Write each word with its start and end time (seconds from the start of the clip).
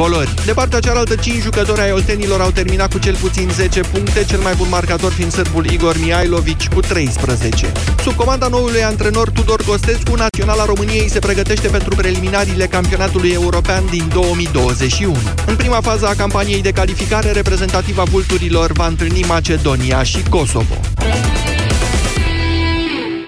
tricolori. 0.00 0.34
De 0.44 0.52
partea 0.52 0.80
cealaltă, 0.80 1.14
5 1.14 1.42
jucători 1.42 1.80
ai 1.80 1.92
oltenilor 1.92 2.40
au 2.40 2.50
terminat 2.50 2.92
cu 2.92 2.98
cel 2.98 3.14
puțin 3.14 3.48
10 3.48 3.80
puncte, 3.80 4.24
cel 4.24 4.38
mai 4.38 4.54
bun 4.54 4.66
marcator 4.70 5.12
fiind 5.12 5.32
sârbul 5.32 5.64
Igor 5.66 5.96
Mihailovici 5.98 6.68
cu 6.68 6.80
13. 6.80 7.72
Sub 8.02 8.14
comanda 8.14 8.48
noului 8.48 8.82
antrenor 8.82 9.30
Tudor 9.30 9.62
Costescu, 9.66 10.14
Naționala 10.14 10.64
României 10.64 11.10
se 11.10 11.18
pregătește 11.18 11.68
pentru 11.68 11.94
preliminariile 11.94 12.66
campionatului 12.66 13.30
european 13.30 13.84
din 13.90 14.10
2021. 14.12 15.16
În 15.46 15.56
prima 15.56 15.80
fază 15.80 16.06
a 16.06 16.14
campaniei 16.14 16.62
de 16.62 16.70
calificare, 16.70 17.30
reprezentativa 17.30 18.02
vulturilor 18.02 18.72
va 18.72 18.86
întâlni 18.86 19.24
Macedonia 19.28 20.02
și 20.02 20.22
Kosovo. 20.28 20.74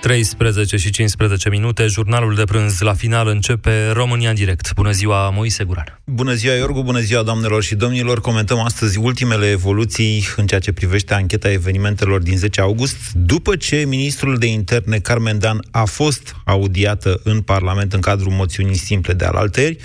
13 0.03 0.77
și 0.77 0.91
15 0.91 1.49
minute, 1.49 1.87
jurnalul 1.87 2.35
de 2.35 2.45
prânz 2.45 2.81
la 2.81 2.95
final 2.95 3.29
începe 3.29 3.91
România 3.91 4.29
în 4.29 4.35
direct. 4.35 4.75
Bună 4.75 4.91
ziua, 4.91 5.31
Moise 5.31 5.65
Guran. 5.65 6.01
Bună 6.05 6.33
ziua, 6.33 6.55
Iorgu, 6.55 6.83
bună 6.83 7.01
ziua, 7.01 7.23
doamnelor 7.23 7.63
și 7.63 7.75
domnilor. 7.75 8.21
Comentăm 8.21 8.59
astăzi 8.59 8.99
ultimele 8.99 9.51
evoluții 9.51 10.25
în 10.37 10.47
ceea 10.47 10.61
ce 10.61 10.73
privește 10.73 11.15
ancheta 11.15 11.51
evenimentelor 11.51 12.23
din 12.23 12.37
10 12.37 12.61
august, 12.61 12.97
după 13.13 13.57
ce 13.57 13.85
ministrul 13.89 14.39
de 14.39 14.47
interne, 14.47 14.99
Carmen 14.99 15.39
Dan, 15.39 15.65
a 15.71 15.85
fost 15.85 16.35
audiată 16.45 17.21
în 17.25 17.41
Parlament 17.41 17.93
în 17.93 18.01
cadrul 18.01 18.33
moțiunii 18.33 18.77
simple 18.77 19.13
de 19.13 19.25
alalteri, 19.25 19.77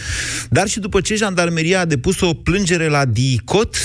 dar 0.50 0.68
și 0.68 0.80
după 0.80 1.02
ce 1.02 1.16
jandarmeria 1.16 1.80
a 1.80 1.86
depus 1.86 2.22
o 2.22 2.34
plângere 2.34 2.88
la 2.88 3.06
DICOT 3.06 3.76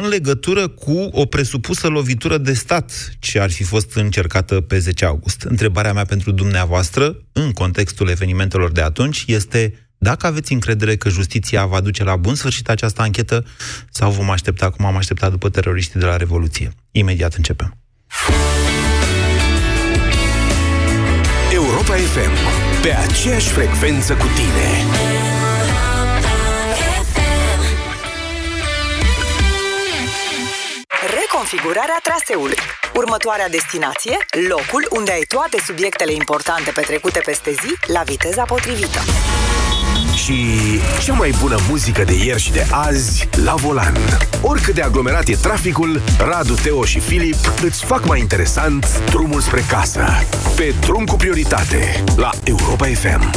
în 0.00 0.08
legătură 0.08 0.68
cu 0.68 1.08
o 1.12 1.26
presupusă 1.26 1.88
lovitură 1.88 2.38
de 2.38 2.52
stat 2.52 3.14
ce 3.18 3.40
ar 3.40 3.50
fi 3.50 3.62
fost 3.62 3.94
încercată 3.94 4.60
pe 4.60 4.78
10 4.78 5.04
august. 5.04 5.42
Întrebarea 5.42 5.92
mea 5.92 6.04
pentru 6.04 6.30
dumneavoastră, 6.30 7.16
în 7.32 7.52
contextul 7.52 8.08
evenimentelor 8.08 8.72
de 8.72 8.80
atunci, 8.80 9.24
este 9.26 9.74
dacă 9.98 10.26
aveți 10.26 10.52
încredere 10.52 10.96
că 10.96 11.08
justiția 11.08 11.66
va 11.66 11.80
duce 11.80 12.04
la 12.04 12.16
bun 12.16 12.34
sfârșit 12.34 12.68
această 12.68 13.02
anchetă 13.02 13.44
sau 13.90 14.10
vom 14.10 14.30
aștepta 14.30 14.70
cum 14.70 14.84
am 14.84 14.96
așteptat 14.96 15.30
după 15.30 15.48
teroriștii 15.48 16.00
de 16.00 16.06
la 16.06 16.16
Revoluție. 16.16 16.72
Imediat 16.90 17.34
începem. 17.34 17.76
Europa 21.52 21.94
FM. 21.94 22.36
Pe 22.82 22.90
aceeași 22.90 23.48
frecvență 23.48 24.12
cu 24.12 24.26
tine. 24.34 25.21
Reconfigurarea 31.52 32.00
traseului. 32.02 32.56
Următoarea 32.94 33.48
destinație, 33.48 34.16
locul 34.48 34.86
unde 34.90 35.12
ai 35.12 35.24
toate 35.28 35.58
subiectele 35.66 36.12
importante 36.12 36.70
petrecute 36.70 37.20
peste 37.24 37.50
zi 37.50 37.92
la 37.92 38.02
viteza 38.02 38.42
potrivită. 38.42 38.98
Și 40.14 40.34
cea 41.04 41.12
mai 41.12 41.34
bună 41.40 41.56
muzică 41.68 42.04
de 42.04 42.14
ieri 42.24 42.40
și 42.40 42.52
de 42.52 42.66
azi 42.70 43.28
la 43.44 43.54
volan. 43.54 43.96
Oricât 44.42 44.74
de 44.74 44.82
aglomerat 44.82 45.28
e 45.28 45.36
traficul, 45.36 46.00
Radu, 46.18 46.54
Teo 46.54 46.84
și 46.84 47.00
Filip 47.00 47.52
îți 47.62 47.84
fac 47.84 48.06
mai 48.06 48.20
interesant 48.20 49.02
drumul 49.04 49.40
spre 49.40 49.64
casă. 49.68 50.04
Pe 50.56 50.74
drum 50.80 51.04
cu 51.04 51.16
prioritate 51.16 52.04
la 52.16 52.30
Europa 52.44 52.86
FM. 52.86 53.30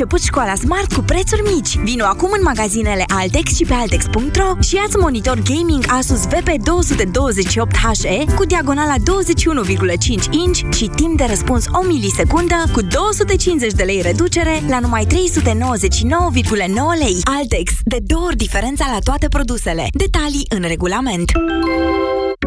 Început 0.00 0.24
școala 0.24 0.54
Smart 0.54 0.92
cu 0.92 1.00
prețuri 1.00 1.42
mici. 1.54 1.76
Vino 1.76 2.04
acum 2.04 2.30
în 2.32 2.40
magazinele 2.42 3.04
Altex 3.08 3.54
și 3.54 3.64
pe 3.64 3.74
Altex.ro 3.74 4.56
și 4.60 4.74
ia 4.74 4.84
monitor 4.98 5.38
gaming 5.38 5.84
Asus 5.88 6.26
VP228HE 6.26 8.34
cu 8.34 8.44
diagonala 8.44 8.94
21,5 8.94 9.02
inch 10.30 10.74
și 10.76 10.90
timp 10.96 11.16
de 11.16 11.24
răspuns 11.28 11.64
o 11.72 11.86
milisecundă 11.86 12.54
cu 12.72 12.82
250 12.82 13.72
de 13.72 13.82
lei 13.82 14.02
reducere 14.02 14.62
la 14.68 14.78
numai 14.78 15.06
399,9 15.06 15.12
lei. 16.98 17.20
Altex. 17.38 17.72
De 17.84 17.98
două 18.06 18.24
ori 18.24 18.36
diferența 18.36 18.84
la 18.92 18.98
toate 19.04 19.28
produsele. 19.28 19.86
Detalii 19.92 20.46
în 20.48 20.62
regulament. 20.68 21.32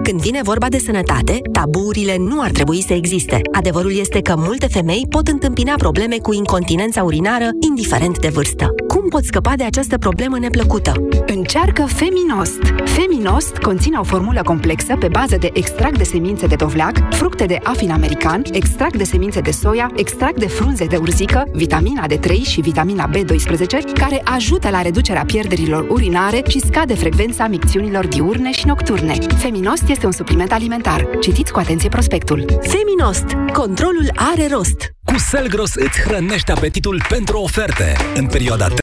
Când 0.03 0.22
vine 0.22 0.40
vorba 0.44 0.69
de 0.69 0.78
sănătate, 0.78 1.41
taburile 1.52 2.18
nu 2.18 2.41
ar 2.41 2.52
trebui 2.52 2.84
să 2.88 2.94
existe. 2.94 3.41
Adevărul 3.52 3.97
este 3.97 4.22
că 4.22 4.34
multe 4.38 4.68
femei 4.68 5.06
pot 5.09 5.28
întâmpina 5.28 5.74
probleme 5.78 6.18
cu 6.18 6.34
incontinența 6.34 7.03
urinară, 7.03 7.50
indiferent 7.59 8.19
de 8.19 8.28
vârstă. 8.28 8.68
Cum 8.88 9.09
pot 9.09 9.24
scăpa 9.24 9.53
de 9.56 9.63
această 9.63 9.97
problemă 9.97 10.38
neplăcută? 10.40 10.94
Încearcă 11.25 11.86
Feminost. 11.86 12.62
Feminost 12.86 13.58
conține 13.58 13.97
o 13.97 14.03
formulă 14.03 14.42
complexă 14.44 14.96
pe 15.00 15.08
bază 15.08 15.38
de 15.38 15.50
extract 15.53 15.97
de 15.97 16.03
semințe 16.03 16.47
de 16.47 16.56
dovleac, 16.56 17.13
fructe 17.13 17.46
de 17.46 17.59
afin 17.63 17.92
american, 17.92 18.42
extract 18.52 18.97
de 18.97 19.03
semințe 19.03 19.40
de 19.40 19.52
soia, 19.52 19.92
extract 19.96 20.40
de 20.40 20.47
frunze 20.47 20.86
de 20.86 20.96
urzică, 20.96 21.44
vitamina 21.53 22.06
D3 22.08 22.31
și 22.42 22.62
vitamina 22.62 23.09
B12, 23.09 23.94
care 23.94 24.22
ajută 24.24 24.69
la 24.69 24.81
reducerea 24.81 25.25
pierderilor 25.25 25.88
urinare 25.90 26.44
și 26.47 26.59
scade 26.59 26.94
frecvența 26.94 27.47
micțiunilor 27.47 28.08
diurne 28.08 28.52
și 28.52 28.68
nocturne. 28.68 29.13
Feminost 29.38 29.88
este 29.94 30.06
un 30.06 30.12
supliment 30.12 30.52
alimentar. 30.52 31.08
Citiți 31.22 31.52
cu 31.52 31.59
atenție 31.59 31.90
prospectul. 31.90 32.46
Feminost. 32.62 33.26
Controlul 33.54 34.09
are 34.16 34.48
rost. 34.52 34.78
Cu 35.06 35.18
Selgros 35.18 35.74
îți 35.76 36.00
hrănești 36.00 36.52
apetitul 36.52 37.02
pentru 37.09 37.38
oferte. 37.38 37.96
În 38.16 38.26
perioada 38.26 38.68
13-16 38.68 38.74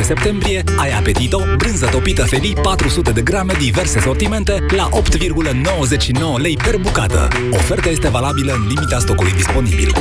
septembrie 0.00 0.64
ai 0.76 0.90
Apetito, 0.90 1.42
brânză 1.56 1.86
topită 1.86 2.22
Feli 2.22 2.54
400 2.62 3.10
de 3.10 3.22
grame, 3.22 3.52
diverse 3.58 4.00
sortimente 4.00 4.66
la 4.76 4.88
8,99 4.88 6.40
lei 6.42 6.56
per 6.56 6.76
bucată. 6.76 7.28
Oferta 7.52 7.88
este 7.88 8.08
valabilă 8.08 8.52
în 8.52 8.66
limita 8.66 8.98
stocului 8.98 9.32
disponibil. 9.32 9.92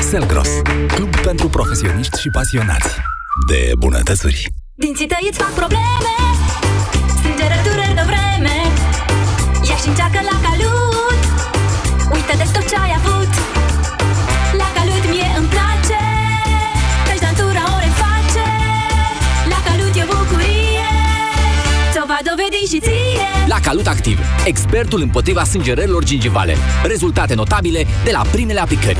Selgros, 0.00 0.48
club 0.94 1.16
pentru 1.16 1.48
profesioniști 1.48 2.20
și 2.20 2.28
pasionați 2.28 2.88
de 3.48 3.72
bunătățuri. 3.78 4.46
Dinții 4.74 5.06
tăi 5.06 5.28
îți 5.30 5.38
fac 5.38 5.52
probleme 5.52 6.14
Ia 9.74 9.80
și 9.80 9.88
încearcă 9.88 10.20
la 10.30 10.36
calut. 10.46 11.20
Uită 12.12 12.32
de 12.36 12.46
tot 12.52 12.68
ce 12.68 12.76
ai 12.84 12.92
avut. 13.00 13.32
La 14.60 14.68
calut 14.76 15.04
mie 15.12 15.28
îmi 15.38 15.48
place. 15.54 16.00
Căci 17.06 17.20
dantura 17.26 17.62
o 17.74 17.78
reface. 17.86 18.46
La 19.52 19.58
calut 19.66 19.94
e 20.02 20.04
bucurie. 20.12 20.90
Ți-o 21.92 22.04
va 22.06 22.18
dovedi 22.28 22.60
și 22.72 22.78
ție. 22.80 23.28
La 23.46 23.58
Calut 23.60 23.86
Activ, 23.86 24.18
expertul 24.44 25.00
împotriva 25.00 25.44
sângerărilor 25.44 26.04
gingivale. 26.04 26.56
Rezultate 26.84 27.34
notabile 27.34 27.86
de 28.04 28.10
la 28.10 28.22
primele 28.30 28.60
aplicări. 28.60 28.98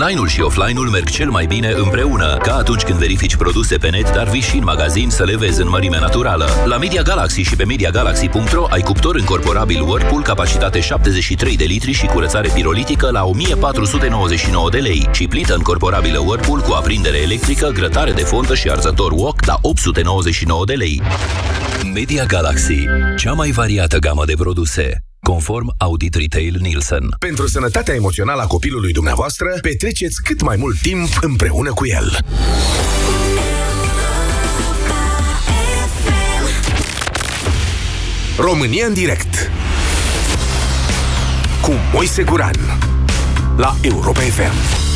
Online-ul 0.00 0.28
și 0.28 0.40
offline-ul 0.40 0.88
merg 0.88 1.08
cel 1.08 1.30
mai 1.30 1.46
bine 1.46 1.72
împreună, 1.76 2.36
ca 2.36 2.54
atunci 2.54 2.82
când 2.82 2.98
verifici 2.98 3.36
produse 3.36 3.76
pe 3.76 3.88
net, 3.88 4.12
dar 4.12 4.28
vii 4.28 4.40
și 4.40 4.56
în 4.56 4.64
magazin 4.64 5.10
să 5.10 5.24
le 5.24 5.36
vezi 5.36 5.60
în 5.60 5.68
mărime 5.68 5.98
naturală. 5.98 6.46
La 6.64 6.76
Media 6.76 7.02
Galaxy 7.02 7.40
și 7.40 7.56
pe 7.56 7.64
MediaGalaxy.ro 7.64 8.66
ai 8.70 8.80
cuptor 8.80 9.14
încorporabil 9.14 9.82
Whirlpool, 9.82 10.22
capacitate 10.22 10.80
73 10.80 11.56
de 11.56 11.64
litri 11.64 11.92
și 11.92 12.06
curățare 12.06 12.50
pirolitică 12.54 13.10
la 13.10 13.24
1499 13.24 14.70
de 14.70 14.78
lei 14.78 15.08
și 15.12 15.28
plită 15.28 15.54
încorporabilă 15.54 16.18
Whirlpool 16.18 16.60
cu 16.60 16.72
aprindere 16.72 17.18
electrică, 17.18 17.70
grătare 17.74 18.12
de 18.12 18.22
fontă 18.22 18.54
și 18.54 18.70
arzător 18.70 19.12
wok 19.12 19.44
la 19.44 19.58
899 19.62 20.64
de 20.64 20.74
lei. 20.74 21.02
Media 21.94 22.24
Galaxy, 22.24 22.84
cea 23.16 23.32
mai 23.32 23.50
variată 23.50 23.98
gamă 23.98 24.24
de 24.24 24.34
produse 24.36 25.07
conform 25.20 25.74
Audit 25.78 26.14
Retail 26.14 26.56
Nielsen. 26.60 27.08
Pentru 27.18 27.46
sănătatea 27.46 27.94
emoțională 27.94 28.42
a 28.42 28.46
copilului 28.46 28.92
dumneavoastră, 28.92 29.58
petreceți 29.62 30.22
cât 30.22 30.42
mai 30.42 30.56
mult 30.56 30.80
timp 30.80 31.08
împreună 31.20 31.72
cu 31.72 31.86
el. 31.86 32.18
România 38.38 38.86
în 38.86 38.94
direct 38.94 39.50
cu 41.62 41.72
Moise 41.92 42.22
Guran 42.22 42.56
la 43.56 43.76
Europa 43.82 44.20
FM. 44.20 44.87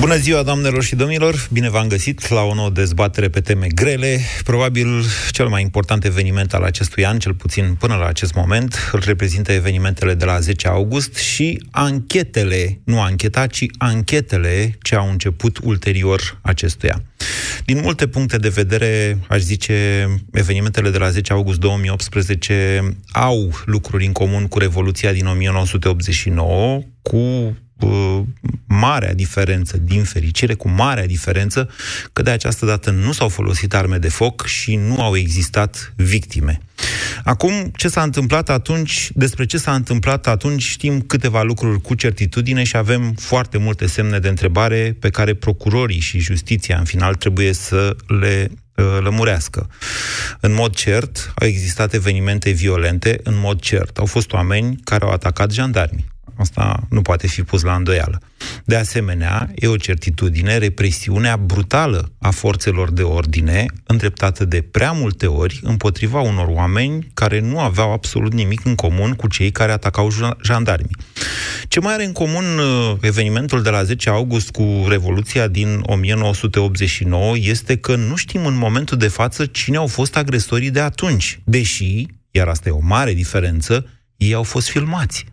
Bună 0.00 0.16
ziua, 0.16 0.42
doamnelor 0.42 0.82
și 0.82 0.94
domnilor! 0.94 1.48
Bine 1.52 1.70
v-am 1.70 1.88
găsit 1.88 2.28
la 2.28 2.42
o 2.42 2.54
nouă 2.54 2.70
dezbatere 2.70 3.28
pe 3.28 3.40
teme 3.40 3.66
grele. 3.74 4.20
Probabil 4.44 5.04
cel 5.30 5.48
mai 5.48 5.62
important 5.62 6.04
eveniment 6.04 6.54
al 6.54 6.62
acestui 6.62 7.06
an, 7.06 7.18
cel 7.18 7.34
puțin 7.34 7.76
până 7.78 7.94
la 7.94 8.06
acest 8.06 8.34
moment, 8.34 8.90
îl 8.92 9.02
reprezintă 9.04 9.52
evenimentele 9.52 10.14
de 10.14 10.24
la 10.24 10.40
10 10.40 10.68
august 10.68 11.14
și 11.14 11.62
anchetele, 11.70 12.80
nu 12.84 13.00
ancheta, 13.00 13.46
ci 13.46 13.66
anchetele 13.78 14.78
ce 14.82 14.94
au 14.94 15.10
început 15.10 15.58
ulterior 15.62 16.38
acestuia. 16.42 17.02
Din 17.64 17.80
multe 17.82 18.06
puncte 18.06 18.36
de 18.36 18.48
vedere, 18.48 19.18
aș 19.28 19.40
zice, 19.40 20.08
evenimentele 20.32 20.90
de 20.90 20.98
la 20.98 21.08
10 21.08 21.32
august 21.32 21.58
2018 21.58 22.96
au 23.12 23.52
lucruri 23.64 24.06
în 24.06 24.12
comun 24.12 24.46
cu 24.46 24.58
Revoluția 24.58 25.12
din 25.12 25.26
1989, 25.26 26.82
cu 27.02 27.56
uh, 27.80 28.20
marea 28.66 29.14
diferență, 29.14 29.76
din 29.76 30.04
fericire, 30.04 30.54
cu 30.54 30.68
marea 30.68 31.06
diferență, 31.06 31.70
că 32.12 32.22
de 32.22 32.30
această 32.30 32.66
dată 32.66 32.90
nu 32.90 33.12
s-au 33.12 33.28
folosit 33.28 33.74
arme 33.74 33.98
de 33.98 34.08
foc 34.08 34.46
și 34.46 34.76
nu 34.76 35.00
au 35.00 35.16
existat 35.16 35.92
victime. 35.96 36.60
Acum, 37.24 37.70
ce 37.76 37.88
s-a 37.88 38.02
întâmplat 38.02 38.48
atunci, 38.48 39.10
despre 39.14 39.44
ce 39.44 39.58
s-a 39.58 39.74
întâmplat 39.74 40.26
atunci, 40.26 40.62
știm 40.62 41.00
câteva 41.00 41.42
lucruri 41.42 41.80
cu 41.80 41.94
certitudine 41.94 42.64
și 42.64 42.76
avem 42.76 43.14
foarte 43.18 43.58
multe 43.58 43.86
semne 43.86 44.18
de 44.18 44.28
întrebare 44.28 44.96
pe 45.00 45.10
care 45.10 45.34
procurorii 45.34 46.00
și 46.00 46.18
justiția, 46.18 46.78
în 46.78 46.84
final, 46.84 47.14
trebuie 47.14 47.52
să 47.52 47.96
le 48.20 48.50
uh, 48.74 48.84
lămurească. 49.00 49.68
În 50.40 50.52
mod 50.52 50.74
cert, 50.74 51.32
au 51.34 51.46
existat 51.46 51.94
evenimente 51.94 52.50
violente, 52.50 53.20
în 53.22 53.34
mod 53.38 53.60
cert. 53.60 53.98
Au 53.98 54.06
fost 54.06 54.32
oameni 54.32 54.76
care 54.84 55.04
au 55.04 55.10
atacat 55.10 55.50
jandarmi. 55.50 56.04
Asta 56.34 56.86
nu 56.88 57.02
poate 57.02 57.26
fi 57.26 57.42
pus 57.42 57.62
la 57.62 57.74
îndoială. 57.74 58.20
De 58.64 58.76
asemenea, 58.76 59.50
e 59.54 59.66
o 59.66 59.76
certitudine 59.76 60.58
represiunea 60.58 61.36
brutală 61.36 62.12
a 62.18 62.30
forțelor 62.30 62.90
de 62.90 63.02
ordine, 63.02 63.66
îndreptată 63.86 64.44
de 64.44 64.60
prea 64.60 64.92
multe 64.92 65.26
ori 65.26 65.60
împotriva 65.62 66.20
unor 66.20 66.46
oameni 66.48 67.08
care 67.14 67.40
nu 67.40 67.60
aveau 67.60 67.92
absolut 67.92 68.32
nimic 68.32 68.64
în 68.64 68.74
comun 68.74 69.12
cu 69.12 69.28
cei 69.28 69.50
care 69.50 69.72
atacau 69.72 70.08
jandarmii. 70.42 70.96
Ce 71.68 71.80
mai 71.80 71.92
are 71.92 72.04
în 72.04 72.12
comun 72.12 72.44
uh, 72.58 72.96
evenimentul 73.00 73.62
de 73.62 73.70
la 73.70 73.82
10 73.82 74.10
august 74.10 74.50
cu 74.50 74.84
Revoluția 74.88 75.48
din 75.48 75.82
1989 75.82 77.36
este 77.36 77.76
că 77.76 77.96
nu 77.96 78.16
știm 78.16 78.46
în 78.46 78.56
momentul 78.56 78.98
de 78.98 79.08
față 79.08 79.46
cine 79.46 79.76
au 79.76 79.86
fost 79.86 80.16
agresorii 80.16 80.70
de 80.70 80.80
atunci, 80.80 81.40
deși, 81.44 82.06
iar 82.30 82.48
asta 82.48 82.68
e 82.68 82.72
o 82.72 82.78
mare 82.82 83.12
diferență, 83.12 83.86
ei 84.16 84.34
au 84.34 84.42
fost 84.42 84.68
filmați 84.68 85.26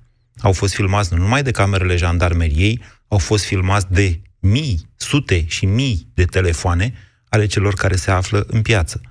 au 0.44 0.51
fost 0.51 0.74
filmați 0.74 1.13
nu 1.13 1.19
numai 1.19 1.44
de 1.44 1.51
camerele 1.51 1.95
jandarmeriei, 1.95 2.81
au 3.07 3.18
fost 3.18 3.45
filmați 3.45 3.86
de 3.90 4.19
mii, 4.40 4.90
sute 4.95 5.45
și 5.48 5.66
mii 5.66 6.07
de 6.13 6.24
telefoane 6.24 6.94
ale 7.30 7.45
celor 7.45 7.74
care 7.74 7.95
se 7.95 8.12
află 8.12 8.45
în 8.48 8.62
piață. 8.62 9.01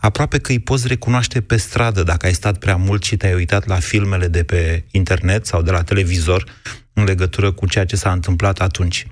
Aproape 0.00 0.38
că 0.38 0.52
îi 0.52 0.58
poți 0.58 0.86
recunoaște 0.86 1.40
pe 1.40 1.56
stradă 1.56 2.02
dacă 2.02 2.26
ai 2.26 2.34
stat 2.34 2.58
prea 2.58 2.76
mult 2.76 3.02
și 3.02 3.16
te-ai 3.16 3.34
uitat 3.34 3.66
la 3.66 3.74
filmele 3.74 4.28
de 4.28 4.42
pe 4.42 4.84
internet 4.90 5.46
sau 5.46 5.62
de 5.62 5.70
la 5.70 5.82
televizor 5.82 6.44
în 6.92 7.04
legătură 7.04 7.52
cu 7.52 7.66
ceea 7.66 7.84
ce 7.84 7.96
s-a 7.96 8.12
întâmplat 8.12 8.60
atunci. 8.60 9.06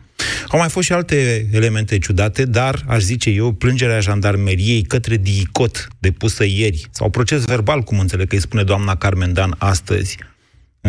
Au 0.49 0.59
mai 0.59 0.69
fost 0.69 0.87
și 0.87 0.93
alte 0.93 1.49
elemente 1.53 1.99
ciudate, 1.99 2.45
dar, 2.45 2.85
aș 2.87 3.03
zice 3.03 3.31
eu, 3.31 3.53
plângerea 3.53 4.01
jandarmeriei 4.01 4.83
către 4.83 5.17
DICOT 5.17 5.89
depusă 5.99 6.45
ieri, 6.45 6.89
sau 6.91 7.11
proces 7.11 7.45
verbal, 7.45 7.83
cum 7.83 7.99
înțeleg 7.99 8.29
că 8.29 8.35
îi 8.35 8.41
spune 8.41 8.63
doamna 8.63 8.97
Carmen 8.97 9.33
Dan 9.33 9.55
astăzi, 9.59 10.17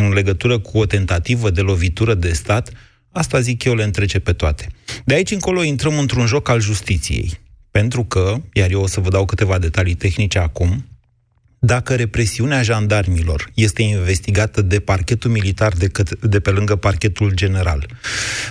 în 0.06 0.14
legătură 0.14 0.60
cu 0.60 0.78
o 0.78 0.86
tentativă 0.86 1.50
de 1.50 1.62
lovitură 1.62 2.14
de 2.14 2.34
stat, 2.34 2.72
asta 3.12 3.40
zic 3.40 3.64
eu 3.64 3.76
le 3.76 3.84
întrece 3.84 4.20
pe 4.20 4.34
toate. 4.34 4.68
De 5.06 5.14
aici 5.14 5.32
încolo 5.32 5.64
intrăm 5.64 5.98
într-un 5.98 6.26
joc 6.26 6.50
al 6.50 6.60
justiției. 6.60 7.40
Pentru 7.72 8.04
că, 8.04 8.42
iar 8.54 8.70
eu 8.72 8.82
o 8.82 8.88
să 8.88 9.00
vă 9.00 9.10
dau 9.10 9.26
câteva 9.26 9.58
detalii 9.58 9.96
tehnice 9.96 10.40
acum, 10.40 10.86
dacă 11.60 11.96
represiunea 11.96 12.62
jandarmilor 12.62 13.50
este 13.54 13.82
investigată 13.82 14.62
de 14.62 14.80
parchetul 14.80 15.32
militar 15.32 15.74
de, 15.74 15.88
cât, 15.88 16.20
de 16.26 16.40
pe 16.40 16.50
lângă 16.50 16.76
parchetul 16.76 17.32
general, 17.34 17.86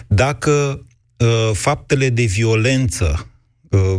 dacă 0.07 0.87
uh, 1.17 1.51
faptele 1.53 2.09
de 2.09 2.23
violență 2.25 3.11
Uh, 3.13 3.38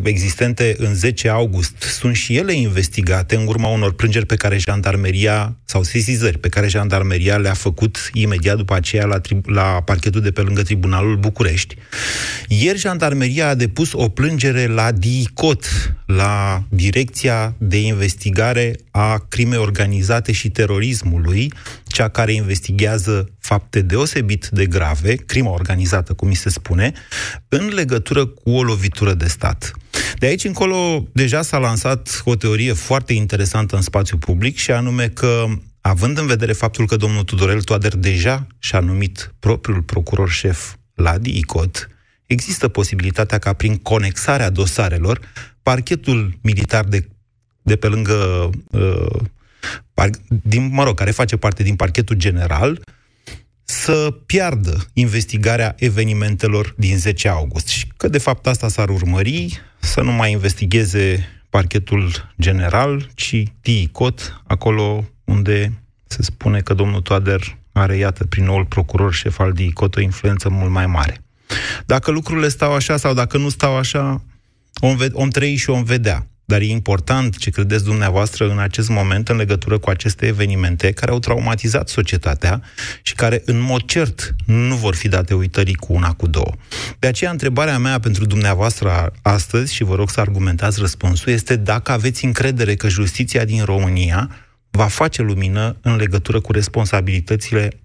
existente 0.04 0.76
în 0.78 0.94
10 0.94 1.30
august 1.30 1.82
sunt 1.82 2.16
și 2.16 2.38
ele 2.38 2.54
investigate 2.54 3.36
în 3.36 3.48
urma 3.48 3.68
unor 3.68 3.94
plângeri 3.94 4.26
pe 4.26 4.36
care 4.36 4.58
jandarmeria, 4.58 5.56
sau 5.66 5.84
sesizări 5.84 6.38
pe 6.38 6.50
care 6.50 6.68
jandarmeria 6.68 7.38
le-a 7.38 7.54
făcut 7.54 8.10
imediat 8.14 8.58
după 8.58 8.76
aceea 8.76 9.06
la, 9.06 9.20
tri- 9.20 9.46
la 9.46 9.82
parchetul 9.86 10.22
de 10.22 10.32
pe 10.32 10.42
lângă 10.42 10.62
Tribunalul 10.62 11.18
București. 11.18 11.76
Ieri 12.48 12.78
jandarmeria 12.78 13.48
a 13.48 13.56
depus 13.56 13.94
o 13.94 14.10
plângere 14.10 14.68
la 14.68 14.92
DICOT, 14.92 15.66
la 16.06 16.64
Direcția 16.70 17.56
de 17.58 17.82
Investigare 17.82 18.76
a 18.92 19.26
Crime 19.30 19.56
Organizate 19.56 20.32
și 20.32 20.50
Terorismului, 20.50 21.54
cea 21.88 22.08
care 22.08 22.34
investigează 22.34 23.30
fapte 23.50 23.82
deosebit 23.82 24.48
de 24.52 24.66
grave, 24.66 25.16
crima 25.16 25.50
organizată, 25.50 26.14
cum 26.14 26.28
mi 26.28 26.36
se 26.36 26.50
spune, 26.50 26.92
în 27.48 27.68
legătură 27.74 28.26
cu 28.26 28.50
o 28.50 28.64
lovitură 28.64 29.14
de 29.14 29.28
stat. 29.28 29.72
De 30.18 30.26
aici 30.26 30.44
încolo, 30.44 31.08
deja 31.12 31.42
s-a 31.42 31.58
lansat 31.58 32.22
o 32.26 32.36
teorie 32.36 32.74
foarte 32.74 33.14
interesantă 33.14 33.76
în 33.76 33.82
spațiu 33.82 34.18
public 34.18 34.58
și 34.58 34.72
anume 34.72 35.08
că 35.08 35.46
având 35.82 36.18
în 36.18 36.28
vedere 36.28 36.54
faptul 36.54 36.88
că 36.88 36.96
domnul 36.96 37.24
Tudorel 37.24 37.62
Toader 37.62 37.96
deja 37.96 38.48
și-a 38.60 38.80
numit 38.80 39.34
propriul 39.40 39.82
procuror 39.82 40.30
șef 40.30 40.76
la 40.94 41.18
DICOT, 41.18 41.90
există 42.26 42.68
posibilitatea 42.68 43.38
ca 43.38 43.54
prin 43.54 43.78
conexarea 43.78 44.50
dosarelor, 44.50 45.20
parchetul 45.64 46.38
militar 46.42 46.86
de, 46.86 47.08
de 47.62 47.76
pe 47.76 47.88
lângă 47.88 48.50
uh, 48.72 49.22
par, 49.94 50.10
din, 50.28 50.70
mă 50.72 50.84
rog, 50.84 50.96
care 50.96 51.12
face 51.12 51.38
parte 51.38 51.64
din 51.64 51.76
parchetul 51.76 52.16
general, 52.16 52.82
să 53.70 54.14
piardă 54.26 54.86
investigarea 54.94 55.76
evenimentelor 55.78 56.74
din 56.78 56.98
10 56.98 57.28
august. 57.28 57.68
Și 57.68 57.88
că, 57.98 58.08
de 58.08 58.18
fapt, 58.18 58.48
asta 58.48 58.68
s-ar 58.68 58.90
urmări, 58.90 59.62
să 59.80 60.02
nu 60.02 60.12
mai 60.12 60.32
investigheze 60.32 61.28
parchetul 61.50 62.34
general, 62.42 63.10
ci 63.16 63.44
TICOT, 63.62 64.42
acolo 64.48 65.06
unde 65.24 65.82
se 66.08 66.22
spune 66.22 66.60
că 66.62 66.74
domnul 66.74 67.02
Toader 67.02 67.58
are, 67.72 67.96
iată, 67.98 68.26
prin 68.26 68.44
noul 68.44 68.66
procuror 68.66 69.14
șef 69.14 69.40
al 69.40 69.52
DICOT, 69.52 69.96
o 69.96 70.02
influență 70.02 70.50
mult 70.50 70.72
mai 70.72 70.86
mare. 70.86 71.24
Dacă 71.86 72.12
lucrurile 72.12 72.48
stau 72.48 72.74
așa 72.74 72.98
sau 72.98 73.14
dacă 73.14 73.38
nu 73.38 73.50
stau 73.50 73.76
așa, 73.76 74.24
om, 74.82 74.96
ve- 74.96 75.12
om 75.14 75.30
trăi 75.30 75.56
și 75.56 75.70
om 75.70 75.84
vedea. 75.84 76.28
Dar 76.50 76.62
e 76.62 76.66
important 76.66 77.38
ce 77.38 77.50
credeți 77.50 77.84
dumneavoastră 77.84 78.50
în 78.50 78.60
acest 78.60 78.90
moment 78.90 79.30
în 79.30 79.36
legătură 79.36 79.78
cu 79.78 79.90
aceste 79.90 80.26
evenimente 80.26 80.92
care 80.92 81.12
au 81.12 81.20
traumatizat 81.20 81.90
societatea 81.90 82.62
și 83.02 83.14
care, 83.14 83.42
în 83.46 83.60
mod 83.60 83.82
cert, 83.82 84.36
nu 84.46 84.76
vor 84.76 84.96
fi 84.96 85.08
date 85.08 85.34
uitării 85.34 85.76
cu 85.76 85.94
una, 85.94 86.14
cu 86.14 86.28
două. 86.28 86.52
De 87.00 87.08
aceea, 87.08 87.32
întrebarea 87.32 87.78
mea 87.78 88.00
pentru 88.00 88.26
dumneavoastră 88.26 89.14
astăzi, 89.22 89.74
și 89.74 89.84
vă 89.84 89.96
rog 89.96 90.10
să 90.10 90.20
argumentați 90.20 90.80
răspunsul, 90.80 91.32
este 91.32 91.56
dacă 91.56 91.92
aveți 91.92 92.26
încredere 92.26 92.76
că 92.76 92.88
justiția 92.88 93.46
din 93.46 93.64
România 93.64 94.30
va 94.70 94.88
face 94.88 95.22
lumină 95.22 95.78
în 95.82 95.96
legătură 95.96 96.40
cu 96.40 96.52
responsabilitățile 96.52 97.80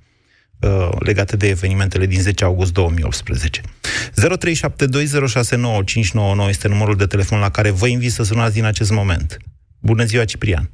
Uh, 0.60 0.88
legate 0.98 1.36
de 1.36 1.48
evenimentele 1.48 2.06
din 2.06 2.20
10 2.20 2.44
august 2.44 2.72
2018. 2.72 3.60
0372069599 3.60 6.48
este 6.48 6.68
numărul 6.68 6.96
de 6.96 7.06
telefon 7.06 7.38
la 7.38 7.50
care 7.50 7.70
vă 7.70 7.86
invit 7.86 8.10
să 8.10 8.22
sunați 8.22 8.54
din 8.54 8.64
acest 8.64 8.92
moment. 8.92 9.36
Bună 9.80 10.04
ziua, 10.04 10.24
Ciprian! 10.24 10.70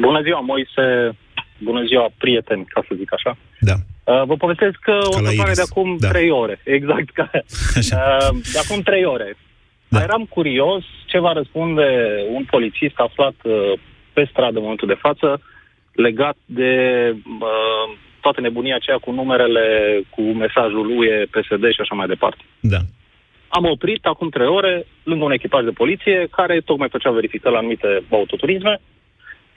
Bună 0.00 0.22
ziua, 0.22 0.40
Moise! 0.40 1.16
Bună 1.58 1.84
ziua, 1.86 2.10
prieteni, 2.18 2.64
ca 2.64 2.84
să 2.88 2.94
zic 2.96 3.12
așa. 3.12 3.36
Da. 3.60 3.74
Uh, 3.74 4.22
vă 4.26 4.36
povestesc 4.36 4.76
că 4.80 4.98
o 5.02 5.16
întrebare 5.16 5.52
de 5.52 5.62
acum 5.70 5.96
da. 5.96 6.08
trei 6.08 6.30
ore. 6.30 6.60
Exact, 6.76 7.10
ca, 7.10 7.30
uh, 7.34 7.40
de 8.52 8.58
acum 8.64 8.82
trei 8.82 9.04
ore. 9.04 9.36
Da. 9.88 10.02
Eram 10.02 10.24
curios 10.24 10.84
ce 11.06 11.18
va 11.18 11.32
răspunde 11.32 11.84
un 12.32 12.44
polițist 12.44 12.94
aflat 12.96 13.34
uh, 13.42 13.72
pe 14.12 14.28
stradă 14.30 14.56
în 14.56 14.62
momentul 14.62 14.88
de 14.88 14.98
față 15.00 15.40
legat 15.92 16.36
de 16.44 16.72
uh, 17.40 17.96
toată 18.24 18.40
nebunia 18.40 18.76
aceea 18.76 18.98
cu 19.04 19.10
numerele, 19.10 19.66
cu 20.14 20.22
mesajul 20.22 20.86
UE, 20.98 21.16
PSD 21.34 21.64
și 21.72 21.82
așa 21.84 21.94
mai 21.94 22.06
departe. 22.06 22.42
Da. 22.60 22.80
Am 23.48 23.64
oprit 23.74 24.02
acum 24.04 24.28
trei 24.28 24.46
ore 24.58 24.86
lângă 25.10 25.24
un 25.24 25.36
echipaj 25.38 25.64
de 25.64 25.78
poliție 25.82 26.18
care 26.36 26.60
tocmai 26.60 26.94
făcea 26.94 27.10
verificări 27.10 27.54
la 27.54 27.60
anumite 27.60 27.90
autoturisme 28.10 28.74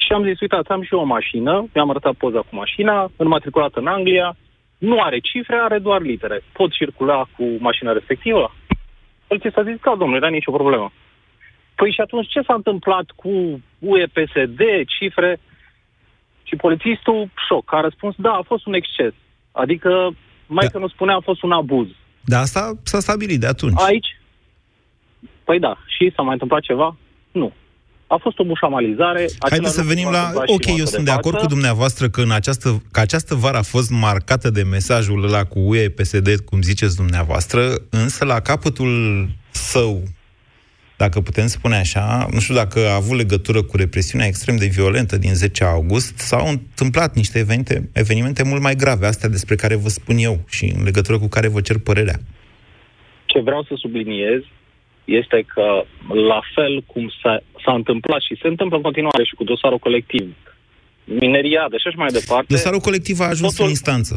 și 0.03 0.11
am 0.13 0.23
zis, 0.23 0.39
uitați, 0.39 0.71
am 0.71 0.83
și 0.83 0.93
eu 0.93 0.99
o 0.99 1.13
mașină, 1.17 1.53
mi-am 1.73 1.89
arătat 1.89 2.13
poza 2.13 2.39
cu 2.39 2.55
mașina, 2.63 3.11
înmatriculată 3.17 3.79
în 3.79 3.87
Anglia, 3.87 4.35
nu 4.77 5.01
are 5.01 5.19
cifre, 5.19 5.55
are 5.55 5.79
doar 5.87 6.01
litere. 6.01 6.41
Pot 6.53 6.71
circula 6.71 7.19
cu 7.37 7.43
mașina 7.59 7.91
respectivă? 7.91 8.55
Poliția 9.27 9.51
a 9.55 9.63
zis, 9.63 9.77
da, 9.83 9.95
domnule, 9.97 10.19
dar 10.19 10.29
nicio 10.29 10.51
problemă. 10.51 10.91
Păi 11.75 11.91
și 11.91 12.01
atunci 12.01 12.27
ce 12.27 12.41
s-a 12.47 12.53
întâmplat 12.53 13.05
cu 13.15 13.31
UE, 13.79 14.05
PSD, 14.15 14.61
cifre? 14.97 15.39
Și 16.47 16.55
polițistul, 16.55 17.29
șoc, 17.47 17.73
a 17.73 17.81
răspuns, 17.81 18.15
da, 18.17 18.31
a 18.31 18.43
fost 18.45 18.65
un 18.65 18.73
exces. 18.73 19.13
Adică, 19.51 19.89
mai 20.47 20.65
da. 20.65 20.71
că 20.71 20.77
nu 20.77 20.87
spunea, 20.87 21.15
a 21.15 21.27
fost 21.29 21.41
un 21.41 21.51
abuz. 21.51 21.87
Da, 22.25 22.39
asta 22.39 22.73
s-a 22.83 22.99
stabilit 22.99 23.39
de 23.39 23.47
atunci. 23.47 23.81
Aici? 23.81 24.07
Păi 25.43 25.59
da. 25.59 25.77
Și 25.85 26.11
s-a 26.15 26.21
mai 26.21 26.33
întâmplat 26.33 26.61
ceva? 26.61 26.95
Nu. 27.31 27.53
A 28.07 28.17
fost 28.21 28.39
o 28.39 28.43
mușamalizare. 28.43 29.25
Haideți 29.49 29.73
să 29.73 29.81
venim 29.81 30.09
la... 30.11 30.31
Ok, 30.45 30.65
eu 30.65 30.85
sunt 30.85 31.05
de, 31.05 31.11
de 31.11 31.11
acord 31.11 31.37
cu 31.37 31.45
dumneavoastră 31.45 32.09
că, 32.09 32.21
în 32.21 32.31
această, 32.31 32.83
că 32.91 32.99
această 32.99 33.35
vară 33.35 33.57
a 33.57 33.61
fost 33.61 33.91
marcată 33.91 34.49
de 34.49 34.63
mesajul 34.63 35.23
ăla 35.23 35.43
cu 35.43 35.59
UE, 35.59 35.89
PSD, 35.89 36.39
cum 36.39 36.61
ziceți 36.61 36.95
dumneavoastră, 36.95 37.73
însă 37.89 38.25
la 38.25 38.39
capătul 38.39 39.27
său 39.51 40.03
dacă 40.97 41.21
putem 41.21 41.47
spune 41.47 41.75
așa, 41.75 42.27
nu 42.31 42.39
știu 42.39 42.55
dacă 42.55 42.79
a 42.79 42.95
avut 42.95 43.17
legătură 43.17 43.61
cu 43.63 43.77
represiunea 43.77 44.27
extrem 44.27 44.55
de 44.57 44.65
violentă 44.65 45.17
din 45.17 45.33
10 45.33 45.63
august, 45.63 46.17
s-au 46.17 46.47
întâmplat 46.47 47.15
niște 47.15 47.39
evenimente, 47.39 47.89
evenimente 47.93 48.43
mult 48.43 48.61
mai 48.61 48.75
grave, 48.75 49.05
astea 49.05 49.29
despre 49.29 49.55
care 49.55 49.75
vă 49.75 49.89
spun 49.89 50.17
eu 50.17 50.39
și 50.49 50.65
în 50.77 50.83
legătură 50.83 51.17
cu 51.19 51.27
care 51.27 51.47
vă 51.47 51.61
cer 51.61 51.77
părerea. 51.77 52.19
Ce 53.25 53.39
vreau 53.39 53.63
să 53.63 53.73
subliniez 53.77 54.41
este 55.05 55.45
că, 55.53 55.83
la 56.29 56.41
fel 56.55 56.83
cum 56.85 57.11
s-a, 57.21 57.39
s-a 57.65 57.73
întâmplat 57.73 58.21
și 58.21 58.39
se 58.41 58.47
întâmplă 58.47 58.77
în 58.77 58.83
continuare 58.83 59.23
și 59.23 59.35
cu 59.35 59.43
dosarul 59.43 59.79
colectiv, 59.79 60.35
mineriadă 61.03 61.77
și 61.77 61.87
așa 61.87 61.97
mai 61.97 62.11
departe... 62.11 62.53
Dosarul 62.53 62.79
colectiv 62.79 63.19
a 63.19 63.27
ajuns 63.27 63.51
totul- 63.51 63.63
în 63.63 63.69
instanță. 63.69 64.13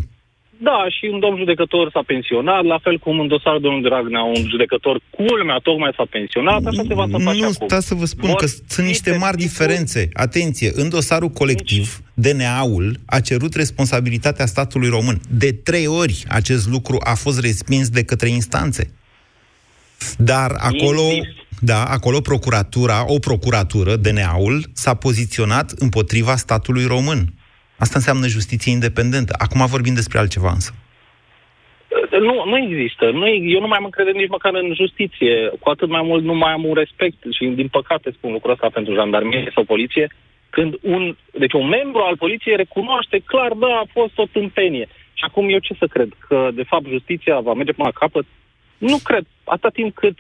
Da, 0.62 0.86
și 0.96 1.04
un 1.12 1.20
domn 1.20 1.36
judecător 1.38 1.90
s-a 1.92 2.02
pensionat, 2.06 2.64
la 2.64 2.78
fel 2.82 2.98
cum 2.98 3.20
în 3.20 3.28
dosarul 3.28 3.60
domnului 3.60 3.88
Dragnea, 3.88 4.22
un 4.22 4.44
judecător 4.48 5.00
culmea 5.10 5.58
tocmai 5.62 5.92
s-a 5.96 6.06
pensionat, 6.10 6.64
așa 6.64 6.82
se 6.88 6.94
va 6.94 7.02
întâmpla 7.02 7.32
și 7.32 7.40
Nu, 7.40 7.46
acum. 7.46 7.66
stați 7.66 7.86
să 7.86 7.94
vă 7.94 8.04
spun 8.04 8.28
Vor 8.28 8.38
că 8.38 8.46
sunt 8.68 8.86
niște 8.86 9.16
mari 9.20 9.36
diferențe. 9.36 10.08
Atenție, 10.12 10.70
în 10.74 10.88
dosarul 10.88 11.28
colectiv, 11.28 12.00
DNA-ul 12.14 12.96
a 13.06 13.20
cerut 13.20 13.54
responsabilitatea 13.54 14.46
statului 14.46 14.88
român. 14.88 15.20
De 15.30 15.52
trei 15.52 15.86
ori 15.86 16.24
acest 16.28 16.68
lucru 16.68 16.96
a 17.04 17.14
fost 17.14 17.40
respins 17.40 17.88
de 17.88 18.04
către 18.04 18.28
instanțe. 18.28 18.92
Dar 20.18 20.50
acolo, 20.58 21.02
da, 21.60 21.84
acolo 21.84 22.20
procuratura, 22.20 23.04
o 23.06 23.18
procuratură, 23.18 23.96
DNA-ul, 23.96 24.64
s-a 24.72 24.94
poziționat 24.94 25.70
împotriva 25.78 26.36
statului 26.36 26.84
român. 26.84 27.32
Asta 27.84 27.96
înseamnă 27.98 28.26
justiție 28.26 28.72
independentă. 28.72 29.32
Acum 29.38 29.66
vorbim 29.66 29.94
despre 29.94 30.18
altceva 30.18 30.50
însă. 30.50 30.72
Nu, 32.28 32.42
nu 32.50 32.56
există. 32.58 33.10
Nu, 33.10 33.26
e- 33.26 33.52
eu 33.54 33.60
nu 33.60 33.66
mai 33.66 33.78
am 33.78 33.84
încredere 33.84 34.18
nici 34.18 34.34
măcar 34.36 34.54
în 34.54 34.74
justiție. 34.74 35.34
Cu 35.60 35.68
atât 35.68 35.88
mai 35.88 36.02
mult 36.02 36.22
nu 36.24 36.34
mai 36.34 36.52
am 36.52 36.64
un 36.64 36.74
respect 36.74 37.18
și 37.36 37.44
din 37.60 37.68
păcate 37.68 38.10
spun 38.10 38.32
lucrul 38.32 38.52
ăsta 38.52 38.68
pentru 38.72 38.94
jandarmerie 38.94 39.50
sau 39.54 39.64
poliție, 39.64 40.06
când 40.50 40.74
un, 40.82 41.16
deci 41.38 41.52
un 41.52 41.68
membru 41.68 42.00
al 42.00 42.16
poliției 42.16 42.56
recunoaște 42.56 43.18
clar, 43.24 43.52
da, 43.52 43.66
a 43.66 43.90
fost 43.92 44.18
o 44.18 44.24
tâmpenie. 44.32 44.88
Și 45.12 45.24
acum 45.26 45.50
eu 45.50 45.58
ce 45.58 45.74
să 45.78 45.86
cred? 45.86 46.10
Că 46.28 46.48
de 46.54 46.62
fapt 46.62 46.86
justiția 46.88 47.40
va 47.40 47.54
merge 47.54 47.72
până 47.72 47.90
la 47.92 47.98
capăt? 48.00 48.26
Nu 48.78 48.98
cred. 49.04 49.24
Atâta 49.44 49.68
timp 49.68 49.94
cât 49.94 50.18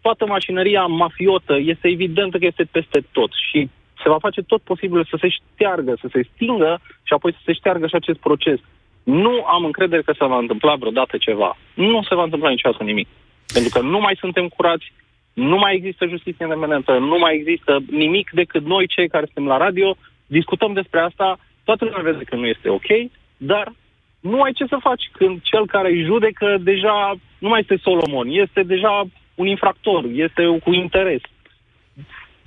toată 0.00 0.26
mașinăria 0.26 0.84
mafiotă 0.84 1.56
este 1.58 1.88
evidentă 1.88 2.38
că 2.38 2.44
este 2.46 2.64
peste 2.70 3.04
tot 3.12 3.30
și 3.50 3.68
se 4.02 4.08
va 4.08 4.18
face 4.18 4.42
tot 4.42 4.62
posibil 4.62 5.04
să 5.04 5.16
se 5.20 5.28
șteargă, 5.28 5.96
să 6.00 6.08
se 6.12 6.28
stingă 6.34 6.80
și 7.02 7.12
apoi 7.12 7.32
să 7.32 7.38
se 7.44 7.52
șteargă 7.52 7.86
și 7.86 7.94
acest 7.94 8.18
proces. 8.18 8.58
Nu 9.02 9.44
am 9.44 9.64
încredere 9.64 10.02
că 10.02 10.12
se 10.18 10.24
va 10.24 10.38
întâmpla 10.38 10.74
vreodată 10.74 11.16
ceva. 11.16 11.56
Nu 11.74 12.02
se 12.08 12.14
va 12.14 12.22
întâmpla 12.22 12.50
niciodată 12.50 12.84
nimic. 12.84 13.08
Pentru 13.52 13.70
că 13.74 13.80
nu 13.80 13.98
mai 14.00 14.16
suntem 14.18 14.48
curați, 14.48 14.92
nu 15.32 15.56
mai 15.56 15.74
există 15.74 16.06
justiție 16.06 16.44
independentă, 16.44 16.92
nu 16.98 17.18
mai 17.18 17.34
există 17.34 17.78
nimic 17.90 18.30
decât 18.30 18.64
noi 18.64 18.86
cei 18.86 19.08
care 19.08 19.24
suntem 19.24 19.46
la 19.46 19.56
radio, 19.56 19.96
discutăm 20.26 20.72
despre 20.72 21.00
asta, 21.00 21.38
toată 21.64 21.84
lumea 21.84 22.02
vede 22.02 22.24
că 22.24 22.36
nu 22.36 22.46
este 22.46 22.68
ok, 22.68 22.88
dar 23.36 23.72
nu 24.20 24.42
ai 24.42 24.52
ce 24.52 24.64
să 24.66 24.76
faci 24.80 25.10
când 25.12 25.40
cel 25.42 25.66
care 25.66 25.88
îi 25.90 26.04
judecă 26.04 26.56
deja 26.60 27.14
nu 27.38 27.48
mai 27.48 27.60
este 27.60 27.76
Solomon, 27.82 28.28
este 28.28 28.62
deja 28.62 29.04
un 29.34 29.46
infractor, 29.46 30.04
este 30.04 30.58
cu 30.64 30.72
interes. 30.72 31.20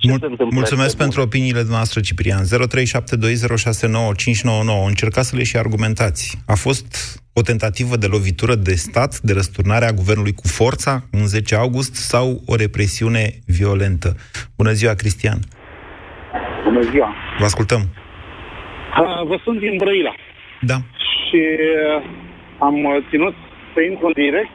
Mul- 0.01 0.38
mulțumesc 0.51 0.98
pentru 0.98 1.22
opiniile 1.22 1.63
noastre, 1.70 2.01
Ciprian. 2.01 2.43
0372069599. 2.43 4.88
Încercați 4.88 5.29
să 5.29 5.36
le 5.36 5.43
și 5.43 5.58
argumentați. 5.58 6.38
A 6.48 6.53
fost 6.55 7.20
o 7.34 7.41
tentativă 7.41 7.96
de 7.96 8.08
lovitură 8.08 8.55
de 8.55 8.74
stat, 8.74 9.20
de 9.20 9.34
răsturnare 9.34 9.86
a 9.86 9.91
guvernului 9.91 10.34
cu 10.34 10.48
forța 10.48 11.03
în 11.12 11.27
10 11.27 11.55
august 11.55 11.93
sau 11.96 12.41
o 12.46 12.55
represiune 12.55 13.29
violentă? 13.46 14.15
Bună 14.58 14.72
ziua, 14.72 14.93
Cristian. 14.93 15.39
Bună 16.63 16.81
ziua! 16.91 17.15
Vă 17.39 17.46
ascultăm. 17.46 17.79
Uh, 17.81 17.88
Vă 19.27 19.39
sunt 19.43 19.60
din 19.60 19.75
Brăila 19.77 20.13
Da. 20.62 20.75
și 21.08 21.38
uh, 21.38 22.03
am 22.60 22.84
uh, 22.84 22.96
ținut 23.10 23.34
să 23.74 23.79
intru 23.89 24.05
în 24.05 24.12
direct 24.15 24.50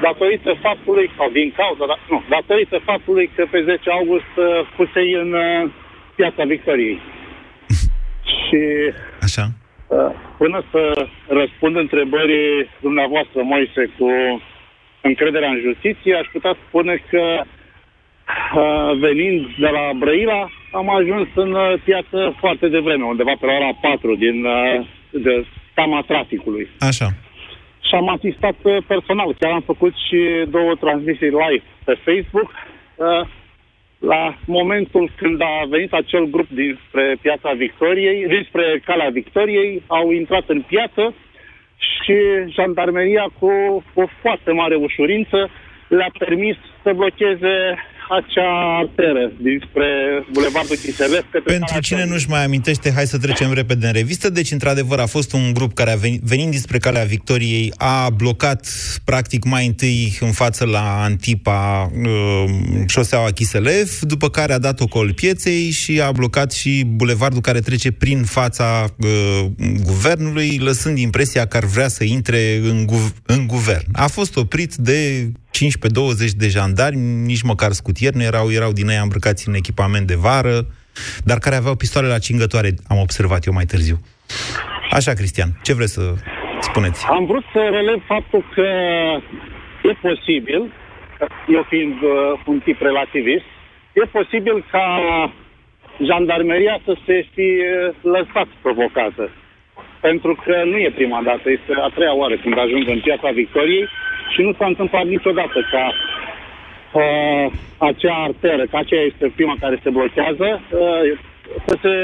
datorită 0.00 0.52
faptului, 0.62 1.10
sau 1.16 1.30
din 1.30 1.52
cauza, 1.56 1.84
da, 1.86 1.96
nu, 2.10 2.22
datorită 2.28 2.78
faptului 2.84 3.30
că 3.34 3.46
pe 3.50 3.62
10 3.62 3.90
august 3.90 4.32
uh, 4.36 4.46
pusei 4.76 5.12
în 5.12 5.32
uh, 5.32 5.70
piața 6.16 6.44
Victoriei. 6.44 7.00
și 8.42 8.60
Așa. 9.22 9.44
uh, 9.86 10.10
până 10.38 10.64
să 10.70 11.08
răspund 11.26 11.76
întrebării 11.76 12.70
dumneavoastră, 12.80 13.42
Moise, 13.42 13.82
cu 13.98 14.08
încrederea 15.00 15.48
în 15.48 15.60
justiție, 15.60 16.14
aș 16.14 16.26
putea 16.32 16.56
spune 16.68 17.02
că 17.10 17.24
uh, 17.42 18.98
venind 18.98 19.40
de 19.58 19.68
la 19.78 19.84
Brăila, 19.98 20.50
am 20.72 20.88
ajuns 20.96 21.28
în 21.34 21.52
uh, 21.52 21.74
piață 21.84 22.36
foarte 22.38 22.68
devreme, 22.68 23.04
undeva 23.04 23.32
pe 23.40 23.46
la 23.46 23.52
ora 23.52 23.72
4 23.80 24.14
din 24.14 24.44
uh, 24.44 24.86
de 25.10 25.46
cama 25.74 26.00
traficului. 26.06 26.68
Așa. 26.78 27.08
Și 27.88 27.94
am 27.94 28.08
asistat 28.08 28.54
uh, 28.62 28.76
personal. 28.86 29.34
Chiar 29.38 29.52
am 29.52 29.60
făcut 29.60 29.94
și 30.06 30.18
două 30.48 30.74
transmisii 30.74 31.36
live 31.42 31.64
pe 31.84 31.94
Facebook. 32.04 32.50
Uh, 32.94 33.28
la 33.98 34.36
momentul 34.46 35.10
când 35.16 35.40
a 35.40 35.64
venit 35.68 35.92
acel 35.92 36.24
grup 36.24 36.48
dinspre 36.48 37.16
piața 37.20 37.52
Victoriei, 37.52 38.26
dinspre 38.26 38.82
calea 38.84 39.08
Victoriei, 39.08 39.82
au 39.86 40.10
intrat 40.10 40.44
în 40.46 40.60
piață 40.60 41.14
și 41.76 42.16
jandarmeria 42.48 43.26
cu 43.38 43.50
o 43.94 44.04
foarte 44.20 44.52
mare 44.52 44.74
ușurință 44.74 45.50
le-a 45.88 46.10
permis 46.18 46.56
să 46.82 46.92
blocheze 46.92 47.54
acea 48.08 48.76
arteră 48.76 49.32
dinspre 49.42 49.88
Bulevardul 50.32 50.76
Chiselef. 50.76 51.24
către 51.30 51.40
Pentru 51.44 51.66
calea 51.66 51.80
cine 51.80 52.04
nu-și 52.04 52.28
mai 52.28 52.44
amintește, 52.44 52.92
hai 52.92 53.06
să 53.06 53.18
trecem 53.18 53.52
repede 53.52 53.86
în 53.86 53.92
revistă. 53.92 54.30
Deci, 54.30 54.50
într-adevăr, 54.50 54.98
a 54.98 55.06
fost 55.06 55.32
un 55.32 55.52
grup 55.52 55.74
care, 55.74 55.92
a 55.92 55.96
venit, 55.96 56.22
venind 56.22 56.50
dinspre 56.50 56.78
calea 56.78 57.04
Victoriei, 57.04 57.72
a 57.76 58.10
blocat, 58.10 58.66
practic, 59.04 59.44
mai 59.44 59.66
întâi 59.66 60.18
în 60.20 60.32
față 60.32 60.64
la 60.64 61.02
Antipa 61.02 61.90
uh, 61.94 62.44
șoseaua 62.86 63.30
Chiselev, 63.30 63.98
după 64.00 64.28
care 64.30 64.52
a 64.52 64.58
dat 64.58 64.80
ocol 64.80 65.12
pieței 65.12 65.70
și 65.70 66.00
a 66.00 66.12
blocat 66.12 66.52
și 66.52 66.84
bulevardul 66.86 67.40
care 67.40 67.60
trece 67.60 67.92
prin 67.92 68.22
fața 68.22 68.84
uh, 68.96 69.44
guvernului, 69.84 70.58
lăsând 70.58 70.98
impresia 70.98 71.46
că 71.46 71.56
ar 71.56 71.64
vrea 71.64 71.88
să 71.88 72.04
intre 72.04 72.56
în, 72.62 72.86
guv- 72.86 73.14
în 73.26 73.46
guvern. 73.46 73.86
A 73.92 74.06
fost 74.06 74.36
oprit 74.36 74.74
de 74.74 75.30
15-20 75.58 76.30
de 76.36 76.48
jandarmi, 76.48 77.24
nici 77.30 77.42
măcar 77.42 77.70
scutieri 77.72 78.16
nu 78.16 78.22
erau, 78.22 78.52
erau 78.52 78.72
din 78.72 78.88
ei 78.88 79.00
îmbrăcați 79.02 79.48
în 79.48 79.54
echipament 79.54 80.06
de 80.06 80.14
vară, 80.14 80.66
dar 81.24 81.38
care 81.38 81.56
aveau 81.56 81.74
pistoale 81.74 82.08
la 82.08 82.18
cingătoare, 82.18 82.70
am 82.88 82.98
observat 82.98 83.44
eu 83.44 83.52
mai 83.52 83.64
târziu. 83.64 83.96
Așa, 84.90 85.12
Cristian, 85.12 85.48
ce 85.62 85.74
vreți 85.74 85.92
să 85.92 86.14
spuneți? 86.60 87.06
Am 87.06 87.24
vrut 87.26 87.44
să 87.52 87.60
relev 87.70 88.02
faptul 88.06 88.44
că 88.54 88.68
e 89.88 89.92
posibil, 90.08 90.72
eu 91.56 91.62
fiind 91.68 92.02
uh, 92.02 92.40
un 92.46 92.58
tip 92.64 92.80
relativist, 92.80 93.48
e 93.92 94.00
posibil 94.18 94.64
ca 94.70 94.86
jandarmeria 96.08 96.80
să 96.84 96.96
se 97.06 97.26
fi 97.34 97.48
uh, 97.60 97.94
lăsat 98.14 98.48
provocată. 98.62 99.30
Pentru 100.00 100.32
că 100.44 100.54
nu 100.64 100.76
e 100.76 100.98
prima 101.00 101.20
dată, 101.22 101.50
este 101.50 101.72
a 101.86 101.88
treia 101.94 102.14
oară 102.14 102.36
când 102.42 102.58
ajung 102.58 102.88
în 102.88 103.00
piața 103.00 103.30
Victoriei 103.30 103.88
și 104.28 104.40
nu 104.42 104.52
s-a 104.58 104.66
întâmplat 104.66 105.06
niciodată 105.06 105.66
ca 105.70 105.92
uh, 106.92 107.52
acea 107.78 108.14
arteră, 108.14 108.64
că 108.70 108.76
aceea 108.76 109.02
este 109.02 109.32
prima 109.36 109.56
care 109.60 109.78
se 109.82 109.90
blochează, 109.90 110.60
uh, 110.70 111.18
să 111.66 111.76
se 111.82 111.94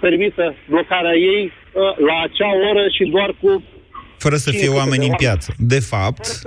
permită 0.00 0.54
blocarea 0.68 1.14
ei 1.14 1.52
uh, 1.72 1.96
la 2.06 2.20
acea 2.22 2.50
oră 2.70 2.88
și 2.88 3.04
doar 3.04 3.34
cu 3.40 3.62
Fără 4.20 4.36
să 4.36 4.50
fie 4.50 4.68
oameni 4.68 5.06
în 5.06 5.14
piață. 5.16 5.54
De 5.58 5.78
fapt, 5.78 6.40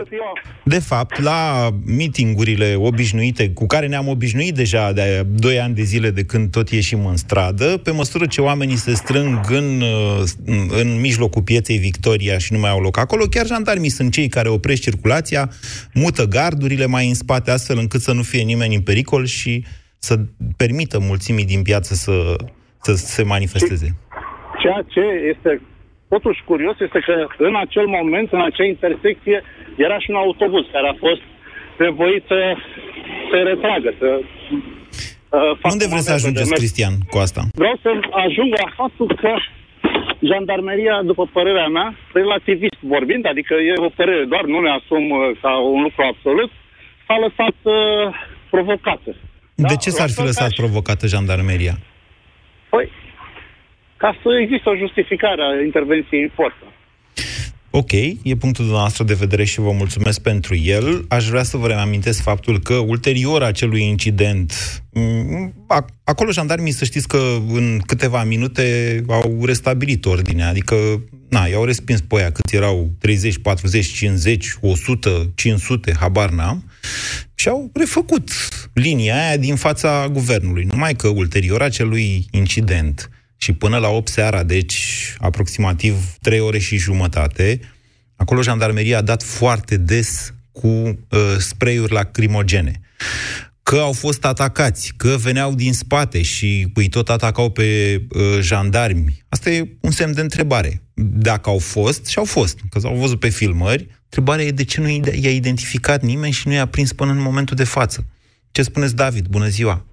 de 0.63 0.79
fapt, 0.79 1.21
la 1.21 1.69
mitingurile 1.85 2.75
obișnuite, 2.77 3.49
cu 3.49 3.65
care 3.65 3.87
ne-am 3.87 4.07
obișnuit 4.07 4.55
deja 4.55 4.91
de 4.91 5.25
2 5.29 5.59
ani 5.59 5.73
de 5.73 5.81
zile 5.81 6.09
de 6.09 6.23
când 6.23 6.51
tot 6.51 6.69
ieșim 6.69 7.05
în 7.05 7.15
stradă, 7.15 7.77
pe 7.77 7.91
măsură 7.91 8.25
ce 8.25 8.41
oamenii 8.41 8.75
se 8.75 8.93
strâng 8.93 9.39
în, 9.49 9.81
uh, 9.81 10.69
în 10.81 10.99
mijlocul 10.99 11.41
pieței 11.41 11.77
Victoria 11.77 12.37
și 12.37 12.53
nu 12.53 12.59
mai 12.59 12.69
au 12.69 12.79
loc 12.79 12.97
acolo, 12.97 13.25
chiar 13.25 13.45
jandarmii 13.45 13.89
sunt 13.89 14.11
cei 14.11 14.27
care 14.27 14.49
opresc 14.49 14.81
circulația, 14.81 15.49
mută 15.93 16.25
gardurile 16.25 16.85
mai 16.85 17.07
în 17.07 17.13
spate, 17.13 17.51
astfel 17.51 17.77
încât 17.77 18.01
să 18.01 18.13
nu 18.13 18.21
fie 18.21 18.41
nimeni 18.41 18.75
în 18.75 18.81
pericol 18.81 19.25
și 19.25 19.65
să 19.97 20.19
permită 20.57 20.99
mulțimii 20.99 21.45
din 21.45 21.61
piață 21.61 21.93
să, 21.93 22.35
să 22.81 22.93
se 22.93 23.23
manifesteze. 23.23 23.95
Ceea 24.61 24.85
ce 24.87 25.01
este 25.35 25.61
totuși 26.13 26.39
curios 26.51 26.75
este 26.85 26.99
că 27.07 27.15
în 27.49 27.55
acel 27.65 27.87
moment, 27.97 28.27
în 28.37 28.41
acea 28.49 28.65
intersecție, 28.75 29.37
era 29.85 29.97
și 29.99 30.09
un 30.13 30.19
autobuz 30.25 30.65
care 30.75 30.87
a 30.89 30.95
fost 31.05 31.23
nevoit 31.85 32.23
să 32.31 32.39
se 33.29 33.37
retragă, 33.49 33.89
să 33.99 34.09
uh, 34.19 35.71
Unde 35.75 35.85
vreți 35.91 36.07
să 36.09 36.13
ajungeți, 36.19 36.53
Cristian, 36.61 36.93
cu 37.11 37.17
asta? 37.25 37.41
Vreau 37.63 37.75
să 37.83 37.89
ajung 38.25 38.49
la 38.63 38.69
faptul 38.81 39.09
că 39.21 39.31
jandarmeria, 40.29 40.95
după 41.11 41.23
părerea 41.37 41.67
mea, 41.77 41.87
relativist 42.13 42.79
vorbind, 42.93 43.23
adică 43.33 43.53
e 43.53 43.73
o 43.87 43.91
părere 43.99 44.23
doar, 44.33 44.43
nu 44.53 44.59
ne 44.65 44.71
asum 44.79 45.03
uh, 45.09 45.19
ca 45.41 45.51
un 45.75 45.81
lucru 45.87 46.01
absolut, 46.11 46.51
s-a 47.05 47.15
lăsat 47.25 47.57
uh, 47.63 47.75
provocată. 48.53 49.11
De 49.55 49.75
ce 49.83 49.89
s-ar 49.89 50.09
fi 50.09 50.17
La 50.17 50.23
fel 50.23 50.25
ca 50.25 50.31
lăsat 50.31 50.51
și- 50.51 50.61
provocată 50.61 51.03
jandarmeria? 51.13 51.75
Păi, 52.73 52.85
ca 54.03 54.19
să 54.23 54.29
există 54.41 54.69
o 54.69 54.75
justificare 54.75 55.41
a 55.41 55.63
intervenției 55.63 56.21
în 56.21 56.31
forță. 56.33 56.63
Ok, 57.69 57.91
e 57.91 58.35
punctul 58.39 58.63
dumneavoastră 58.63 59.03
de 59.03 59.13
vedere 59.13 59.43
și 59.43 59.59
vă 59.59 59.71
mulțumesc 59.71 60.21
pentru 60.21 60.55
el. 60.55 61.05
Aș 61.09 61.27
vrea 61.27 61.43
să 61.43 61.57
vă 61.57 61.67
reamintesc 61.67 62.21
faptul 62.21 62.59
că 62.59 62.73
ulterior 62.73 63.43
acelui 63.43 63.83
incident, 63.83 64.53
m, 64.93 65.53
ac- 65.75 65.93
acolo 66.03 66.31
jandarmii 66.31 66.71
să 66.71 66.85
știți 66.85 67.07
că 67.07 67.21
în 67.53 67.79
câteva 67.85 68.23
minute 68.23 68.65
au 69.07 69.45
restabilit 69.45 70.05
ordinea, 70.05 70.49
adică 70.49 70.75
na, 71.29 71.45
i-au 71.45 71.65
respins 71.65 72.01
pe 72.01 72.15
aia 72.15 72.31
cât 72.31 72.51
erau 72.51 72.89
30, 72.99 73.37
40, 73.37 73.85
50, 73.85 74.47
100, 74.61 75.31
500, 75.35 75.93
habar 75.99 76.29
n-am, 76.29 76.63
și 77.35 77.47
au 77.47 77.69
refăcut 77.73 78.29
linia 78.73 79.27
aia 79.27 79.37
din 79.37 79.55
fața 79.55 80.07
guvernului. 80.11 80.67
Numai 80.71 80.93
că 80.93 81.07
ulterior 81.07 81.61
acelui 81.61 82.25
incident, 82.31 83.09
și 83.43 83.53
până 83.53 83.77
la 83.77 83.87
8 83.89 84.07
seara, 84.07 84.43
deci 84.43 85.15
aproximativ 85.17 86.15
3 86.21 86.39
ore 86.39 86.59
și 86.59 86.77
jumătate, 86.77 87.59
acolo 88.15 88.41
jandarmeria 88.41 88.97
a 88.97 89.01
dat 89.01 89.23
foarte 89.23 89.77
des 89.77 90.33
cu 90.51 90.67
uh, 90.67 90.97
spray-uri 91.37 91.93
lacrimogene. 91.93 92.81
Că 93.63 93.75
au 93.75 93.91
fost 93.91 94.25
atacați, 94.25 94.93
că 94.97 95.15
veneau 95.19 95.55
din 95.55 95.73
spate 95.73 96.21
și 96.21 96.71
îi 96.73 96.89
tot 96.89 97.09
atacau 97.09 97.49
pe 97.49 98.01
uh, 98.09 98.37
jandarmi. 98.39 99.23
Asta 99.29 99.49
e 99.49 99.77
un 99.79 99.91
semn 99.91 100.13
de 100.13 100.21
întrebare. 100.21 100.81
Dacă 100.93 101.49
au 101.49 101.57
fost, 101.57 102.05
și 102.05 102.17
au 102.17 102.25
fost, 102.25 102.59
că 102.69 102.79
s-au 102.79 102.95
văzut 102.95 103.19
pe 103.19 103.29
filmări, 103.29 103.87
întrebarea 104.03 104.45
e 104.45 104.51
de 104.51 104.63
ce 104.63 104.81
nu 104.81 104.89
i-a 104.89 105.31
identificat 105.31 106.01
nimeni 106.01 106.33
și 106.33 106.47
nu 106.47 106.53
i-a 106.53 106.65
prins 106.65 106.93
până 106.93 107.11
în 107.11 107.21
momentul 107.21 107.55
de 107.55 107.63
față. 107.63 108.05
Ce 108.51 108.61
spuneți, 108.61 108.95
David? 108.95 109.25
Bună 109.25 109.47
ziua! 109.47 109.85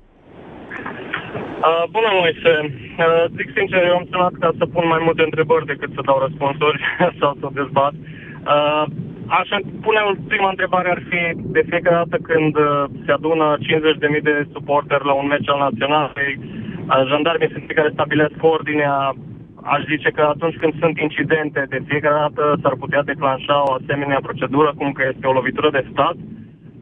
Uh, 1.69 1.85
bună, 1.95 2.11
Moise. 2.21 2.55
Uh, 2.65 3.25
zic 3.37 3.49
sincer, 3.57 3.81
eu 3.85 3.97
am 3.97 4.07
sunat 4.11 4.35
ca 4.43 4.51
să 4.59 4.65
pun 4.75 4.85
mai 4.93 5.01
multe 5.07 5.23
întrebări 5.23 5.71
decât 5.73 5.91
să 5.95 6.07
dau 6.09 6.19
răspunsuri 6.27 6.79
sau 7.21 7.31
să 7.41 7.47
dezbat. 7.61 7.95
Uh, 8.55 8.85
aș 9.39 9.49
pune 9.85 10.01
o 10.09 10.11
prima 10.33 10.49
întrebare 10.55 10.89
ar 10.91 11.03
fi 11.11 11.21
de 11.57 11.63
fiecare 11.71 12.01
dată 12.03 12.17
când 12.31 12.55
uh, 12.57 12.85
se 13.05 13.13
adună 13.13 13.47
50.000 13.59 14.23
de 14.29 14.37
suporteri 14.53 15.09
la 15.11 15.15
un 15.21 15.27
meci 15.27 15.49
al 15.53 15.61
naționalei, 15.67 16.33
uh, 16.39 17.03
jandarmii 17.11 17.53
sunt 17.53 17.65
cei 17.67 17.79
care 17.81 17.97
stabilesc 17.97 18.37
ordinea, 18.57 18.97
aș 19.75 19.83
zice 19.93 20.11
că 20.17 20.23
atunci 20.35 20.57
când 20.61 20.73
sunt 20.83 20.97
incidente, 20.99 21.61
de 21.69 21.79
fiecare 21.91 22.19
dată 22.25 22.45
s-ar 22.63 22.75
putea 22.83 23.03
declanșa 23.03 23.57
o 23.69 23.73
asemenea 23.81 24.21
procedură, 24.29 24.71
cum 24.77 24.93
că 24.93 25.03
este 25.13 25.27
o 25.27 25.37
lovitură 25.39 25.71
de 25.71 25.87
stat. 25.93 26.17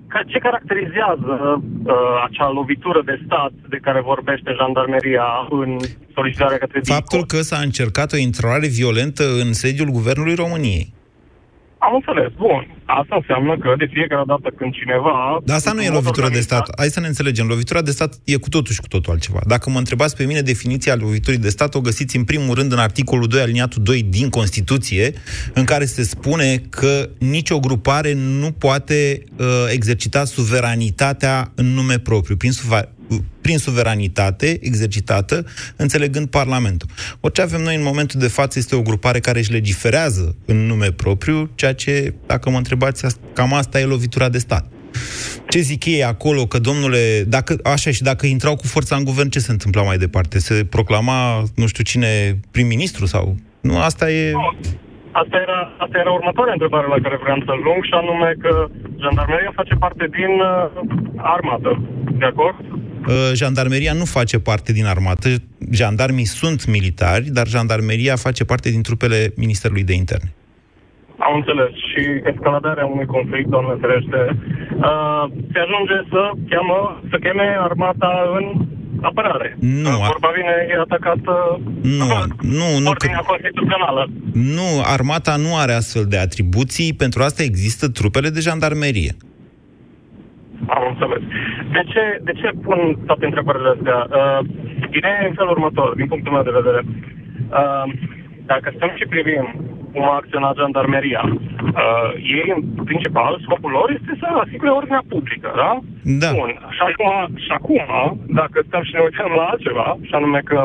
Ca- 0.09 0.23
Ce 0.27 0.39
caracterizează 0.39 1.35
uh, 1.63 1.95
acea 2.27 2.51
lovitură 2.51 3.03
de 3.05 3.21
stat 3.25 3.53
de 3.69 3.77
care 3.77 4.01
vorbește 4.01 4.51
jandarmeria 4.61 5.29
în 5.51 5.77
solicitarea 6.15 6.59
către 6.59 6.81
Faptul 6.83 7.25
că 7.25 7.37
s-a 7.37 7.59
încercat 7.59 8.13
o 8.13 8.17
intrare 8.17 8.67
violentă 8.67 9.25
în 9.43 9.53
sediul 9.53 9.89
Guvernului 9.89 10.35
României. 10.35 10.87
Am 11.79 11.95
înțeles, 11.95 12.33
bun. 12.37 12.63
Asta 12.85 13.15
înseamnă 13.17 13.59
că 13.59 13.75
de 13.79 13.89
fiecare 13.93 14.23
dată 14.27 14.49
când 14.57 14.73
cineva... 14.73 15.39
Dar 15.45 15.57
asta 15.57 15.73
nu 15.73 15.83
e 15.83 15.87
în 15.87 15.93
mod 15.93 16.03
lovitură 16.03 16.29
de 16.29 16.33
organizat- 16.33 16.65
stat. 16.65 16.79
Hai 16.79 16.89
să 16.89 17.01
ne 17.01 17.07
înțelegem. 17.07 17.47
Lovitura 17.47 17.83
de 17.83 17.91
stat 17.91 18.13
e 18.25 18.37
cu 18.37 18.49
totul 18.49 18.73
și 18.75 18.81
cu 18.81 18.89
totul 18.89 19.13
altceva. 19.13 19.41
Dacă 19.47 19.71
mă 19.71 19.79
întrebați 19.79 20.17
pe 20.17 20.25
mine, 20.25 20.41
definiția 20.41 20.95
loviturii 20.95 21.39
de 21.39 21.49
stat 21.49 21.75
o 21.75 21.81
găsiți 21.81 22.17
în 22.17 22.25
primul 22.25 22.55
rând 22.55 22.73
în 22.73 22.79
articolul 22.79 23.27
2, 23.27 23.41
aliniatul 23.41 23.83
2 23.83 24.03
din 24.03 24.29
Constituție, 24.29 25.13
în 25.55 25.65
care 25.65 25.85
se 25.85 26.03
spune 26.03 26.57
că 26.71 27.09
nicio 27.19 27.59
grupare 27.61 28.13
nu 28.15 28.51
poate 28.53 29.23
uh, 29.37 29.47
exercita 29.73 30.25
suveranitatea 30.25 31.53
în 31.55 31.67
nume 31.67 31.99
propriu, 31.99 32.37
prin, 32.37 32.51
suva- 32.53 32.89
prin 33.41 33.59
suveranitate 33.59 34.59
exercitată, 34.61 35.45
înțelegând 35.77 36.27
Parlamentul. 36.29 36.89
Orice 37.21 37.43
avem 37.43 37.61
noi 37.61 37.75
în 37.75 37.83
momentul 37.83 38.21
de 38.21 38.29
față 38.29 38.59
este 38.59 38.77
o 38.77 38.83
grupare 38.83 39.19
care 39.19 39.39
își 39.39 39.53
legiferează 39.53 40.37
în 40.47 40.67
nume 40.67 40.93
propriu, 40.93 41.51
ceea 41.55 41.75
ce, 41.75 42.15
dacă 42.27 42.51
mă 42.51 42.57
întrebați, 42.57 43.05
asta- 43.05 43.21
cam 43.33 43.53
asta 43.53 43.81
e 43.81 43.85
lovitura 43.85 44.29
de 44.29 44.39
stat. 44.39 44.67
Ce 45.49 45.59
zic 45.59 45.85
ei 45.85 46.05
acolo, 46.05 46.47
că 46.47 46.59
domnule, 46.59 47.25
dacă, 47.27 47.57
așa 47.63 47.91
și 47.91 48.03
dacă 48.03 48.27
intrau 48.27 48.57
cu 48.57 48.67
forța 48.67 48.97
în 48.97 49.05
guvern, 49.05 49.29
ce 49.29 49.39
se 49.39 49.51
întâmpla 49.51 49.83
mai 49.83 49.99
departe? 49.99 50.39
Se 50.39 50.65
proclama, 50.65 51.43
nu 51.55 51.67
știu 51.67 51.85
cine, 51.85 52.41
prim-ministru 52.51 53.07
sau... 53.07 53.37
Nu, 53.61 53.79
asta 53.79 54.11
e... 54.11 54.33
Asta 55.23 55.37
era, 55.47 55.61
asta 55.85 55.97
era 55.99 56.11
următoarea 56.11 56.53
întrebare 56.53 56.87
la 56.87 57.03
care 57.05 57.17
vreau 57.23 57.39
să 57.49 57.53
lung 57.67 57.81
și 57.85 57.95
anume 58.01 58.31
că 58.43 58.53
jandarmeria 59.03 59.53
face 59.61 59.75
parte 59.85 60.05
din 60.19 60.33
uh, 60.41 60.65
armată. 61.37 61.71
De 62.21 62.25
acord? 62.33 62.57
Uh, 63.09 63.31
Jandarmeria 63.35 63.93
nu 63.93 64.05
face 64.05 64.39
parte 64.39 64.73
din 64.73 64.87
armată, 64.87 65.29
jandarmii 65.73 66.25
sunt 66.25 66.67
militari, 66.67 67.25
dar 67.31 67.47
jandarmeria 67.47 68.17
face 68.17 68.45
parte 68.45 68.71
din 68.71 68.83
trupele 68.83 69.33
Ministerului 69.37 69.85
de 69.85 69.93
Interne. 69.95 70.33
Am 71.19 71.35
înțeles. 71.37 71.71
Și 71.91 72.03
escaladarea 72.33 72.87
unui 72.87 73.07
conflict, 73.07 73.49
doamne 73.49 73.75
ferește, 73.81 74.21
uh, 74.89 75.25
se 75.53 75.59
ajunge 75.67 75.97
să, 76.13 76.23
cheamă, 76.51 77.01
să 77.11 77.17
cheme 77.25 77.57
armata 77.69 78.11
în 78.39 78.45
apărare. 79.03 79.57
Nu, 79.61 79.89
a- 80.03 80.07
Vorba 80.13 80.31
vine, 80.39 80.55
e 80.71 80.81
atacată 80.81 81.61
Nu, 81.83 82.07
nu, 82.59 82.79
nu, 82.81 82.89
ordinea 82.89 83.23
constituțională. 83.33 84.11
nu, 84.33 84.69
armata 84.83 85.37
nu 85.37 85.57
are 85.57 85.73
astfel 85.73 86.05
de 86.05 86.19
atribuții, 86.19 86.95
pentru 86.95 87.23
asta 87.23 87.43
există 87.43 87.89
trupele 87.89 88.29
de 88.29 88.41
jandarmerie. 88.41 89.13
Am 90.75 90.83
înțeles. 90.91 91.23
De 91.77 91.83
ce, 91.93 92.03
de 92.23 92.33
ce 92.41 92.49
pun 92.63 92.79
toate 93.07 93.25
întrebările 93.25 93.69
astea? 93.77 93.99
Uh, 94.19 94.41
ideea 94.99 95.19
e 95.23 95.29
în 95.29 95.39
felul 95.41 95.57
următor, 95.57 95.95
din 95.95 96.07
punctul 96.07 96.33
meu 96.33 96.43
de 96.43 96.59
vedere. 96.61 96.81
Uh, 97.61 97.85
dacă 98.53 98.73
stăm 98.77 98.93
și 98.95 99.07
privim 99.15 99.47
cum 99.93 100.05
a 100.09 100.15
acționat 100.15 100.55
jandarmeria, 100.57 101.23
uh, 101.25 102.11
ei, 102.39 102.53
în 102.57 102.85
principal, 102.85 103.39
scopul 103.43 103.71
lor 103.71 103.91
este 103.91 104.13
să 104.21 104.27
asigure 104.45 104.71
ordinea 104.71 105.03
publică, 105.09 105.53
da? 105.57 105.71
Da. 106.23 106.31
Bun. 106.39 106.53
Și 106.77 106.83
acum, 106.89 107.37
și 107.45 107.51
acum, 107.59 107.87
dacă 108.41 108.57
stăm 108.67 108.83
și 108.83 108.95
ne 108.95 109.01
uităm 109.09 109.31
la 109.37 109.43
altceva, 109.43 109.97
și 110.03 110.15
anume 110.15 110.41
că 110.45 110.65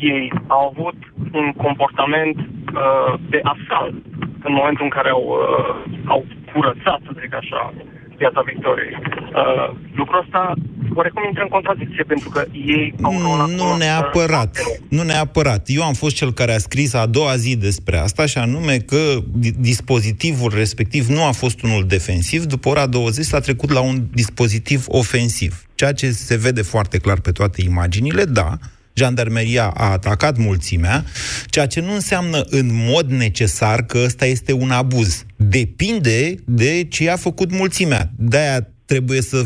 ei 0.00 0.32
au 0.46 0.62
avut 0.72 0.98
un 1.32 1.52
comportament 1.52 2.36
uh, 2.38 3.14
de 3.28 3.40
asalt 3.54 3.94
în 4.42 4.52
momentul 4.52 4.84
în 4.84 4.94
care 4.98 5.10
au, 5.10 5.24
uh, 5.28 5.74
au 6.06 6.24
curățat, 6.52 7.00
să 7.06 7.12
zic 7.20 7.34
așa, 7.34 7.72
piața 8.18 8.40
Victoriei. 8.50 8.94
Uh, 8.94 9.76
lucrul 9.94 10.20
ăsta 10.24 10.54
oarecum 10.94 11.22
intră 11.26 11.42
în 11.42 11.48
contradicție, 11.48 12.04
pentru 12.06 12.28
că 12.28 12.44
ei 12.52 12.94
au 13.02 13.12
Nu, 13.12 13.46
nu 13.46 13.76
neapărat. 13.76 14.56
Nu 14.88 15.02
neapărat. 15.02 15.62
Eu 15.66 15.82
am 15.82 15.92
fost 15.92 16.16
cel 16.16 16.32
care 16.32 16.54
a 16.54 16.58
scris 16.58 16.94
a 16.94 17.06
doua 17.06 17.36
zi 17.36 17.56
despre 17.56 17.96
asta 17.98 18.26
și 18.26 18.38
anume 18.38 18.76
că 18.76 18.96
di- 19.32 19.60
dispozitivul 19.72 20.52
respectiv 20.54 21.06
nu 21.06 21.24
a 21.24 21.32
fost 21.32 21.62
unul 21.62 21.84
defensiv. 21.86 22.44
După 22.44 22.68
ora 22.68 22.86
20 22.86 23.24
s-a 23.24 23.40
trecut 23.40 23.70
la 23.70 23.80
un 23.80 23.96
dispozitiv 24.12 24.84
ofensiv. 24.88 25.62
Ceea 25.74 25.92
ce 25.92 26.10
se 26.10 26.36
vede 26.36 26.62
foarte 26.62 26.98
clar 26.98 27.20
pe 27.20 27.30
toate 27.30 27.62
imaginile, 27.62 28.24
da, 28.24 28.58
jandarmeria 28.98 29.66
a 29.66 29.90
atacat 29.90 30.36
mulțimea, 30.36 31.04
ceea 31.46 31.66
ce 31.66 31.80
nu 31.80 31.94
înseamnă 31.94 32.44
în 32.48 32.70
mod 32.72 33.10
necesar 33.10 33.82
că 33.82 33.98
ăsta 34.04 34.26
este 34.26 34.52
un 34.52 34.70
abuz. 34.70 35.24
Depinde 35.36 36.34
de 36.44 36.86
ce 36.88 37.10
a 37.10 37.16
făcut 37.16 37.50
mulțimea. 37.50 38.10
De-aia 38.16 38.68
trebuie 38.84 39.22
să 39.22 39.44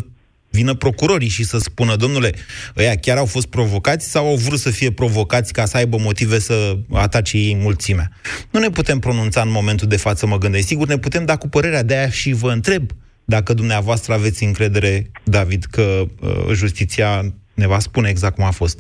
vină 0.51 0.75
procurorii 0.75 1.29
și 1.29 1.45
să 1.45 1.59
spună, 1.59 1.97
domnule, 1.97 2.33
ăia 2.77 2.97
chiar 2.97 3.17
au 3.17 3.27
fost 3.27 3.47
provocați 3.47 4.11
sau 4.11 4.27
au 4.27 4.37
vrut 4.37 4.59
să 4.59 4.71
fie 4.71 4.93
provocați 4.93 5.53
ca 5.53 5.65
să 5.65 5.77
aibă 5.77 5.97
motive 6.01 6.39
să 6.39 6.77
atace 6.93 7.37
ei 7.37 7.55
mulțimea. 7.55 8.11
Nu 8.51 8.61
ne 8.61 8.71
putem 8.71 8.99
pronunța 8.99 9.41
în 9.41 9.51
momentul 9.51 9.89
de 9.89 9.97
față, 9.97 10.27
mă 10.27 10.39
gândesc. 10.39 10.67
Sigur, 10.67 10.89
ne 10.89 10.99
putem 10.99 11.25
da 11.25 11.37
cu 11.37 11.49
părerea 11.49 11.83
de 11.83 11.97
aia 11.97 12.11
și 12.11 12.33
vă 12.33 12.51
întreb 12.51 12.91
dacă 13.25 13.55
dumneavoastră 13.55 14.13
aveți 14.13 14.45
încredere, 14.45 15.11
David, 15.25 15.65
că 15.65 16.05
uh, 16.21 16.31
justiția 16.53 17.35
ne 17.55 17.67
va 17.67 17.79
spune 17.79 18.09
exact 18.09 18.35
cum 18.35 18.45
a 18.45 18.51
fost. 18.51 18.79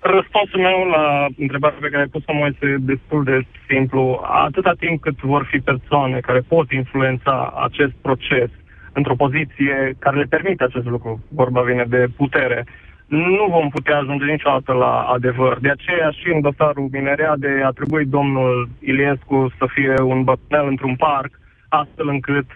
Răspunsul 0.00 0.60
meu 0.60 0.84
la 0.84 1.26
întrebarea 1.38 1.78
pe 1.80 1.88
care 1.88 2.02
ai 2.02 2.08
pus-o 2.08 2.32
mai 2.32 2.48
este 2.52 2.76
destul 2.80 3.24
de 3.24 3.46
simplu. 3.68 4.20
Atâta 4.22 4.72
timp 4.78 5.00
cât 5.00 5.18
vor 5.20 5.46
fi 5.50 5.58
persoane 5.58 6.20
care 6.20 6.40
pot 6.48 6.70
influența 6.70 7.52
acest 7.64 7.92
proces 8.02 8.50
într-o 8.92 9.14
poziție 9.14 9.96
care 9.98 10.16
le 10.16 10.24
permite 10.24 10.64
acest 10.64 10.86
lucru, 10.86 11.24
vorba 11.28 11.60
vine 11.60 11.84
de 11.88 12.06
putere, 12.16 12.64
nu 13.06 13.46
vom 13.50 13.68
putea 13.68 13.96
ajunge 13.98 14.24
niciodată 14.24 14.72
la 14.72 15.00
adevăr. 15.00 15.58
De 15.60 15.70
aceea 15.70 16.10
și 16.10 16.28
în 16.34 16.40
dosarul 16.40 16.88
Minereade 16.92 17.62
a 17.64 17.70
trebuit 17.70 18.08
domnul 18.08 18.68
Iliescu 18.80 19.52
să 19.58 19.66
fie 19.74 19.94
un 20.00 20.24
bătrânel 20.24 20.66
într-un 20.66 20.96
parc, 20.96 21.30
astfel 21.68 22.08
încât 22.08 22.46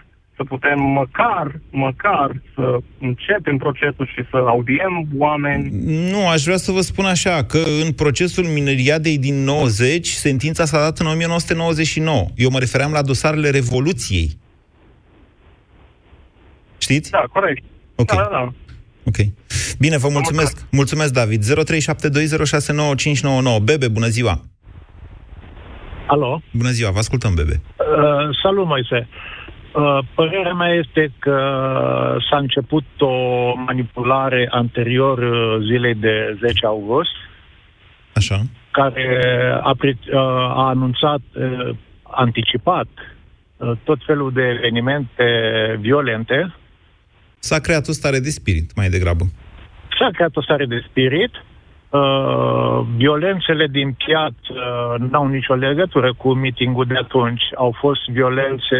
să 0.41 0.47
putem 0.47 0.79
măcar, 0.79 1.59
măcar 1.69 2.41
să 2.55 2.77
începem 2.99 3.57
procesul 3.57 4.05
și 4.05 4.25
să 4.29 4.37
audiem 4.37 5.07
oameni 5.17 5.69
Nu, 6.11 6.27
aș 6.27 6.43
vrea 6.43 6.57
să 6.57 6.71
vă 6.71 6.81
spun 6.81 7.05
așa, 7.05 7.43
că 7.43 7.57
în 7.85 7.91
procesul 7.91 8.43
mineriadei 8.43 9.17
din 9.17 9.43
90, 9.43 10.07
sentința 10.07 10.65
s-a 10.65 10.79
dat 10.79 10.99
în 10.99 11.05
1999. 11.05 12.25
Eu 12.35 12.49
mă 12.49 12.59
refeream 12.59 12.91
la 12.91 13.01
dosarele 13.01 13.49
Revoluției. 13.49 14.29
Știți? 16.77 17.11
Da, 17.11 17.23
corect. 17.31 17.63
Ok. 17.95 18.07
Da, 18.07 18.15
da, 18.15 18.29
da. 18.31 18.53
Ok. 19.05 19.15
Bine, 19.79 19.97
vă 19.97 20.07
mulțumesc. 20.11 20.65
Mulțumesc, 20.71 21.13
David. 21.13 21.43
0372069599. 21.43 21.47
Bebe, 23.63 23.87
bună 23.87 24.07
ziua. 24.07 24.41
Alo? 26.07 26.41
Bună 26.51 26.69
ziua, 26.69 26.91
vă 26.91 26.97
ascultăm, 26.97 27.33
Bebe. 27.33 27.61
Uh, 27.77 28.37
salut, 28.43 28.65
Moise. 28.65 28.97
Uh, 28.97 29.31
părerea 30.15 30.53
mea 30.53 30.73
este 30.73 31.11
că 31.19 31.37
s-a 32.29 32.37
început 32.37 32.83
o 32.99 33.15
manipulare 33.55 34.47
anterior 34.51 35.17
uh, 35.17 35.63
zilei 35.67 35.95
de 35.95 36.37
10 36.39 36.65
august, 36.65 37.11
Așa. 38.13 38.41
care 38.71 39.19
a, 39.61 39.75
pri- 39.75 40.13
uh, 40.13 40.19
a 40.61 40.67
anunțat, 40.67 41.21
uh, 41.33 41.75
anticipat 42.03 42.87
uh, 43.57 43.71
tot 43.83 43.99
felul 44.05 44.31
de 44.33 44.41
evenimente 44.41 45.25
violente. 45.79 46.55
S-a 47.39 47.59
creat 47.59 47.87
o 47.87 47.91
stare 47.91 48.19
de 48.19 48.29
spirit, 48.29 48.75
mai 48.75 48.89
degrabă. 48.89 49.23
S-a 49.99 50.09
creat 50.11 50.35
o 50.35 50.41
stare 50.41 50.65
de 50.65 50.85
spirit. 50.89 51.31
Uh, 51.89 52.85
violențele 52.95 53.67
din 53.67 53.93
piață 53.93 54.35
uh, 54.49 55.09
n-au 55.09 55.27
nicio 55.27 55.53
legătură 55.53 56.13
cu 56.13 56.33
mitingul 56.33 56.85
de 56.85 56.97
atunci. 56.97 57.41
Au 57.55 57.75
fost 57.79 58.09
violențe 58.09 58.77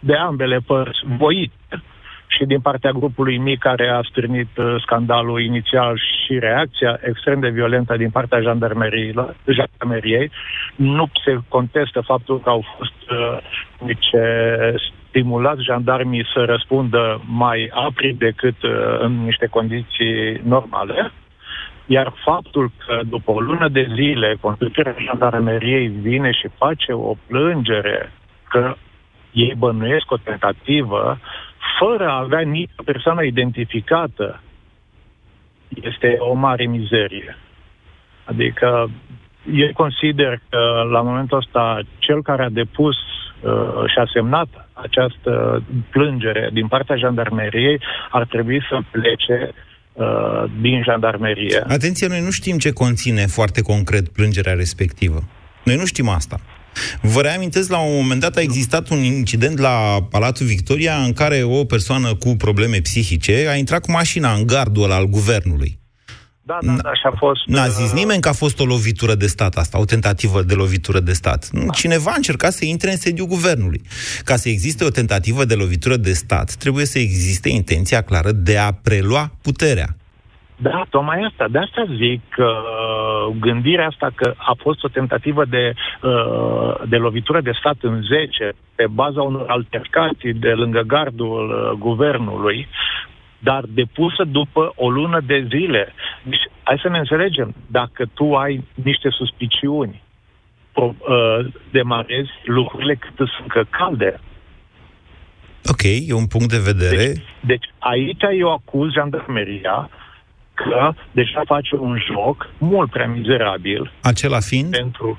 de 0.00 0.14
ambele 0.14 0.58
părți 0.66 1.00
voite 1.18 1.82
și 2.26 2.44
din 2.44 2.60
partea 2.60 2.90
grupului 2.90 3.38
mic 3.38 3.58
care 3.58 3.88
a 3.88 4.00
stârnit 4.02 4.56
uh, 4.56 4.74
scandalul 4.80 5.40
inițial 5.40 5.96
și 5.96 6.38
reacția 6.38 6.98
extrem 7.02 7.40
de 7.40 7.48
violentă 7.48 7.96
din 7.96 8.10
partea 8.10 8.40
jandarmeriei, 8.40 9.14
jandarmeriei. 9.46 10.30
Nu 10.76 11.10
se 11.24 11.38
contestă 11.48 12.00
faptul 12.00 12.40
că 12.40 12.48
au 12.48 12.64
fost 12.76 13.10
uh, 13.10 13.38
niște 13.78 14.24
stimulați 15.08 15.62
jandarmii 15.62 16.26
să 16.34 16.44
răspundă 16.44 17.22
mai 17.26 17.70
apri 17.72 18.14
decât 18.18 18.62
uh, 18.62 18.70
în 18.98 19.12
niște 19.24 19.46
condiții 19.46 20.40
normale. 20.42 21.12
Iar 21.86 22.12
faptul 22.24 22.70
că 22.86 23.00
după 23.08 23.30
o 23.30 23.40
lună 23.40 23.68
de 23.68 23.88
zile 23.94 24.36
conducerea 24.40 24.94
jandarmeriei 24.98 25.86
vine 25.86 26.30
și 26.30 26.48
face 26.58 26.92
o 26.92 27.14
plângere 27.26 28.12
că 28.48 28.74
ei 29.32 29.54
bănuiesc 29.58 30.10
o 30.10 30.16
tentativă 30.16 31.18
fără 31.78 32.08
a 32.08 32.18
avea 32.18 32.40
nicio 32.40 32.82
persoană 32.84 33.22
identificată 33.22 34.40
este 35.82 36.16
o 36.18 36.34
mare 36.34 36.66
mizerie. 36.66 37.36
Adică 38.24 38.90
eu 39.52 39.72
consider 39.72 40.40
că 40.48 40.58
la 40.90 41.00
momentul 41.00 41.38
ăsta 41.38 41.80
cel 41.98 42.22
care 42.22 42.42
a 42.42 42.48
depus 42.48 42.96
uh, 42.96 43.50
și 43.86 43.98
a 43.98 44.10
semnat 44.12 44.68
această 44.72 45.62
plângere 45.90 46.50
din 46.52 46.66
partea 46.66 46.96
jandarmeriei 46.96 47.80
ar 48.10 48.26
trebui 48.26 48.62
să 48.68 48.78
plece 48.90 49.52
uh, 49.92 50.44
din 50.60 50.82
jandarmerie. 50.82 51.62
Atenție, 51.68 52.06
noi 52.08 52.20
nu 52.20 52.30
știm 52.30 52.58
ce 52.58 52.72
conține 52.72 53.26
foarte 53.26 53.60
concret 53.62 54.08
plângerea 54.08 54.52
respectivă. 54.52 55.18
Noi 55.64 55.76
nu 55.76 55.84
știm 55.84 56.08
asta. 56.08 56.36
Vă 57.00 57.20
reamintesc, 57.20 57.70
la 57.70 57.78
un 57.78 57.94
moment 57.94 58.20
dat 58.20 58.36
a 58.36 58.40
existat 58.40 58.88
un 58.88 58.98
incident 58.98 59.58
la 59.58 60.06
Palatul 60.10 60.46
Victoria 60.46 60.96
în 60.96 61.12
care 61.12 61.42
o 61.42 61.64
persoană 61.64 62.14
cu 62.14 62.36
probleme 62.36 62.80
psihice 62.80 63.46
a 63.50 63.54
intrat 63.54 63.84
cu 63.84 63.90
mașina 63.90 64.32
în 64.32 64.46
gardul 64.46 64.82
ăla 64.82 64.94
al 64.94 65.06
guvernului. 65.06 65.78
Da, 66.42 66.58
da, 66.62 66.72
da, 66.82 66.94
și 66.94 67.02
a 67.04 67.14
fost... 67.18 67.40
N-a 67.46 67.68
zis 67.68 67.92
nimeni 67.92 68.20
că 68.20 68.28
a 68.28 68.32
fost 68.32 68.60
o 68.60 68.64
lovitură 68.64 69.14
de 69.14 69.26
stat 69.26 69.56
asta, 69.56 69.78
o 69.78 69.84
tentativă 69.84 70.42
de 70.42 70.54
lovitură 70.54 71.00
de 71.00 71.12
stat. 71.12 71.48
Nu, 71.52 71.66
Cineva 71.72 72.10
a 72.10 72.16
încercat 72.16 72.52
să 72.52 72.64
intre 72.64 72.90
în 72.90 72.96
sediul 72.96 73.26
guvernului. 73.26 73.82
Ca 74.24 74.36
să 74.36 74.48
existe 74.48 74.84
o 74.84 74.90
tentativă 74.90 75.44
de 75.44 75.54
lovitură 75.54 75.96
de 75.96 76.12
stat, 76.12 76.54
trebuie 76.54 76.84
să 76.84 76.98
existe 76.98 77.48
intenția 77.48 78.02
clară 78.02 78.32
de 78.32 78.58
a 78.58 78.72
prelua 78.72 79.36
puterea. 79.42 79.96
Da, 80.62 80.86
tocmai 80.90 81.22
asta. 81.30 81.48
De 81.48 81.58
asta 81.58 81.84
zic 81.96 82.20
că 82.28 82.50
uh, 82.50 83.36
gândirea 83.40 83.86
asta 83.86 84.10
că 84.14 84.34
a 84.36 84.54
fost 84.58 84.84
o 84.84 84.88
tentativă 84.88 85.44
de, 85.44 85.72
uh, 86.02 86.74
de 86.88 86.96
lovitură 86.96 87.40
de 87.40 87.52
stat 87.58 87.76
în 87.80 88.02
10 88.02 88.52
pe 88.74 88.86
baza 88.86 89.22
unor 89.22 89.44
altercații 89.48 90.32
de 90.32 90.52
lângă 90.52 90.80
gardul 90.80 91.48
uh, 91.48 91.78
guvernului, 91.78 92.68
dar 93.38 93.64
depusă 93.68 94.24
după 94.24 94.72
o 94.76 94.90
lună 94.90 95.20
de 95.26 95.46
zile. 95.48 95.94
Deci, 96.22 96.42
hai 96.62 96.78
să 96.82 96.88
ne 96.88 96.98
înțelegem. 96.98 97.54
Dacă 97.66 98.04
tu 98.14 98.34
ai 98.34 98.64
niște 98.74 99.08
suspiciuni, 99.10 100.02
pro, 100.72 100.94
uh, 100.98 101.46
demarezi 101.70 102.30
lucrurile 102.44 102.94
cât 102.94 103.28
sunt 103.28 103.66
calde. 103.70 104.20
Ok, 105.64 105.82
e 105.82 106.12
un 106.14 106.26
punct 106.26 106.48
de 106.48 106.62
vedere. 106.64 106.96
Deci, 106.96 107.22
deci 107.40 107.64
aici 107.78 108.22
eu 108.38 108.52
acuz 108.52 108.92
jandarmeria 108.92 109.90
că 110.62 110.92
deja 111.10 111.42
face 111.44 111.76
un 111.76 111.98
joc 112.12 112.48
mult 112.58 112.90
prea 112.90 113.06
mizerabil. 113.06 113.92
Acela 114.02 114.40
fiind? 114.40 114.70
Pentru 114.70 115.18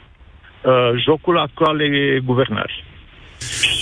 uh, 0.64 0.92
jocul 1.04 1.40
actualei 1.40 2.20
guvernări. 2.20 2.84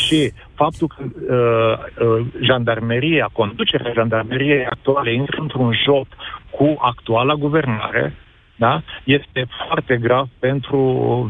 Și 0.06 0.32
faptul 0.56 0.88
că 0.88 1.04
uh, 1.04 2.08
uh, 2.08 2.26
jandarmeria, 2.42 3.30
conducerea 3.32 3.92
jandarmeriei 3.94 4.66
actuale 4.66 5.14
intră 5.14 5.38
într-un 5.42 5.74
joc 5.86 6.08
cu 6.50 6.78
actuala 6.80 7.34
guvernare, 7.34 8.14
da? 8.56 8.82
este 9.04 9.48
foarte 9.68 9.98
grav 9.98 10.28
pentru 10.40 10.80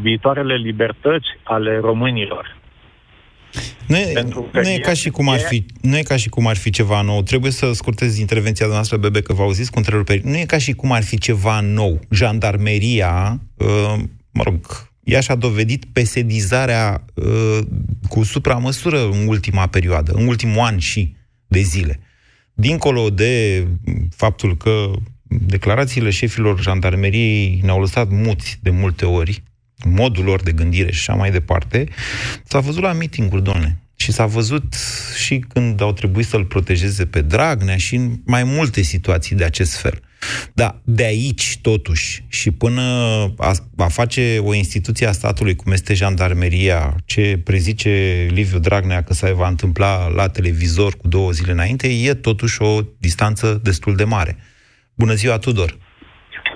viitoarele 0.02 0.54
libertăți 0.54 1.28
ale 1.42 1.78
românilor. 1.78 2.59
Nu 3.86 3.96
e, 3.96 4.26
nu 4.52 4.68
e 4.68 4.78
ca 4.78 4.92
și 4.92 5.10
cum 5.10 5.28
ar 5.28 5.40
fi, 5.40 5.66
nu 5.80 5.98
e 5.98 6.02
ca 6.02 6.16
și 6.16 6.28
cum 6.28 6.46
ar 6.46 6.56
fi 6.56 6.70
ceva 6.70 7.00
nou. 7.00 7.22
Trebuie 7.22 7.50
să 7.50 7.72
scurtez 7.72 8.18
intervenția 8.18 8.66
noastră, 8.66 8.96
Bebe, 8.96 9.20
că 9.20 9.32
vă 9.32 9.42
auziți 9.42 9.70
cu 9.70 9.78
întreruperi. 9.78 10.26
Nu 10.26 10.38
e 10.38 10.44
ca 10.44 10.58
și 10.58 10.72
cum 10.72 10.92
ar 10.92 11.02
fi 11.02 11.18
ceva 11.18 11.60
nou. 11.60 12.00
Jandarmeria, 12.10 13.40
uh, 13.54 13.94
mă 14.30 14.42
rog, 14.42 14.90
ea 15.04 15.20
și-a 15.20 15.34
dovedit 15.34 15.84
pesedizarea 15.92 17.04
uh, 17.14 17.58
cu 18.08 18.22
supramăsură 18.22 19.04
în 19.04 19.26
ultima 19.26 19.66
perioadă, 19.66 20.12
în 20.12 20.26
ultimul 20.26 20.58
an 20.58 20.78
și 20.78 21.14
de 21.46 21.60
zile. 21.60 22.00
Dincolo 22.54 23.10
de 23.10 23.66
faptul 24.16 24.56
că 24.56 24.90
declarațiile 25.28 26.10
șefilor 26.10 26.60
jandarmeriei 26.60 27.60
ne-au 27.62 27.80
lăsat 27.80 28.08
muți 28.10 28.58
de 28.62 28.70
multe 28.70 29.04
ori, 29.04 29.42
modul 29.84 30.24
lor 30.24 30.42
de 30.42 30.52
gândire 30.52 30.92
și 30.92 31.10
așa 31.10 31.18
mai 31.18 31.30
departe, 31.30 31.88
s-a 32.44 32.60
văzut 32.60 32.82
la 32.82 32.92
mitinguri, 32.92 33.42
domne. 33.42 33.78
Și 33.96 34.12
s-a 34.12 34.26
văzut 34.26 34.74
și 35.24 35.38
când 35.38 35.80
au 35.80 35.92
trebuit 35.92 36.26
să-l 36.26 36.44
protejeze 36.44 37.06
pe 37.06 37.20
Dragnea 37.20 37.76
și 37.76 37.94
în 37.94 38.10
mai 38.26 38.44
multe 38.44 38.82
situații 38.82 39.36
de 39.36 39.44
acest 39.44 39.80
fel. 39.80 40.00
Da, 40.52 40.80
de 40.84 41.04
aici, 41.04 41.58
totuși, 41.62 42.24
și 42.28 42.50
până 42.50 42.82
a, 43.38 43.52
a 43.76 43.88
face 43.88 44.38
o 44.38 44.54
instituție 44.54 45.06
a 45.06 45.12
statului, 45.12 45.56
cum 45.56 45.72
este 45.72 45.94
jandarmeria, 45.94 46.96
ce 47.04 47.40
prezice 47.44 48.26
Liviu 48.30 48.58
Dragnea 48.58 49.02
că 49.02 49.12
se 49.12 49.32
va 49.32 49.48
întâmpla 49.48 50.08
la 50.08 50.28
televizor 50.28 50.96
cu 50.96 51.08
două 51.08 51.30
zile 51.30 51.52
înainte, 51.52 51.88
e 51.88 52.14
totuși 52.14 52.62
o 52.62 52.80
distanță 52.98 53.60
destul 53.62 53.96
de 53.96 54.04
mare. 54.04 54.36
Bună 54.94 55.14
ziua, 55.14 55.38
Tudor! 55.38 55.76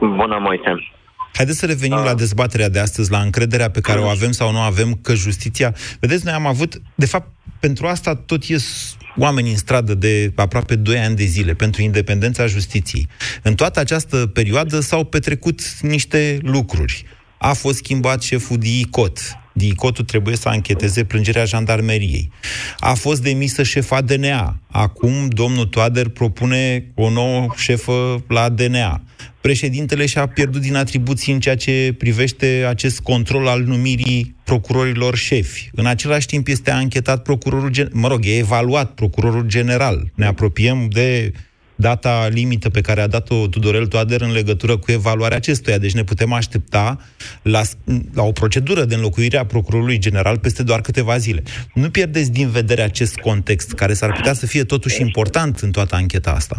Bună, 0.00 0.38
Moise! 0.40 0.93
Haideți 1.35 1.59
să 1.59 1.66
revenim 1.66 1.97
la 1.97 2.14
dezbaterea 2.14 2.68
de 2.68 2.79
astăzi, 2.79 3.11
la 3.11 3.20
încrederea 3.20 3.70
pe 3.70 3.81
care 3.81 4.01
o 4.01 4.09
avem 4.09 4.33
sau 4.33 4.53
nu 4.53 4.59
avem 4.59 4.94
că 5.03 5.14
justiția... 5.14 5.75
Vedeți, 6.01 6.25
noi 6.25 6.35
am 6.35 6.47
avut... 6.47 6.83
De 6.94 7.07
fapt, 7.07 7.31
pentru 7.61 7.87
asta 7.87 8.14
tot 8.14 8.44
ies 8.44 8.97
oameni 9.16 9.51
în 9.51 9.57
stradă 9.57 9.94
de 9.94 10.33
aproape 10.35 10.75
2 10.75 10.99
ani 10.99 11.16
de 11.16 11.25
zile, 11.25 11.55
pentru 11.55 11.83
independența 11.83 12.47
justiției. 12.47 13.09
În 13.42 13.55
toată 13.55 13.81
această 13.81 14.16
perioadă 14.27 14.81
s-au 14.81 15.05
petrecut 15.05 15.81
niște 15.81 16.38
lucruri. 16.42 17.05
A 17.38 17.53
fost 17.53 17.77
schimbat 17.77 18.23
șeful 18.23 18.59
DICOT. 18.59 19.18
DICOT-ul 19.56 20.04
trebuie 20.04 20.36
să 20.36 20.48
ancheteze 20.48 21.04
plângerea 21.04 21.44
jandarmeriei. 21.44 22.30
A 22.78 22.94
fost 22.94 23.22
demisă 23.22 23.62
șefa 23.62 24.00
DNA. 24.00 24.60
Acum 24.70 25.28
domnul 25.28 25.64
Toader 25.64 26.08
propune 26.08 26.90
o 26.94 27.10
nouă 27.10 27.46
șefă 27.56 28.24
la 28.28 28.48
DNA 28.48 29.02
președintele 29.44 30.06
și-a 30.06 30.26
pierdut 30.26 30.60
din 30.60 30.74
atribuții 30.74 31.32
în 31.32 31.40
ceea 31.40 31.56
ce 31.56 31.94
privește 31.98 32.64
acest 32.68 33.00
control 33.00 33.46
al 33.46 33.62
numirii 33.62 34.34
procurorilor 34.44 35.16
șefi. 35.16 35.70
În 35.72 35.86
același 35.86 36.26
timp 36.26 36.48
este 36.48 36.70
anchetat 36.70 37.22
procurorul, 37.22 37.70
gen- 37.70 37.90
mă 37.92 38.08
rog, 38.08 38.24
e 38.24 38.36
evaluat 38.36 38.92
procurorul 38.92 39.46
general. 39.46 40.10
Ne 40.14 40.26
apropiem 40.26 40.88
de 40.88 41.32
data 41.76 42.28
limită 42.28 42.70
pe 42.70 42.80
care 42.80 43.00
a 43.00 43.06
dat-o 43.06 43.46
Tudorel 43.46 43.87
Toader 43.87 44.20
în 44.20 44.32
legătură 44.32 44.76
cu 44.76 44.90
evaluarea 44.92 45.37
acestuia. 45.37 45.78
Deci 45.78 45.94
ne 45.94 46.02
putem 46.02 46.32
aștepta 46.32 46.96
la, 47.42 47.60
la 48.14 48.22
o 48.22 48.32
procedură 48.32 48.84
de 48.84 48.94
înlocuire 48.94 49.38
a 49.38 49.44
procurorului 49.44 49.98
general 49.98 50.38
peste 50.38 50.62
doar 50.62 50.80
câteva 50.80 51.16
zile. 51.16 51.42
Nu 51.74 51.88
pierdeți 51.90 52.32
din 52.32 52.48
vedere 52.48 52.82
acest 52.82 53.18
context, 53.18 53.72
care 53.72 53.92
s-ar 53.92 54.12
putea 54.12 54.32
să 54.32 54.46
fie 54.46 54.64
totuși 54.64 55.00
important 55.00 55.58
în 55.58 55.70
toată 55.70 55.94
ancheta 55.94 56.30
asta. 56.30 56.56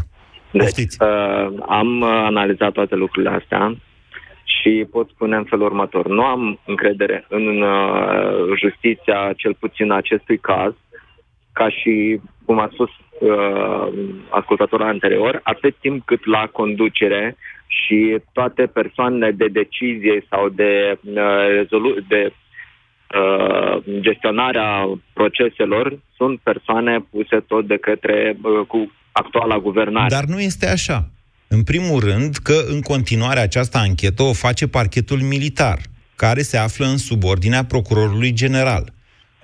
Deci, 0.51 0.93
uh, 0.99 1.63
am 1.67 2.01
uh, 2.01 2.07
analizat 2.07 2.71
toate 2.71 2.95
lucrurile 2.95 3.31
astea 3.31 3.75
și 4.43 4.85
pot 4.91 5.09
spune 5.09 5.35
în 5.35 5.43
felul 5.43 5.65
următor. 5.65 6.07
Nu 6.07 6.23
am 6.23 6.59
încredere 6.65 7.25
în 7.29 7.61
uh, 7.61 8.57
justiția, 8.59 9.33
cel 9.35 9.53
puțin 9.59 9.85
în 9.85 9.97
acestui 9.97 10.37
caz, 10.37 10.73
ca 11.51 11.69
și 11.69 12.19
cum 12.45 12.59
a 12.59 12.69
spus 12.73 12.89
uh, 13.19 13.87
ascultătorul 14.29 14.85
anterior, 14.85 15.39
atât 15.43 15.75
timp 15.79 16.05
cât 16.05 16.25
la 16.25 16.49
conducere 16.51 17.37
și 17.67 18.17
toate 18.31 18.65
persoanele 18.65 19.31
de 19.31 19.47
decizie 19.47 20.25
sau 20.29 20.49
de, 20.49 20.99
uh, 21.03 21.47
rezolu- 21.47 21.99
de 22.07 22.33
uh, 22.33 23.83
gestionarea 23.99 24.99
proceselor 25.13 25.99
sunt 26.15 26.39
persoane 26.39 27.05
puse 27.11 27.39
tot 27.47 27.67
de 27.67 27.77
către 27.77 28.37
uh, 28.41 28.65
cu 28.67 28.91
actuala 29.11 29.59
guvernare. 29.59 30.07
Dar 30.09 30.23
nu 30.23 30.39
este 30.39 30.67
așa. 30.67 31.09
În 31.47 31.63
primul 31.63 31.99
rând 31.99 32.35
că 32.35 32.55
în 32.67 32.81
continuare 32.81 33.39
această 33.39 33.77
anchetă 33.77 34.23
o 34.23 34.33
face 34.33 34.67
parchetul 34.67 35.19
militar, 35.19 35.77
care 36.15 36.41
se 36.41 36.57
află 36.57 36.85
în 36.85 36.97
subordinea 36.97 37.63
procurorului 37.63 38.33
general. 38.33 38.93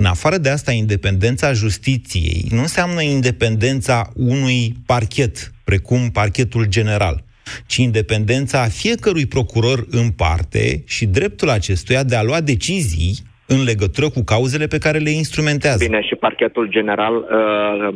În 0.01 0.07
afară 0.07 0.37
de 0.37 0.49
asta, 0.49 0.71
independența 0.71 1.53
justiției 1.53 2.45
nu 2.51 2.59
înseamnă 2.59 3.01
independența 3.01 4.11
unui 4.15 4.73
parchet, 4.85 5.51
precum 5.63 6.09
parchetul 6.13 6.65
general, 6.65 7.23
ci 7.65 7.75
independența 7.77 8.63
fiecărui 8.63 9.25
procuror 9.25 9.85
în 9.91 10.09
parte 10.09 10.83
și 10.85 11.05
dreptul 11.05 11.49
acestuia 11.49 12.03
de 12.03 12.15
a 12.15 12.23
lua 12.23 12.41
decizii 12.41 13.13
în 13.47 13.63
legătură 13.63 14.09
cu 14.09 14.23
cauzele 14.23 14.67
pe 14.67 14.77
care 14.77 14.97
le 14.97 15.09
instrumentează. 15.09 15.83
Bine, 15.83 16.01
și 16.01 16.15
parchetul 16.15 16.69
general 16.69 17.15
uh, 17.15 17.95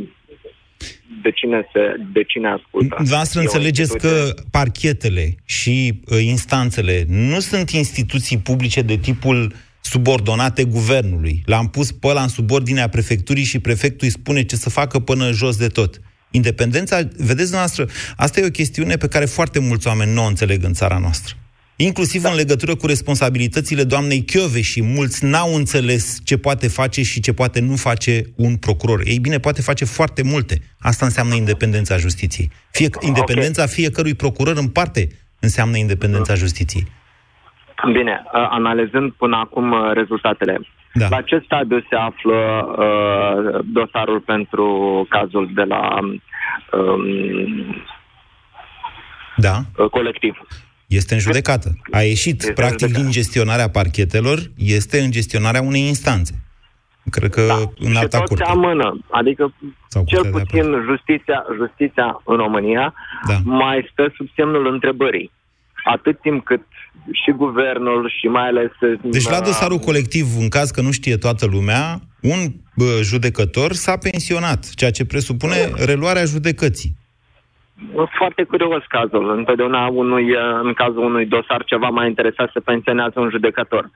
de 1.24 1.32
cine, 1.32 1.70
se, 1.74 1.80
de 2.14 2.24
cine 2.24 2.48
ascultă? 2.48 2.96
Dumneavoastră 2.96 3.40
E 3.40 3.44
o 3.44 3.46
înțelegeți 3.46 3.92
instituție- 3.92 4.34
că 4.34 4.42
parchetele 4.52 5.36
și 5.46 5.94
uh, 6.06 6.18
instanțele 6.24 7.04
nu 7.08 7.40
sunt 7.40 7.70
instituții 7.70 8.38
publice 8.38 8.82
de 8.82 8.96
tipul 8.96 9.54
subordonate 9.86 10.64
guvernului. 10.64 11.44
L-am 11.46 11.70
pus 11.70 11.92
pe 11.92 12.08
ăla 12.08 12.22
în 12.22 12.28
subordinea 12.28 12.88
prefecturii 12.88 13.44
și 13.44 13.60
prefectul 13.60 14.08
îi 14.08 14.14
spune 14.14 14.44
ce 14.44 14.56
să 14.56 14.70
facă 14.70 15.00
până 15.00 15.32
jos 15.32 15.56
de 15.56 15.68
tot. 15.68 16.02
Independența, 16.32 16.96
vedeți 16.98 17.50
dumneavoastră, 17.50 17.88
asta 18.16 18.40
e 18.40 18.46
o 18.46 18.50
chestiune 18.50 18.96
pe 18.96 19.08
care 19.08 19.26
foarte 19.26 19.60
mulți 19.60 19.88
oameni 19.88 20.14
nu 20.14 20.24
o 20.24 20.28
înțeleg 20.28 20.64
în 20.64 20.74
țara 20.74 20.98
noastră. 20.98 21.36
Inclusiv 21.76 22.22
da. 22.22 22.30
în 22.30 22.36
legătură 22.36 22.76
cu 22.76 22.86
responsabilitățile 22.86 23.84
doamnei 23.84 24.26
Chiove 24.26 24.62
și 24.62 24.82
mulți 24.82 25.26
n-au 25.26 25.56
înțeles 25.56 26.18
ce 26.24 26.38
poate 26.38 26.68
face 26.68 27.04
și 27.04 27.20
ce 27.20 27.34
poate 27.34 27.60
nu 27.60 27.76
face 27.76 28.24
un 28.36 28.56
procuror. 28.56 29.02
Ei 29.06 29.20
bine, 29.20 29.40
poate 29.40 29.62
face 29.62 29.86
foarte 29.86 30.22
multe. 30.22 30.62
Asta 30.80 31.06
înseamnă 31.06 31.36
independența 31.36 31.98
justiției. 31.98 32.52
Fie, 32.72 32.90
independența 33.00 33.66
fiecărui 33.66 34.14
procuror 34.14 34.58
în 34.58 34.68
parte 34.68 35.08
înseamnă 35.40 35.78
independența 35.78 36.36
justiției. 36.36 36.88
Bine, 37.92 38.24
uh, 38.26 38.48
analizând 38.50 39.12
până 39.12 39.38
acum 39.38 39.72
uh, 39.72 39.92
rezultatele. 39.94 40.60
Da. 40.94 41.08
La 41.10 41.22
ce 41.22 41.42
stadiu 41.46 41.80
se 41.90 41.96
află 41.96 42.36
uh, 42.78 43.66
dosarul 43.66 44.20
pentru 44.20 45.06
cazul 45.10 45.50
de 45.54 45.64
la 45.64 46.00
um, 46.00 46.22
Da. 49.36 49.56
uh, 49.78 49.90
colectiv? 49.90 50.38
Este 50.88 51.14
în 51.14 51.20
judecată. 51.20 51.70
A 51.92 52.02
ieșit, 52.02 52.40
este 52.40 52.54
practic, 52.54 52.94
din 52.94 53.12
gestionarea 53.12 53.70
parchetelor, 53.70 54.40
este 54.58 55.00
în 55.00 55.12
gestionarea 55.12 55.62
unei 55.62 55.88
instanțe. 55.88 56.34
Cred 57.10 57.30
că 57.30 57.46
da. 57.48 57.56
în 57.78 57.92
și 57.92 57.98
alta 57.98 58.18
tot 58.18 58.28
curte. 58.28 58.44
seamănă. 58.44 59.00
Adică, 59.10 59.54
Sau 59.88 60.04
cel 60.06 60.22
curtea 60.22 60.32
de 60.32 60.46
puțin, 60.46 60.82
justiția, 60.90 61.46
justiția 61.56 62.22
în 62.26 62.36
România 62.36 62.94
Da. 63.28 63.36
mai 63.44 63.90
stă 63.92 64.12
sub 64.16 64.28
semnul 64.36 64.68
întrebării. 64.74 65.32
Atât 65.84 66.22
timp 66.22 66.46
cât 66.46 66.62
și 67.12 67.32
guvernul 67.32 68.14
și 68.20 68.28
mai 68.28 68.48
ales... 68.48 68.72
Deci 69.02 69.30
la 69.30 69.38
uh, 69.38 69.44
dosarul 69.44 69.78
colectiv, 69.78 70.26
în 70.40 70.50
caz 70.50 70.70
că 70.70 70.82
nu 70.82 70.92
știe 70.92 71.18
toată 71.18 71.46
lumea, 71.46 72.00
un 72.22 72.40
bă, 72.76 73.00
judecător 73.04 73.72
s-a 73.72 73.98
pensionat, 73.98 74.70
ceea 74.76 74.92
ce 74.92 75.06
presupune 75.06 75.56
reluarea 75.86 76.26
judecății. 76.26 76.92
Foarte 78.18 78.44
curios 78.44 78.84
cazul. 78.88 79.38
Întotdeauna 79.38 79.88
unui, 79.88 80.32
uh, 80.32 80.40
în 80.64 80.74
cazul 80.74 81.04
unui 81.04 81.26
dosar 81.26 81.64
ceva 81.66 81.90
mai 81.90 82.08
interesat 82.08 82.50
se 82.54 82.60
pensionează 82.60 83.20
un 83.20 83.30
judecător. 83.30 83.90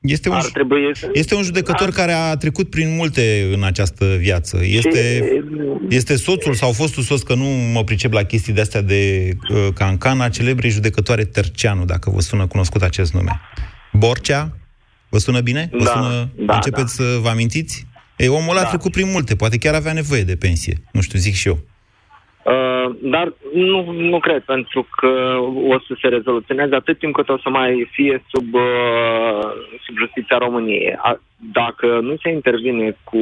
Este 0.00 0.28
un, 0.28 0.34
Ar 0.34 0.44
trebui 0.44 0.90
să... 0.94 1.10
este 1.12 1.34
un 1.34 1.42
judecător 1.42 1.90
care 1.90 2.12
a 2.12 2.36
trecut 2.36 2.70
prin 2.70 2.94
multe 2.96 3.50
în 3.52 3.62
această 3.62 4.16
viață. 4.18 4.60
Este, 4.62 5.28
este 5.88 6.16
soțul 6.16 6.54
sau 6.54 6.72
fostul 6.72 7.02
soț, 7.02 7.22
că 7.22 7.34
nu 7.34 7.44
mă 7.44 7.84
pricep 7.84 8.12
la 8.12 8.22
chestii 8.22 8.52
de 8.52 8.60
astea 8.60 8.80
de 8.80 9.32
uh, 9.50 9.68
cancana, 9.74 10.28
celebrei 10.28 10.70
judecătoare 10.70 11.24
Terceanu, 11.24 11.84
dacă 11.84 12.10
vă 12.10 12.20
sună 12.20 12.46
cunoscut 12.46 12.82
acest 12.82 13.12
nume. 13.12 13.40
Borcea? 13.92 14.56
Vă 15.08 15.18
sună 15.18 15.40
bine? 15.40 15.68
Vă 15.72 15.84
Da, 15.84 15.90
sună, 15.90 16.30
da, 16.46 16.54
începeți 16.54 16.94
să 16.94 17.18
vă 17.20 17.28
amintiți? 17.28 17.86
Ei, 18.16 18.28
omul 18.28 18.50
ăla 18.50 18.60
a 18.60 18.68
trecut 18.68 18.92
prin 18.92 19.10
multe, 19.10 19.36
poate 19.36 19.58
chiar 19.58 19.74
avea 19.74 19.92
nevoie 19.92 20.22
de 20.22 20.36
pensie. 20.36 20.82
Nu 20.92 21.00
știu, 21.00 21.18
zic 21.18 21.34
și 21.34 21.48
eu. 21.48 21.58
Uh, 22.48 22.96
dar 23.00 23.32
nu, 23.54 23.92
nu 23.92 24.18
cred, 24.18 24.42
pentru 24.42 24.86
că 24.96 25.38
o 25.68 25.78
să 25.86 25.96
se 26.00 26.08
rezoluționeze 26.08 26.74
atât 26.74 26.98
timp 26.98 27.14
cât 27.14 27.28
o 27.28 27.38
să 27.38 27.48
mai 27.48 27.88
fie 27.92 28.24
sub, 28.28 28.54
uh, 28.54 29.50
sub 29.84 29.96
justiția 29.96 30.38
României. 30.38 30.96
A, 31.02 31.20
dacă 31.52 31.86
nu 31.86 32.16
se 32.22 32.28
intervine 32.30 32.96
cu 33.04 33.18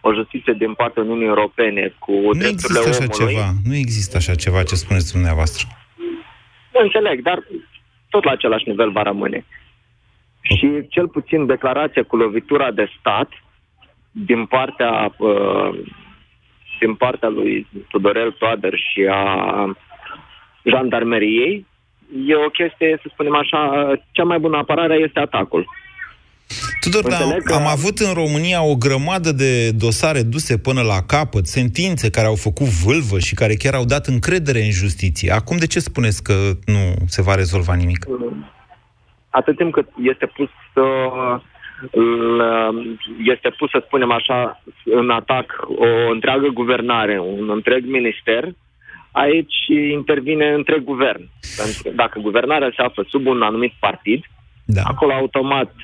o 0.00 0.12
justiție 0.14 0.54
din 0.58 0.74
partea 0.74 1.02
Uniunii 1.02 1.26
Europene, 1.26 1.94
cu 1.98 2.12
Nu 2.12 2.32
drepturile 2.32 2.78
există 2.78 2.78
așa 2.88 3.04
omului, 3.18 3.34
ceva. 3.34 3.48
Nu 3.64 3.74
există 3.74 4.16
așa 4.16 4.34
ceva 4.34 4.62
ce 4.62 4.74
spuneți 4.74 5.12
dumneavoastră. 5.12 5.66
Înțeleg, 6.72 7.22
dar 7.22 7.42
tot 8.10 8.24
la 8.24 8.30
același 8.30 8.68
nivel 8.68 8.90
va 8.90 9.02
rămâne. 9.02 9.44
Și 10.40 10.86
cel 10.88 11.08
puțin 11.08 11.46
declarația 11.46 12.02
cu 12.02 12.16
lovitura 12.16 12.70
de 12.70 12.90
stat 12.98 13.28
din 14.10 14.46
partea 14.46 15.14
uh, 15.18 15.70
din 16.78 16.94
partea 16.94 17.28
lui 17.28 17.66
Tudorel 17.88 18.30
Toader 18.32 18.72
și 18.74 19.06
a 19.10 19.22
jandarmeriei 20.64 21.66
e 22.26 22.34
o 22.34 22.48
chestie, 22.50 22.98
să 23.02 23.08
spunem 23.12 23.34
așa, 23.34 23.92
cea 24.10 24.24
mai 24.24 24.38
bună 24.38 24.56
apărare 24.56 24.94
este 24.94 25.18
atacul. 25.20 25.66
Tudor, 26.80 27.02
dar 27.02 27.12
am, 27.12 27.22
Înțeleg 27.22 27.42
că- 27.42 27.54
am 27.54 27.66
avut 27.66 27.98
în 27.98 28.12
România 28.14 28.62
o 28.62 28.74
grămadă 28.76 29.32
de 29.32 29.70
dosare 29.70 30.22
duse 30.22 30.58
până 30.58 30.82
la 30.82 31.02
capăt, 31.06 31.46
sentințe 31.46 32.10
care 32.10 32.26
au 32.26 32.34
făcut 32.34 32.66
vâlvă 32.66 33.18
și 33.18 33.34
care 33.34 33.54
chiar 33.54 33.74
au 33.74 33.84
dat 33.84 34.06
încredere 34.06 34.60
în 34.64 34.70
justiție. 34.70 35.30
Acum 35.32 35.56
de 35.56 35.66
ce 35.66 35.78
spuneți 35.80 36.22
că 36.22 36.32
nu 36.66 36.94
se 37.06 37.22
va 37.22 37.34
rezolva 37.34 37.74
nimic? 37.74 38.06
Atât 39.30 39.56
timp 39.56 39.72
cât 39.72 39.88
este 40.02 40.26
pus 40.26 40.48
uh, 40.74 40.84
l- 40.84 41.42
este 43.24 43.50
pus, 43.58 43.70
să 43.70 43.82
spunem 43.86 44.10
așa, 44.10 44.62
în 44.84 45.10
atac 45.10 45.66
o 45.76 46.10
întreagă 46.10 46.48
guvernare, 46.48 47.20
un 47.20 47.50
întreg 47.50 47.84
minister, 47.84 48.48
aici 49.10 49.66
intervine 49.90 50.52
întreg 50.52 50.84
guvern. 50.84 51.28
Pentru 51.56 51.82
că 51.82 51.90
dacă 51.94 52.18
guvernarea 52.20 52.72
se 52.76 52.82
află 52.82 53.06
sub 53.08 53.26
un 53.26 53.42
anumit 53.42 53.72
partid, 53.80 54.24
da. 54.64 54.82
acolo 54.84 55.12
automat 55.12 55.74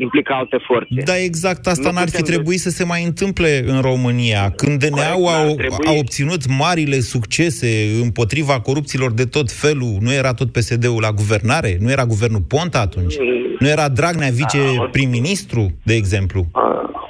implică 0.00 0.32
alte 0.32 0.56
forțe. 0.66 1.02
Da, 1.04 1.16
exact 1.18 1.66
asta 1.66 1.88
Nu 1.88 1.94
n-ar 1.94 2.08
fi 2.08 2.16
putem- 2.20 2.24
trebuit 2.34 2.58
să 2.60 2.70
se 2.70 2.84
mai 2.84 3.04
întâmple 3.04 3.62
în 3.66 3.80
România. 3.80 4.50
Când 4.56 4.84
DNA-ul 4.84 5.22
Corect, 5.24 5.40
a, 5.40 5.44
n-ar 5.44 5.54
trebui. 5.54 5.86
a 5.86 5.92
obținut 5.98 6.42
marile 6.58 6.98
succese 7.00 7.68
împotriva 8.02 8.60
corupților 8.60 9.12
de 9.12 9.24
tot 9.24 9.50
felul, 9.52 9.96
nu 10.00 10.12
era 10.12 10.34
tot 10.34 10.52
PSD-ul 10.52 11.00
la 11.00 11.10
guvernare? 11.12 11.76
Nu 11.80 11.90
era 11.90 12.04
guvernul 12.04 12.40
Ponta 12.48 12.80
atunci? 12.80 13.14
Nu 13.58 13.68
era 13.68 13.88
Dragnea 13.88 14.28
vice-prim-ministru, 14.30 15.70
de 15.82 15.94
exemplu? 15.94 16.44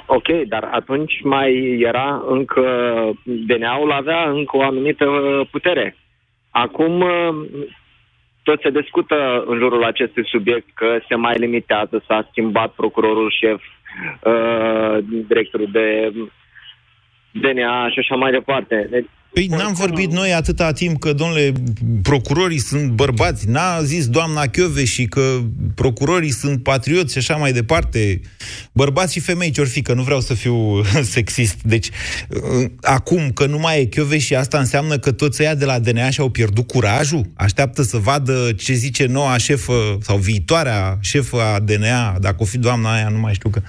Ok, 0.05 0.27
dar 0.47 0.69
atunci 0.71 1.13
mai 1.23 1.77
era 1.87 2.23
încă, 2.29 2.61
DNA-ul 3.23 3.91
avea 3.91 4.29
încă 4.29 4.57
o 4.57 4.61
anumită 4.61 5.05
uh, 5.05 5.47
putere. 5.51 5.95
Acum 6.49 7.01
uh, 7.01 7.35
tot 8.43 8.61
se 8.61 8.69
discută 8.69 9.43
în 9.47 9.57
jurul 9.57 9.83
acestui 9.83 10.27
subiect 10.27 10.67
că 10.73 10.99
se 11.07 11.15
mai 11.15 11.35
limitează, 11.37 12.03
s-a 12.07 12.27
schimbat 12.29 12.71
procurorul 12.73 13.33
șef, 13.39 13.61
uh, 14.23 14.97
directorul 15.27 15.69
de 15.71 16.11
DNA 17.31 17.89
și 17.89 17.99
așa 17.99 18.15
mai 18.15 18.31
departe. 18.31 18.87
Deci, 18.89 19.07
Păi 19.33 19.47
n-am 19.47 19.73
vorbit 19.73 20.11
noi 20.11 20.33
atâta 20.33 20.71
timp 20.71 20.99
că, 20.99 21.13
domnule, 21.13 21.53
procurorii 22.01 22.59
sunt 22.59 22.91
bărbați. 22.91 23.47
N-a 23.47 23.83
zis 23.83 24.07
doamna 24.07 24.49
și 24.83 25.05
că 25.05 25.41
procurorii 25.75 26.31
sunt 26.31 26.63
patrioți 26.63 27.11
și 27.11 27.17
așa 27.17 27.35
mai 27.35 27.53
departe. 27.53 28.21
Bărbați 28.71 29.13
și 29.13 29.19
femei 29.19 29.51
ce-or 29.51 29.67
fi, 29.67 29.81
că 29.81 29.93
nu 29.93 30.03
vreau 30.03 30.19
să 30.19 30.33
fiu 30.33 30.83
sexist. 31.15 31.55
Deci, 31.63 31.89
uh, 32.29 32.69
acum 32.81 33.31
că 33.31 33.45
nu 33.45 33.57
mai 33.57 33.81
e 33.81 34.17
și 34.17 34.35
asta 34.35 34.59
înseamnă 34.59 34.97
că 34.97 35.11
toți 35.11 35.41
ăia 35.41 35.55
de 35.55 35.65
la 35.65 35.79
DNA 35.79 36.09
și-au 36.09 36.29
pierdut 36.29 36.67
curajul? 36.67 37.31
Așteaptă 37.33 37.81
să 37.81 37.97
vadă 37.97 38.51
ce 38.57 38.73
zice 38.73 39.05
noua 39.05 39.37
șefă 39.37 39.97
sau 40.01 40.17
viitoarea 40.17 40.97
șefă 41.01 41.41
a 41.41 41.59
DNA, 41.59 42.17
dacă 42.19 42.35
o 42.39 42.45
fi 42.45 42.57
doamna 42.57 42.93
aia, 42.93 43.09
nu 43.09 43.19
mai 43.19 43.33
știu 43.33 43.49
că... 43.49 43.61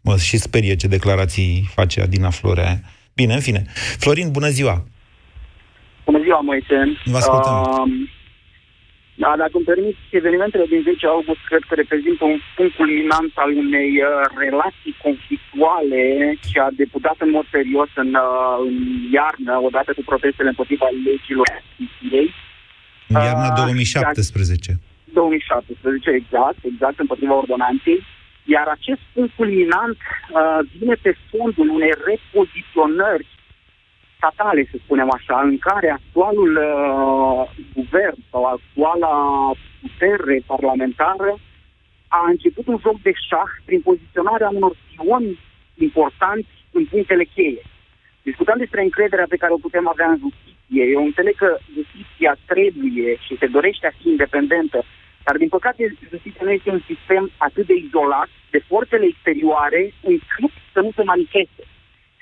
Mă 0.00 0.16
și 0.16 0.38
sperie 0.38 0.76
ce 0.76 0.86
declarații 0.86 1.70
face 1.74 2.00
Adina 2.00 2.30
Florea 2.30 2.64
aia. 2.66 2.80
Bine, 3.14 3.34
în 3.34 3.40
fine. 3.40 3.66
Florin, 3.98 4.30
bună 4.30 4.48
ziua! 4.48 4.86
Bună 6.08 6.20
ziua, 6.26 6.40
Moise. 6.50 6.78
Vă 7.14 7.18
ascultăm. 7.22 7.54
Uh, 7.54 7.86
Da, 9.22 9.30
dacă 9.42 9.54
îmi 9.58 9.68
permiți, 9.72 10.02
evenimentele 10.20 10.66
din 10.72 10.82
10 10.82 11.06
august 11.06 11.42
cred 11.50 11.62
că 11.68 11.74
reprezintă 11.82 12.22
un 12.32 12.38
punct 12.56 12.74
culminant 12.80 13.32
al 13.44 13.50
unei 13.64 13.90
uh, 14.00 14.08
relații 14.44 14.94
conflictuale 15.04 16.02
ce 16.48 16.56
a 16.66 16.70
deputat 16.82 17.18
în 17.26 17.30
mod 17.36 17.46
serios 17.56 17.90
în, 18.02 18.10
uh, 18.26 18.56
în 18.68 18.76
iarnă, 19.18 19.54
odată 19.68 19.90
cu 19.96 20.02
protestele 20.10 20.48
împotriva 20.52 20.88
legilor 21.08 21.48
justiției. 21.60 22.28
În 23.12 23.16
iarna 23.28 23.48
Uh, 23.50 23.58
2017. 23.62 24.70
2017, 25.12 26.10
exact, 26.20 26.60
exact, 26.72 26.96
împotriva 27.04 27.34
ordonanței. 27.42 27.98
Iar 28.54 28.66
acest 28.78 29.02
punct 29.12 29.32
culminant 29.40 29.96
uh, 30.02 30.58
vine 30.78 30.96
pe 31.04 31.12
fondul 31.30 31.68
unei 31.78 31.92
repoziționări 32.08 33.26
statale, 34.18 34.68
să 34.70 34.76
spunem 34.84 35.10
așa, 35.18 35.36
în 35.50 35.58
care 35.58 35.88
actualul 35.90 36.52
uh, 36.56 37.42
guvern 37.74 38.18
sau 38.30 38.42
actuala 38.44 39.14
putere 39.82 40.42
parlamentară 40.46 41.32
a 42.08 42.20
început 42.28 42.66
un 42.66 42.78
joc 42.84 42.96
de 43.00 43.12
șah 43.28 43.50
prin 43.64 43.80
poziționarea 43.80 44.50
unor 44.58 44.72
pioni 44.90 45.38
importanți 45.74 46.52
în 46.72 46.84
punctele 46.84 47.24
cheie. 47.34 47.62
Discutăm 48.22 48.58
despre 48.58 48.82
încrederea 48.82 49.26
pe 49.28 49.36
care 49.36 49.52
o 49.52 49.64
putem 49.66 49.88
avea 49.88 50.08
în 50.10 50.18
justiție. 50.24 50.84
Eu 50.94 51.02
înțeleg 51.04 51.34
că 51.36 51.58
justiția 51.74 52.36
trebuie 52.46 53.16
și 53.24 53.36
se 53.40 53.46
dorește 53.46 53.86
a 53.86 53.96
fi 54.00 54.08
independentă, 54.08 54.84
dar 55.24 55.36
din 55.36 55.48
păcate 55.48 55.96
justiția 56.10 56.44
nu 56.44 56.50
este 56.50 56.70
un 56.70 56.82
sistem 56.86 57.30
atât 57.36 57.66
de 57.66 57.74
izolat 57.74 58.28
de 58.50 58.60
forțele 58.70 59.06
exterioare 59.06 59.92
încât 60.02 60.52
să 60.72 60.80
nu 60.80 60.90
se 60.96 61.02
manifeste. 61.02 61.62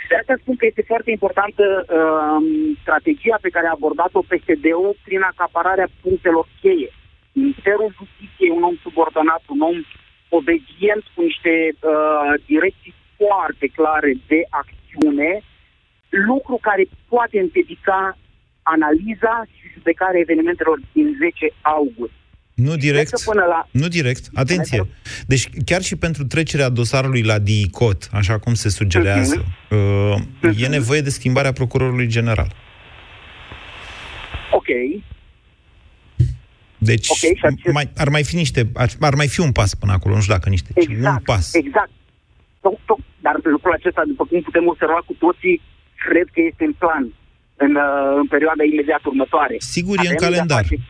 Și 0.07 0.13
de 0.13 0.21
asta 0.21 0.43
spun 0.43 0.57
că 0.57 0.67
este 0.67 0.91
foarte 0.93 1.11
importantă 1.11 1.65
uh, 1.85 2.39
strategia 2.83 3.39
pe 3.41 3.55
care 3.55 3.67
a 3.67 3.77
abordat-o 3.79 4.27
PSD-ul 4.31 4.97
prin 5.07 5.23
acapararea 5.33 5.89
punctelor 6.03 6.47
cheie. 6.61 6.91
Ministerul 7.33 7.95
Justiției 7.99 8.49
e 8.51 8.59
un 8.59 8.69
om 8.71 8.77
subordonat, 8.83 9.43
un 9.55 9.61
om 9.71 9.79
obedient 10.39 11.05
cu 11.15 11.21
niște 11.29 11.55
uh, 11.75 12.33
direcții 12.53 12.95
foarte 13.19 13.67
clare 13.79 14.13
de 14.31 14.41
acțiune, 14.63 15.31
lucru 16.31 16.59
care 16.69 16.85
poate 17.09 17.37
împiedica 17.41 18.19
analiza 18.63 19.35
și 19.55 19.73
judecarea 19.75 20.21
evenimentelor 20.21 20.79
din 20.93 21.17
10 21.19 21.47
august. 21.61 22.19
Nu 22.57 22.77
direct, 22.77 23.09
Cred 23.09 23.21
că 23.25 23.31
până 23.31 23.45
la... 23.49 23.69
nu 23.71 23.89
direct, 23.89 24.29
atenție. 24.35 24.87
Deci 25.27 25.49
chiar 25.65 25.83
și 25.83 25.97
pentru 25.97 26.25
trecerea 26.25 26.69
dosarului 26.69 27.23
la 27.23 27.39
DICOT, 27.39 28.09
așa 28.13 28.39
cum 28.39 28.55
se 28.55 28.69
sugerează, 28.69 29.45
uh, 29.71 30.59
e 30.59 30.67
nevoie 30.67 31.01
de 31.01 31.11
schimbarea 31.11 31.53
procurorului 31.53 32.07
general. 32.07 32.55
Ok, 34.51 34.67
Deci 36.79 37.09
Ok, 37.09 37.17
și 37.17 37.39
acest- 37.43 37.73
mai, 37.73 37.91
ar 37.97 38.09
mai 38.09 38.25
fi 38.25 38.35
niște, 38.37 38.71
ar, 38.75 38.89
ar 39.01 39.15
mai 39.15 39.29
fi 39.29 39.41
un 39.41 39.53
pas 39.53 39.75
până 39.75 39.93
acolo, 39.93 40.15
nu 40.15 40.21
știu 40.21 40.35
dacă 40.35 40.49
niște, 40.49 40.71
ci 40.73 40.87
un 40.87 40.93
exact, 40.95 41.25
pas. 41.25 41.55
exact. 41.55 41.91
Tot, 42.61 42.79
tot. 42.85 42.99
Dar 43.21 43.35
lucrul 43.43 43.73
acesta, 43.73 44.03
după 44.07 44.25
cum 44.25 44.41
putem 44.43 44.67
observa 44.67 45.01
cu 45.07 45.15
toții, 45.19 45.61
cred 46.09 46.27
că 46.33 46.41
este 46.51 46.65
în 46.65 46.73
plan 46.73 47.05
în, 47.57 47.75
uh, 47.75 48.17
în 48.21 48.27
perioada 48.27 48.63
imediat 48.73 49.05
următoare. 49.05 49.57
Sigur, 49.59 49.97
e 49.97 50.01
în 50.01 50.07
Avem 50.07 50.17
de-a 50.19 50.29
calendar. 50.29 50.63
face- 50.63 50.81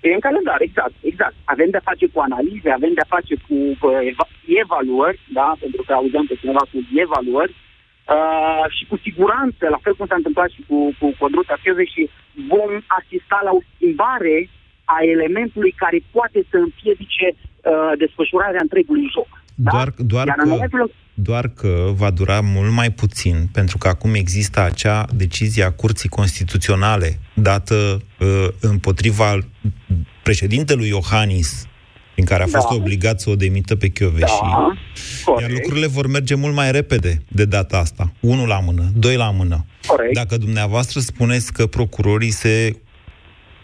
E 0.00 0.08
în 0.18 0.26
calendar, 0.26 0.60
exact, 0.68 0.96
exact. 1.10 1.34
Avem 1.44 1.70
de-a 1.70 1.88
face 1.90 2.06
cu 2.12 2.18
analize, 2.20 2.70
avem 2.70 2.92
de-a 2.98 3.12
face 3.16 3.34
cu 3.46 3.56
uh, 3.86 3.98
eva- 4.10 4.34
evaluări, 4.62 5.20
da, 5.38 5.48
pentru 5.64 5.82
că 5.86 5.92
auzeam 5.92 6.26
pe 6.26 6.38
cineva 6.40 6.64
cu 6.72 6.78
evaluări, 7.04 7.54
uh, 8.14 8.64
și 8.76 8.84
cu 8.90 8.96
siguranță, 9.06 9.62
la 9.74 9.80
fel 9.84 9.94
cum 9.96 10.06
s-a 10.06 10.20
întâmplat 10.20 10.50
și 10.56 10.62
cu, 10.68 10.78
cu 10.98 11.06
Codruța 11.18 11.56
Fiuze, 11.62 11.84
și 11.94 12.02
vom 12.52 12.70
asista 12.98 13.38
la 13.46 13.52
o 13.58 13.60
schimbare 13.72 14.36
a 14.94 14.96
elementului 15.14 15.72
care 15.82 15.98
poate 16.16 16.40
să 16.50 16.56
împiedice 16.56 17.26
uh, 17.32 17.92
desfășurarea 18.02 18.64
întregului 18.66 19.06
joc. 19.16 19.30
Da? 19.66 19.70
Doar, 19.74 19.88
doar, 20.12 20.26
Iar 20.26 20.38
în 20.38 20.48
că, 20.48 20.54
momentul 20.54 20.80
în 20.84 20.90
doar 21.22 21.48
că 21.48 21.90
va 21.94 22.10
dura 22.10 22.40
mult 22.40 22.72
mai 22.72 22.90
puțin, 22.90 23.48
pentru 23.52 23.78
că 23.78 23.88
acum 23.88 24.14
există 24.14 24.60
acea 24.60 25.06
decizie 25.14 25.62
a 25.64 25.70
Curții 25.70 26.08
Constituționale 26.08 27.18
dată 27.34 28.02
uh, 28.20 28.48
împotriva 28.60 29.38
președintelui 30.22 30.88
Iohannis, 30.88 31.66
prin 32.12 32.24
care 32.24 32.42
a 32.42 32.46
fost 32.46 32.68
Da. 32.68 32.74
obligat 32.74 33.20
să 33.20 33.30
o 33.30 33.36
demită 33.36 33.76
pe 33.76 33.88
Chioveși. 33.88 34.32
Da, 34.42 34.72
Iar 35.40 35.50
lucrurile 35.50 35.86
vor 35.86 36.06
merge 36.06 36.34
mult 36.34 36.54
mai 36.54 36.72
repede 36.72 37.22
de 37.28 37.44
data 37.44 37.78
asta. 37.78 38.12
Unul 38.20 38.48
la 38.48 38.60
mână, 38.60 38.90
doi 38.94 39.16
la 39.16 39.30
mână. 39.30 39.64
Corect. 39.86 40.14
Dacă 40.14 40.36
dumneavoastră 40.36 41.00
spuneți 41.00 41.52
că 41.52 41.66
procurorii 41.66 42.30
se 42.30 42.76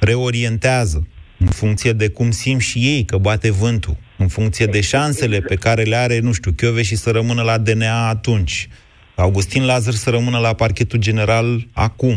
reorientează 0.00 1.06
în 1.38 1.46
funcție 1.46 1.92
de 1.92 2.08
cum 2.08 2.30
simt 2.30 2.60
și 2.60 2.78
ei 2.78 3.04
că 3.04 3.16
bate 3.16 3.50
vântul, 3.50 3.96
în 4.18 4.28
funcție 4.28 4.66
de 4.66 4.80
șansele 4.80 5.40
pe 5.40 5.54
care 5.56 5.82
le 5.82 5.96
are, 5.96 6.18
nu 6.18 6.32
știu, 6.32 6.52
și 6.82 6.96
să 6.96 7.10
rămână 7.10 7.42
la 7.42 7.58
DNA 7.58 8.08
atunci, 8.08 8.68
Augustin 9.14 9.64
Lazar 9.66 9.92
să 9.92 10.10
rămână 10.10 10.38
la 10.38 10.54
parchetul 10.54 10.98
general 10.98 11.46
acum. 11.74 12.16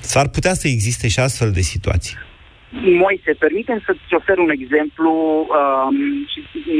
S-ar 0.00 0.28
putea 0.28 0.54
să 0.54 0.68
existe 0.68 1.08
și 1.08 1.20
astfel 1.20 1.50
de 1.50 1.60
situații. 1.60 2.16
Moise, 3.04 3.32
permitem 3.38 3.82
să-ți 3.86 4.14
ofer 4.14 4.38
un 4.38 4.50
exemplu 4.50 5.12
um, 5.40 5.96
și 6.30 6.38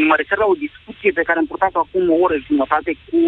mă 0.09 0.15
refer 0.17 0.39
la 0.39 0.49
o 0.53 0.61
discuție 0.67 1.11
pe 1.13 1.23
care 1.23 1.39
am 1.39 1.47
purtat-o 1.47 1.79
acum 1.79 2.11
o 2.11 2.17
oră 2.25 2.37
și 2.37 2.53
jumătate 2.53 2.93
cu 3.07 3.19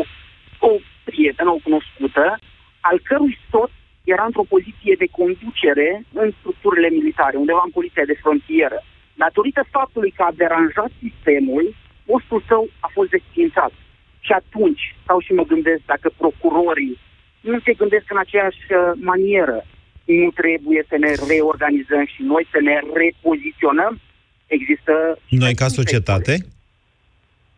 o 0.59 0.72
prietenă, 1.05 1.51
o 1.51 1.64
cunoscută, 1.66 2.38
al 2.81 2.98
cărui 3.09 3.38
soț 3.51 3.70
era 4.05 4.25
într-o 4.25 4.51
poziție 4.55 4.94
de 5.03 5.09
conducere 5.20 5.88
în 6.12 6.29
structurile 6.38 6.88
militare, 6.98 7.37
undeva 7.37 7.62
în 7.64 7.70
poliția 7.79 8.05
de 8.05 8.20
frontieră. 8.22 8.79
Datorită 9.14 9.62
faptului 9.70 10.11
că 10.16 10.22
a 10.22 10.33
deranjat 10.42 10.90
sistemul, 11.05 11.75
postul 12.05 12.44
său 12.48 12.68
a 12.81 12.88
fost 12.92 13.11
desfințat. 13.11 13.72
Și 14.20 14.33
atunci, 14.33 14.83
stau 15.03 15.18
și 15.20 15.33
mă 15.33 15.44
gândesc 15.53 15.83
dacă 15.87 16.09
procurorii 16.16 16.98
nu 17.40 17.59
se 17.64 17.72
gândesc 17.72 18.07
în 18.14 18.18
aceeași 18.25 18.62
uh, 18.70 18.79
manieră, 19.11 19.59
nu 20.05 20.31
trebuie 20.40 20.81
să 20.88 20.96
ne 21.05 21.12
reorganizăm 21.33 22.05
și 22.14 22.20
noi 22.33 22.44
să 22.53 22.59
ne 22.68 22.77
repoziționăm. 23.03 24.01
Există... 24.46 24.92
Noi 25.29 25.55
ca 25.55 25.68
societate? 25.68 26.35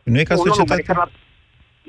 Noi 0.03 0.25
ca 0.25 0.35
Nu, 0.35 0.43
nu, 0.45 0.47
nu, 0.47 0.51
mă 0.51 0.55
societate? 0.55 0.81
refer 0.81 0.97
la, 0.97 1.09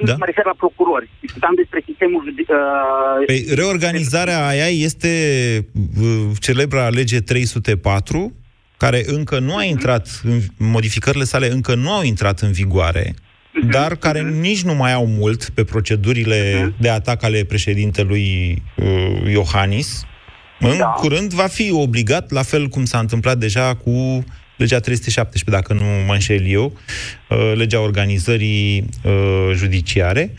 Da? 0.09 0.15
mă 0.21 0.25
refer 0.25 0.45
la 0.45 0.57
procurori. 0.57 1.09
Discutam 1.19 1.53
despre 1.55 1.81
sistemul... 1.85 2.23
Uh, 2.27 3.25
Păi, 3.25 3.45
reorganizarea 3.59 4.47
aia 4.47 4.67
este 4.67 5.11
uh, 6.01 6.31
celebra 6.39 6.89
lege 6.89 7.19
304, 7.19 8.33
care 8.77 9.03
încă 9.05 9.39
nu 9.39 9.55
a 9.55 9.63
intrat, 9.63 10.21
în, 10.23 10.41
modificările 10.57 11.23
sale 11.23 11.51
încă 11.51 11.75
nu 11.75 11.91
au 11.91 12.03
intrat 12.03 12.39
în 12.39 12.51
vigoare, 12.51 13.13
dar 13.71 13.95
care 13.95 14.21
nici 14.21 14.61
nu 14.63 14.73
mai 14.75 14.93
au 14.93 15.05
mult 15.05 15.49
pe 15.53 15.63
procedurile 15.63 16.73
de 16.79 16.89
atac 16.89 17.23
ale 17.23 17.43
președintelui 17.43 18.61
uh, 18.75 19.31
Iohannis. 19.31 20.03
În 20.59 20.77
curând 20.95 21.33
va 21.33 21.47
fi 21.47 21.71
obligat, 21.71 22.31
la 22.31 22.41
fel 22.41 22.67
cum 22.67 22.85
s-a 22.85 22.99
întâmplat 22.99 23.37
deja 23.37 23.75
cu 23.75 24.23
legea 24.57 24.79
317, 24.79 25.49
dacă 25.63 25.73
nu 25.83 25.89
mă 26.05 26.13
înșel 26.13 26.45
eu, 26.47 26.77
uh, 27.29 27.53
legea 27.55 27.79
organizării 27.79 28.85
uh, 29.03 29.51
judiciare, 29.53 30.33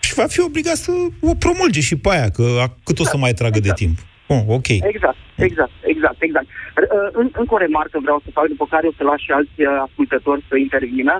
și 0.00 0.14
va 0.14 0.26
fi 0.26 0.40
obligat 0.40 0.76
să 0.76 0.90
o 1.20 1.34
promulge 1.34 1.80
și 1.80 1.96
pe 1.96 2.08
aia, 2.10 2.30
că 2.30 2.58
a- 2.60 2.76
cât 2.84 2.98
o 2.98 3.04
să 3.04 3.16
mai 3.16 3.32
tragă 3.34 3.60
de 3.60 3.70
timp. 3.74 3.98
Oh, 4.34 4.42
ok. 4.58 4.68
Exact, 4.68 5.20
exact, 5.36 5.74
exact, 5.92 6.18
exact. 6.26 6.46
R- 6.80 6.90
uh, 6.96 7.08
în, 7.20 7.26
încă 7.40 7.54
o 7.54 7.62
remarcă 7.66 7.98
vreau 8.02 8.20
să 8.24 8.30
fac, 8.36 8.46
după 8.54 8.66
care 8.70 8.86
o 8.86 8.96
să 8.96 9.02
las 9.02 9.20
și 9.26 9.30
alți 9.30 9.58
uh, 9.62 9.68
ascultători 9.86 10.44
să 10.48 10.56
intervină. 10.56 11.14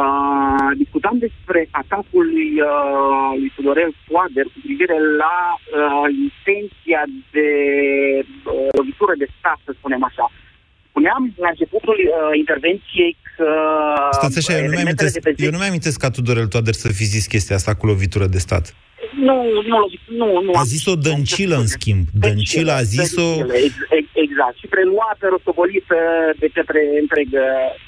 Uh, 0.00 0.70
discutam 0.82 1.16
despre 1.26 1.60
atacul 1.82 2.24
lui, 2.34 2.52
uh, 2.70 3.30
lui 3.40 3.52
Tudorel 3.56 3.92
Toader 4.08 4.46
cu 4.52 4.58
privire 4.66 4.96
la 5.22 5.36
uh, 5.56 6.06
intenția 6.26 7.02
de 7.36 7.48
uh, 8.24 8.68
lovitură 8.78 9.14
de 9.22 9.28
stat, 9.38 9.58
să 9.64 9.72
spunem 9.78 10.02
așa. 10.10 10.26
Spuneam 10.88 11.22
la 11.44 11.48
începutul 11.48 11.98
uh, 12.04 12.38
intervenției 12.42 13.16
că... 13.36 13.48
Stați 14.10 14.38
așa, 14.38 14.52
eu 14.52 14.58
nu, 14.58 14.68
mi 14.68 14.72
evenimentele 14.72 15.08
amintesc, 15.08 15.14
de 15.14 15.30
pe 15.30 15.44
eu 15.46 15.50
nu 15.50 15.58
mi-amintesc 15.58 15.98
ca 16.00 16.10
Tudorel 16.10 16.48
Toader 16.54 16.74
să 16.74 16.88
fi 16.98 17.04
zis 17.14 17.26
chestia 17.26 17.56
asta 17.56 17.74
cu 17.74 17.86
lovitură 17.86 18.26
de 18.26 18.38
stat. 18.38 18.64
Nu, 19.18 19.36
nu, 19.72 19.90
nu, 20.20 20.40
nu. 20.42 20.52
A 20.54 20.62
zis-o 20.62 20.94
Dăncilă, 20.94 21.56
în 21.56 21.66
schimb. 21.66 22.04
Dăncilă 22.12 22.72
a 22.72 22.82
zis-o... 22.82 23.22
Dăncilă, 23.22 23.54
ex- 23.54 23.90
ex- 23.98 24.16
Exact. 24.24 24.56
Și 24.60 24.66
preluată, 24.66 25.24
rostogolită 25.28 25.96
de 26.38 26.48
către 26.56 26.80
întreg, 27.00 27.28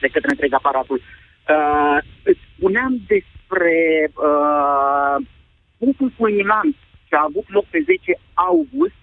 de 0.01 0.09
către 0.15 0.31
întreg 0.31 0.53
aparatul. 0.55 1.01
Uh, 1.01 1.99
îți 2.23 2.43
spuneam 2.57 2.93
despre 3.13 3.77
uh, 4.29 5.17
punctul 5.79 6.13
culminant 6.17 6.75
ce 7.09 7.15
a 7.17 7.29
avut 7.29 7.47
loc 7.57 7.67
pe 7.71 7.81
10 7.85 8.19
august 8.35 9.01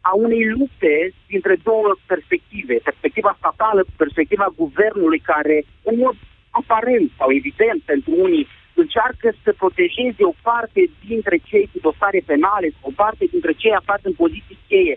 a 0.00 0.12
unei 0.14 0.44
lupte 0.58 0.94
dintre 1.32 1.54
două 1.68 1.88
perspective. 2.06 2.74
Perspectiva 2.90 3.32
statală, 3.38 3.80
perspectiva 3.96 4.46
guvernului 4.62 5.20
care, 5.32 5.56
în 5.82 5.96
mod 6.04 6.16
aparent 6.60 7.08
sau 7.18 7.28
evident 7.40 7.80
pentru 7.92 8.12
unii, 8.26 8.46
încearcă 8.84 9.28
să 9.44 9.50
protejeze 9.60 10.22
o 10.32 10.34
parte 10.48 10.80
dintre 11.08 11.36
cei 11.48 11.64
cu 11.72 11.78
dosare 11.86 12.20
penale, 12.30 12.68
o 12.88 12.90
parte 13.02 13.24
dintre 13.34 13.52
cei 13.60 13.74
aflați 13.80 14.06
în 14.06 14.14
poziții 14.22 14.58
cheie, 14.68 14.94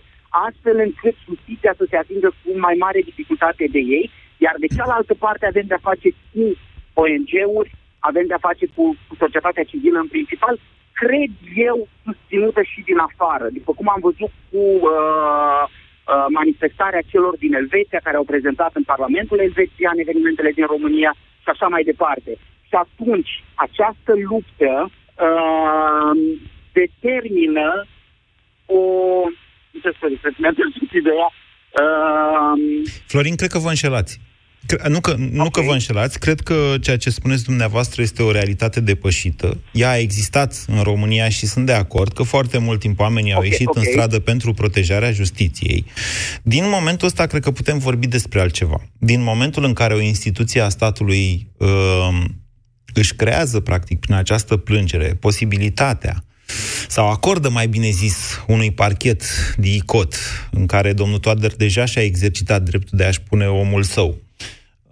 astfel 0.47 0.77
încât 0.87 1.15
justiția 1.27 1.73
să 1.77 1.85
se 1.89 1.97
atingă 1.97 2.29
cu 2.41 2.49
mai 2.65 2.75
mare 2.83 3.01
dificultate 3.09 3.65
de 3.75 3.81
ei, 3.97 4.05
iar 4.45 4.55
de 4.63 4.73
cealaltă 4.75 5.13
parte 5.13 5.45
avem 5.45 5.65
de-a 5.67 5.87
face 5.89 6.09
cu 6.31 6.43
ONG-uri, 7.03 7.71
avem 7.99 8.25
de-a 8.27 8.45
face 8.47 8.65
cu, 8.75 8.83
cu 9.07 9.15
societatea 9.23 9.63
civilă 9.63 9.99
în 9.99 10.07
principal, 10.07 10.55
cred 11.01 11.31
eu, 11.69 11.87
susținută 12.05 12.61
și 12.71 12.79
din 12.89 12.97
afară. 12.97 13.45
După 13.57 13.71
cum 13.77 13.87
am 13.89 14.01
văzut 14.07 14.31
cu 14.49 14.61
uh, 14.91 15.63
uh, 15.67 16.25
manifestarea 16.39 17.07
celor 17.11 17.33
din 17.43 17.53
Elveția, 17.53 17.99
care 18.03 18.17
au 18.17 18.23
prezentat 18.31 18.71
în 18.79 18.83
Parlamentul 18.83 19.39
Elvețian 19.39 19.97
evenimentele 19.97 20.51
din 20.57 20.65
România 20.73 21.11
și 21.43 21.49
așa 21.49 21.67
mai 21.67 21.83
departe. 21.91 22.31
Și 22.71 22.77
atunci, 22.85 23.43
această 23.53 24.11
luptă 24.29 24.71
uh, 24.89 26.13
determină 26.79 27.87
o... 28.65 28.81
Ce 29.71 29.79
să 29.81 29.91
spun, 29.95 30.09
mi-a 30.37 30.53
ideea. 31.01 31.29
Uh, 31.81 32.89
Florin, 33.07 33.35
cred 33.35 33.49
că 33.49 33.59
vă 33.59 33.69
înșelați. 33.69 34.19
Nu 34.87 34.99
că, 34.99 35.15
nu 35.17 35.43
okay. 35.43 35.49
că 35.51 35.61
vă 35.61 35.71
înșelați, 35.71 36.19
cred 36.19 36.39
că 36.39 36.75
ceea 36.81 36.97
ce 36.97 37.09
spuneți 37.09 37.43
dumneavoastră 37.43 38.01
este 38.01 38.23
o 38.23 38.31
realitate 38.31 38.79
depășită. 38.79 39.57
Ea 39.71 39.89
a 39.89 39.97
existat 39.97 40.65
în 40.67 40.81
România 40.81 41.29
și 41.29 41.45
sunt 41.45 41.65
de 41.65 41.73
acord 41.73 42.13
că 42.13 42.23
foarte 42.23 42.57
mult 42.57 42.79
timp 42.79 42.99
oamenii 42.99 43.31
okay, 43.31 43.43
au 43.43 43.49
ieșit 43.51 43.67
okay. 43.67 43.83
în 43.85 43.91
stradă 43.91 44.19
pentru 44.19 44.53
protejarea 44.53 45.11
justiției. 45.11 45.85
Din 46.43 46.69
momentul 46.69 47.07
ăsta, 47.07 47.25
cred 47.25 47.41
că 47.41 47.51
putem 47.51 47.77
vorbi 47.77 48.07
despre 48.07 48.39
altceva. 48.39 48.81
Din 48.97 49.23
momentul 49.23 49.63
în 49.63 49.73
care 49.73 49.93
o 49.93 50.01
instituție 50.01 50.61
a 50.61 50.69
statului 50.69 51.47
uh, 51.57 51.67
își 52.93 53.15
creează, 53.15 53.59
practic, 53.59 53.99
prin 53.99 54.15
această 54.15 54.57
plângere, 54.57 55.17
posibilitatea 55.19 56.23
sau 56.87 57.09
acordă, 57.09 57.49
mai 57.49 57.67
bine 57.67 57.89
zis, 57.89 58.43
unui 58.47 58.71
parchet 58.71 59.23
de 59.57 59.73
ICOT, 59.73 60.15
în 60.51 60.65
care 60.65 60.93
domnul 60.93 61.19
Toader 61.19 61.55
deja 61.55 61.85
și-a 61.85 62.03
exercitat 62.03 62.61
dreptul 62.61 62.97
de 62.97 63.03
a-și 63.03 63.21
pune 63.21 63.45
omul 63.45 63.83
său. 63.83 64.17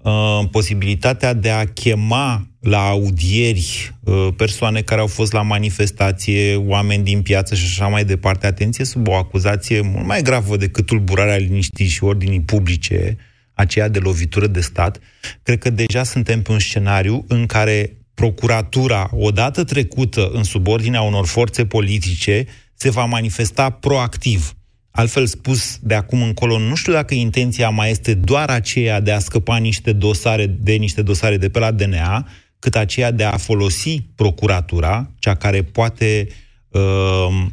Uh, 0.01 0.39
posibilitatea 0.51 1.33
de 1.33 1.49
a 1.49 1.65
chema 1.65 2.47
la 2.59 2.87
audieri 2.87 3.93
uh, 4.03 4.27
persoane 4.37 4.81
care 4.81 5.01
au 5.01 5.07
fost 5.07 5.31
la 5.31 5.41
manifestație, 5.41 6.55
oameni 6.55 7.03
din 7.03 7.21
piață 7.21 7.55
și 7.55 7.63
așa 7.65 7.87
mai 7.87 8.05
departe, 8.05 8.47
atenție, 8.47 8.85
sub 8.85 9.07
o 9.07 9.15
acuzație 9.15 9.81
mult 9.81 10.05
mai 10.05 10.21
gravă 10.21 10.57
decât 10.57 10.85
tulburarea 10.85 11.35
liniștii 11.35 11.87
și 11.87 12.03
ordinii 12.03 12.41
publice, 12.41 13.17
aceea 13.59 13.87
de 13.87 13.99
lovitură 13.99 14.47
de 14.47 14.61
stat, 14.61 14.99
cred 15.43 15.59
că 15.59 15.69
deja 15.69 16.03
suntem 16.03 16.41
pe 16.41 16.51
un 16.51 16.59
scenariu 16.59 17.25
în 17.27 17.45
care 17.45 17.97
procuratura, 18.13 19.09
odată 19.13 19.63
trecută 19.63 20.29
în 20.33 20.43
subordinea 20.43 21.01
unor 21.01 21.25
forțe 21.25 21.65
politice, 21.65 22.45
se 22.73 22.89
va 22.89 23.05
manifesta 23.05 23.69
proactiv. 23.69 24.53
Altfel 24.91 25.25
spus, 25.25 25.77
de 25.81 25.93
acum 25.93 26.21
încolo, 26.21 26.59
nu 26.59 26.75
știu 26.75 26.93
dacă 26.93 27.13
intenția 27.13 27.69
mai 27.69 27.89
este 27.89 28.13
doar 28.13 28.49
aceea 28.49 28.99
de 28.99 29.11
a 29.11 29.19
scăpa 29.19 29.57
niște 29.57 29.93
dosare 29.93 30.45
de 30.45 30.73
niște 30.73 31.01
dosare 31.01 31.37
de 31.37 31.49
pe 31.49 31.59
la 31.59 31.71
DNA, 31.71 32.27
cât 32.59 32.75
aceea 32.75 33.11
de 33.11 33.23
a 33.23 33.37
folosi 33.37 34.01
procuratura, 34.15 35.11
cea 35.19 35.35
care 35.35 35.63
poate 35.63 36.27
uh, 36.69 37.45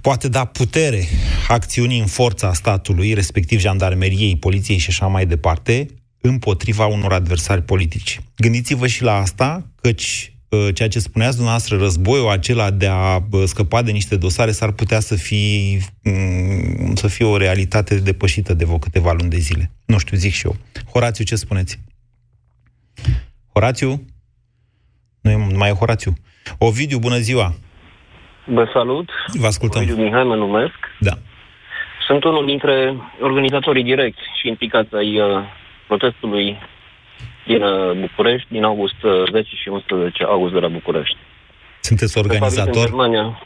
poate 0.00 0.28
da 0.28 0.44
putere 0.44 1.08
acțiunii 1.48 2.00
în 2.00 2.06
forța 2.06 2.52
statului, 2.52 3.12
respectiv 3.12 3.60
jandarmeriei, 3.60 4.36
poliției 4.36 4.78
și 4.78 4.90
așa 4.90 5.06
mai 5.06 5.26
departe, 5.26 5.86
împotriva 6.20 6.86
unor 6.86 7.12
adversari 7.12 7.62
politici. 7.62 8.20
Gândiți-vă 8.36 8.86
și 8.86 9.02
la 9.02 9.14
asta, 9.14 9.66
căci 9.80 10.32
Uh, 10.48 10.74
ceea 10.74 10.88
ce 10.88 10.98
spuneați 10.98 11.34
dumneavoastră, 11.34 11.76
războiul 11.76 12.28
acela 12.28 12.70
de 12.70 12.86
a 12.86 13.26
uh, 13.30 13.42
scăpa 13.46 13.82
de 13.82 13.90
niște 13.90 14.16
dosare 14.16 14.52
s-ar 14.52 14.72
putea 14.72 15.00
să 15.00 15.14
fie, 15.14 15.78
mm, 16.02 16.94
să 16.94 17.08
fie 17.08 17.24
o 17.24 17.36
realitate 17.36 17.98
depășită 17.98 18.54
de 18.54 18.64
vreo 18.64 18.78
câteva 18.78 19.12
luni 19.12 19.30
de 19.30 19.38
zile. 19.38 19.70
Nu 19.86 19.98
știu, 19.98 20.16
zic 20.16 20.32
și 20.32 20.46
eu. 20.46 20.56
Horațiu, 20.90 21.24
ce 21.24 21.36
spuneți? 21.36 21.78
Horațiu? 23.52 24.04
Nu 25.20 25.30
e 25.30 25.36
mai 25.36 25.68
e 25.70 25.72
Horațiu. 25.72 26.14
Ovidiu, 26.58 26.98
bună 26.98 27.18
ziua! 27.18 27.56
Vă 28.50 28.70
salut! 28.72 29.10
Vă 29.32 29.46
ascultăm. 29.46 29.82
Ovidiu 29.82 30.02
Mihai 30.02 30.24
mă 30.24 30.34
numesc. 30.34 30.78
Da. 30.98 31.12
Sunt 32.06 32.24
unul 32.24 32.46
dintre 32.46 32.96
organizatorii 33.20 33.82
direcți 33.82 34.20
și 34.40 34.48
implicați 34.48 34.94
ai 34.94 35.20
uh, 35.20 35.42
protestului 35.86 36.58
din 37.46 37.62
uh, 37.62 37.96
București, 38.00 38.48
din 38.50 38.64
august 38.64 39.00
10 39.32 39.38
uh, 39.38 39.58
și 39.62 39.68
11 39.68 40.24
august 40.24 40.52
de 40.52 40.58
la 40.58 40.68
București. 40.68 41.16
Sunteți 41.80 42.18
organizator? 42.18 42.74
În 42.74 42.80
Germania. 42.80 43.42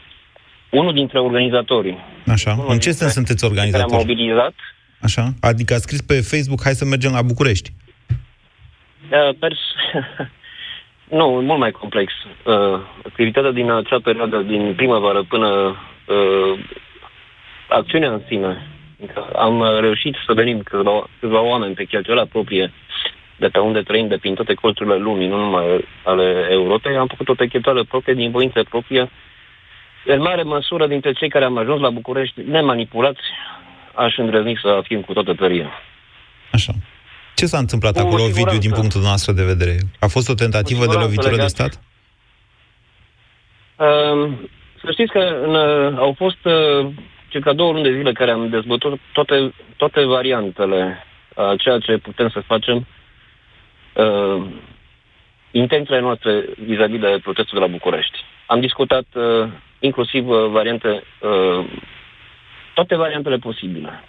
Unul 0.69 0.93
dintre 0.93 1.19
organizatorii. 1.19 1.97
Așa. 2.27 2.51
Unul 2.51 2.71
în 2.71 2.79
ce 2.79 2.91
sens 2.91 3.11
sunteți 3.11 3.45
organizator? 3.45 3.91
Am 3.91 3.97
mobilizat. 3.97 4.53
Așa. 5.01 5.33
Adică 5.41 5.73
a 5.73 5.77
scris 5.77 6.01
pe 6.01 6.13
Facebook, 6.13 6.63
hai 6.63 6.73
să 6.73 6.85
mergem 6.85 7.11
la 7.11 7.21
București. 7.21 7.73
Uh, 9.11 9.35
pers... 9.39 9.57
nu, 11.13 11.27
mult 11.27 11.59
mai 11.59 11.71
complex. 11.71 12.13
Uh, 12.43 12.79
activitatea 13.05 13.51
din 13.51 13.71
acea 13.71 13.99
perioadă, 14.03 14.37
din 14.37 14.73
primăvară 14.75 15.23
până 15.23 15.47
uh, 16.07 16.59
acțiunea 17.67 18.11
în 18.11 18.21
sine, 18.27 18.67
am 19.35 19.79
reușit 19.79 20.15
să 20.25 20.33
venim 20.33 20.61
câțiva, 20.61 21.07
câțiva 21.19 21.41
oameni 21.41 21.73
pe 21.73 21.83
cheltuiala 21.83 22.25
proprie 22.25 22.71
de 23.43 23.47
pe 23.47 23.59
unde 23.59 23.81
trăim, 23.81 24.07
de 24.07 24.17
prin 24.17 24.33
toate 24.33 24.53
colțurile 24.53 24.95
lumii, 24.95 25.27
nu 25.27 25.37
numai 25.37 25.85
ale 26.03 26.47
Europei, 26.49 26.95
am 26.97 27.07
făcut 27.07 27.29
o 27.29 27.33
pechetare 27.33 27.83
proprie 27.83 28.13
din 28.13 28.31
voință 28.31 28.63
proprie. 28.63 29.09
În 30.05 30.21
mare 30.21 30.43
măsură, 30.43 30.87
dintre 30.87 31.11
cei 31.11 31.29
care 31.29 31.45
am 31.45 31.57
ajuns 31.57 31.79
la 31.81 31.89
București, 31.89 32.41
nemanipulați, 32.41 33.21
aș 33.93 34.17
îndrăzni 34.17 34.59
să 34.61 34.81
fim 34.83 35.01
cu 35.01 35.13
toată 35.13 35.33
tăria. 35.33 35.69
Așa. 36.51 36.73
Ce 37.35 37.45
s-a 37.45 37.57
întâmplat 37.57 37.93
cu 37.93 37.99
acolo, 37.99 38.23
video 38.23 38.57
din 38.57 38.71
punctul 38.71 39.01
nostru 39.01 39.33
de 39.33 39.43
vedere? 39.43 39.77
A 39.99 40.07
fost 40.07 40.29
o 40.29 40.33
tentativă 40.33 40.85
de 40.85 40.95
lovitură 40.95 41.29
legat. 41.29 41.45
de 41.45 41.47
stat? 41.47 41.81
Uh, 43.75 44.31
să 44.83 44.91
știți 44.91 45.11
că 45.11 45.19
în, 45.19 45.55
uh, 45.55 45.97
au 45.97 46.13
fost 46.17 46.45
uh, 46.45 46.87
circa 47.29 47.53
două 47.53 47.71
luni 47.71 47.83
de 47.83 47.95
zile 47.95 48.11
care 48.11 48.31
am 48.31 48.49
dezbătut 48.49 48.99
toate, 49.13 49.53
toate 49.77 50.03
variantele 50.03 51.03
a 51.35 51.55
ceea 51.57 51.79
ce 51.79 51.97
putem 51.97 52.29
să 52.29 52.39
facem 52.39 52.87
uh, 53.93 54.45
intențiile 55.51 55.99
noastre 55.99 56.45
vis-a-vis 56.65 56.99
de 56.99 57.19
protestul 57.23 57.59
de 57.59 57.65
la 57.65 57.71
București. 57.71 58.17
Am 58.45 58.59
discutat 58.59 59.05
uh, 59.13 59.47
inclusiv 59.79 60.29
uh, 60.29 60.49
variante, 60.49 61.03
uh, 61.19 61.65
toate 62.73 62.95
variantele 62.95 63.37
posibile. 63.37 64.03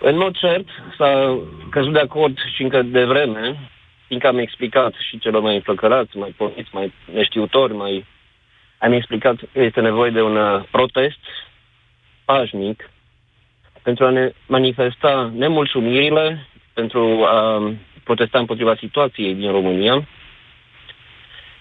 În 0.00 0.16
mod 0.16 0.36
cert, 0.36 0.66
s-a 0.96 1.38
căzut 1.70 1.92
de 1.92 1.98
acord 1.98 2.38
și 2.54 2.62
încă 2.62 2.82
de 2.82 3.04
vreme, 3.04 3.70
fiindcă 4.06 4.28
am 4.28 4.38
explicat 4.38 4.94
și 5.08 5.18
celor 5.18 5.42
mai 5.42 5.54
înflăcărați, 5.54 6.16
mai 6.16 6.34
porniți, 6.36 6.70
mai 6.72 6.92
neștiutori, 7.12 7.74
mai... 7.74 8.06
Am 8.78 8.92
explicat 8.92 9.36
că 9.52 9.60
este 9.60 9.80
nevoie 9.80 10.10
de 10.10 10.22
un 10.22 10.36
uh, 10.36 10.62
protest 10.70 11.18
pașnic 12.24 12.90
pentru 13.82 14.04
a 14.04 14.10
ne 14.10 14.32
manifesta 14.46 15.32
nemulțumirile, 15.34 16.46
pentru 16.74 17.24
a 17.24 17.72
protesta 18.04 18.38
împotriva 18.38 18.74
situației 18.74 19.34
din 19.34 19.50
România, 19.50 20.06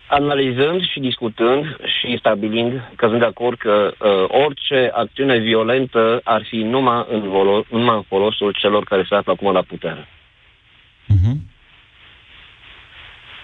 analizând 0.07 0.87
și 0.87 0.99
discutând 0.99 1.77
și 1.99 2.17
stabilind, 2.17 2.91
căzând 2.95 3.19
de 3.19 3.25
acord 3.25 3.57
că 3.57 3.93
uh, 3.99 4.25
orice 4.45 4.91
acțiune 4.93 5.37
violentă 5.37 6.21
ar 6.23 6.43
fi 6.43 6.57
numai 6.57 7.05
în, 7.09 7.21
volo- 7.21 7.67
numai 7.69 7.95
în 7.95 8.01
folosul 8.01 8.51
celor 8.51 8.83
care 8.83 9.05
se 9.09 9.15
află 9.15 9.31
acum 9.31 9.51
la 9.51 9.61
putere. 9.61 10.07
Uh-huh. 11.07 11.35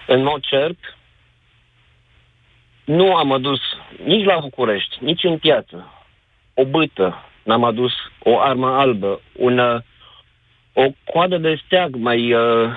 În 0.06 0.22
mod 0.22 0.40
cert, 0.40 0.96
nu 2.84 3.14
am 3.14 3.32
adus 3.32 3.60
nici 4.04 4.24
la 4.24 4.38
București, 4.40 4.96
nici 5.00 5.24
în 5.24 5.38
piață, 5.38 5.92
o 6.54 6.64
bâtă, 6.64 7.24
n-am 7.42 7.64
adus 7.64 7.92
o 8.18 8.40
armă 8.40 8.66
albă, 8.66 9.20
una, 9.32 9.84
o 10.72 10.86
coadă 11.04 11.38
de 11.38 11.60
steag 11.64 11.94
mai 11.94 12.32
uh, 12.32 12.70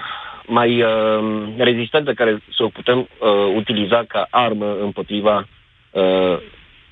mai 0.48 0.82
uh, 0.82 1.48
rezistentă 1.58 2.14
care 2.14 2.41
să 2.56 2.64
o 2.64 2.68
putem 2.68 2.98
uh, 2.98 3.30
utiliza 3.56 4.04
ca 4.08 4.28
armă 4.30 4.78
împotriva 4.82 5.48
uh, 5.91 6.38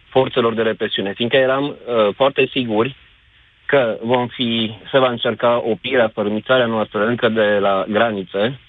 forțelor 0.10 0.53
de 0.53 0.62
represiune, 0.62 1.14
fiindcă 1.14 1.38
eram 1.38 1.64
uh, 1.66 2.14
foarte 2.16 2.47
siguri 2.51 2.95
că 3.66 3.97
vom 4.01 4.28
fi, 4.28 4.72
se 4.91 4.99
va 4.99 5.10
încerca 5.10 5.62
opirea, 5.66 6.12
fărâmițarea 6.14 6.66
noastră 6.66 7.06
încă 7.06 7.30
de 7.30 7.58
la 7.60 7.86
granițe, 7.88 8.60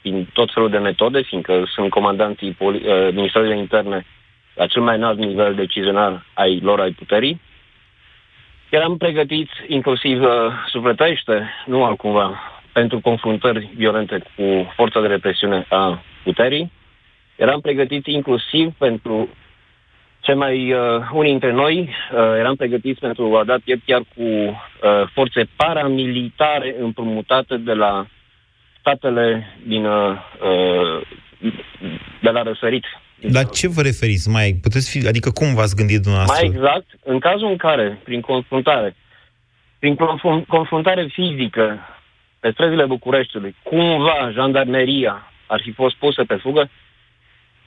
prin 0.00 0.28
tot 0.32 0.52
felul 0.52 0.70
de 0.70 0.78
metode, 0.78 1.22
fiindcă 1.22 1.64
sunt 1.74 1.90
comandanții 1.90 2.52
poli- 2.52 2.86
uh, 2.86 3.08
Ministerului 3.12 3.52
de 3.54 3.60
Interne 3.60 4.06
la 4.54 4.66
cel 4.66 4.82
mai 4.82 4.96
înalt 4.96 5.18
nivel 5.18 5.54
decizionar 5.54 6.24
ai 6.34 6.60
lor 6.62 6.80
ai 6.80 6.90
puterii. 6.90 7.40
Eram 8.68 8.96
pregătiți 8.96 9.52
inclusiv 9.66 10.22
uh, 10.22 10.28
sufletește, 10.66 11.50
nu 11.66 11.84
altcumva, 11.84 12.59
pentru 12.72 13.00
confruntări 13.00 13.70
violente 13.76 14.22
cu 14.36 14.72
forța 14.76 15.00
de 15.00 15.06
represiune 15.06 15.66
a 15.68 16.02
puterii. 16.24 16.72
Eram 17.36 17.60
pregătiți 17.60 18.10
inclusiv 18.10 18.72
pentru 18.78 19.28
cei 20.20 20.34
mai, 20.34 20.72
uh, 20.72 20.78
unii 21.12 21.30
dintre 21.30 21.52
noi 21.52 21.78
uh, 21.78 22.18
eram 22.38 22.56
pregătiți 22.56 23.00
pentru 23.00 23.36
a 23.36 23.44
da 23.44 23.56
piept 23.64 23.86
chiar 23.86 24.02
cu 24.16 24.22
uh, 24.22 24.54
forțe 25.12 25.48
paramilitare 25.56 26.76
împrumutate 26.80 27.56
de 27.56 27.72
la 27.72 28.06
statele 28.80 29.56
din, 29.66 29.84
uh, 29.84 30.16
de 32.22 32.30
la 32.30 32.42
răsărit. 32.42 32.84
La 33.20 33.44
ce 33.44 33.68
vă 33.68 33.82
referiți? 33.82 34.28
Mai 34.28 34.58
puteți 34.62 34.90
fi, 34.90 35.06
adică 35.06 35.30
cum 35.30 35.54
v-ați 35.54 35.76
gândit 35.76 36.00
dumneavoastră? 36.00 36.46
Mai 36.46 36.56
exact, 36.56 36.86
în 37.04 37.18
cazul 37.18 37.50
în 37.50 37.56
care, 37.56 37.98
prin 38.04 38.20
confruntare, 38.20 38.96
prin 39.78 39.94
confrun- 39.96 40.46
confruntare 40.46 41.06
fizică 41.12 41.78
pe 42.40 42.50
străzile 42.50 42.84
Bucureștiului, 42.84 43.56
cumva 43.62 44.30
jandarmeria 44.32 45.32
ar 45.46 45.60
fi 45.60 45.72
fost 45.72 45.96
pusă 45.96 46.24
pe 46.24 46.34
fugă, 46.34 46.70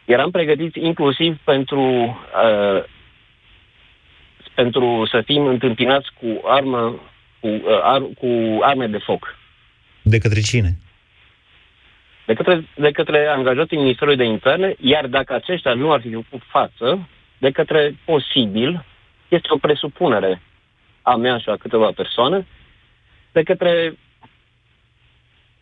eram 0.05 0.31
pregătiți 0.31 0.79
inclusiv 0.79 1.37
pentru, 1.43 1.81
uh, 2.45 2.83
pentru 4.55 5.05
să 5.11 5.21
fim 5.21 5.45
întâmpinați 5.45 6.09
cu 6.19 6.41
armă, 6.47 6.99
cu, 7.39 7.47
uh, 7.47 7.79
ar, 7.81 8.01
cu 8.01 8.59
arme 8.61 8.87
de 8.87 8.97
foc. 8.97 9.37
De 10.01 10.17
către 10.17 10.39
cine? 10.39 10.77
De 12.25 12.33
către, 12.33 12.67
de 12.75 12.91
către 12.91 13.27
angajații 13.27 13.77
Ministerului 13.77 14.17
de 14.17 14.23
Interne, 14.23 14.75
iar 14.79 15.07
dacă 15.07 15.33
aceștia 15.33 15.73
nu 15.73 15.91
ar 15.91 16.01
fi 16.01 16.13
făcut 16.13 16.41
față, 16.47 17.07
de 17.37 17.51
către 17.51 17.95
posibil, 18.05 18.85
este 19.27 19.47
o 19.49 19.57
presupunere 19.57 20.41
a 21.01 21.15
mea 21.15 21.37
și 21.37 21.49
a 21.49 21.55
câteva 21.55 21.91
persoane, 21.95 22.45
de 23.31 23.43
către 23.43 23.97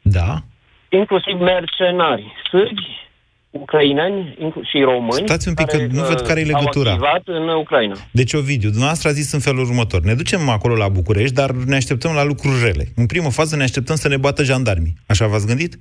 da. 0.01 0.41
inclusiv 0.89 1.39
mercenari, 1.39 2.25
sârbi, 2.49 3.01
ucraineni 3.49 4.37
și 4.63 4.81
români 4.81 5.27
Stați 5.27 5.47
un 5.47 5.53
pic, 5.53 5.65
care, 5.65 5.87
că 5.87 5.93
nu 5.93 6.03
văd 6.03 6.19
care 6.19 6.39
e 6.39 6.43
uh, 6.43 6.49
legătura. 6.53 6.91
Au 6.91 6.95
activat 6.95 7.35
în 7.35 7.47
Ucraina. 7.49 7.95
Deci, 8.11 8.33
Ovidiu, 8.33 8.69
dumneavoastră 8.69 9.09
a 9.09 9.11
zis 9.11 9.31
în 9.31 9.39
felul 9.39 9.59
următor. 9.59 10.01
Ne 10.01 10.13
ducem 10.13 10.49
acolo 10.49 10.75
la 10.75 10.87
București, 10.87 11.35
dar 11.35 11.51
ne 11.51 11.75
așteptăm 11.75 12.13
la 12.13 12.23
lucruri 12.23 12.63
rele. 12.63 12.85
În 12.95 13.05
primă 13.05 13.29
fază 13.29 13.55
ne 13.55 13.63
așteptăm 13.63 13.95
să 13.95 14.07
ne 14.07 14.17
bată 14.17 14.43
jandarmii. 14.43 14.95
Așa 15.07 15.27
v-ați 15.27 15.47
gândit? 15.47 15.79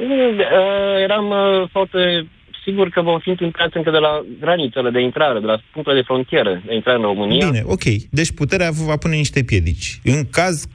Uh, 0.00 1.02
Eram 1.02 1.30
uh, 1.30 1.68
foarte 1.70 2.28
sigur 2.68 2.88
că 2.88 3.00
vom 3.00 3.18
fi 3.18 3.28
întâmplați 3.28 3.76
încă 3.76 3.90
de 3.90 3.98
la 3.98 4.24
granițele 4.40 4.90
de 4.90 5.00
intrare, 5.00 5.38
de 5.40 5.46
la 5.46 5.58
punctele 5.72 5.98
de 6.00 6.06
frontieră 6.10 6.62
de 6.66 6.74
intrare 6.74 6.98
în 6.98 7.04
România. 7.04 7.46
Bine, 7.46 7.62
ok. 7.66 7.84
Deci 8.10 8.32
puterea 8.40 8.70
vă 8.70 8.84
va 8.84 8.96
pune 8.96 9.16
niște 9.16 9.42
piedici. 9.42 10.00
În 10.04 10.28
caz, 10.30 10.66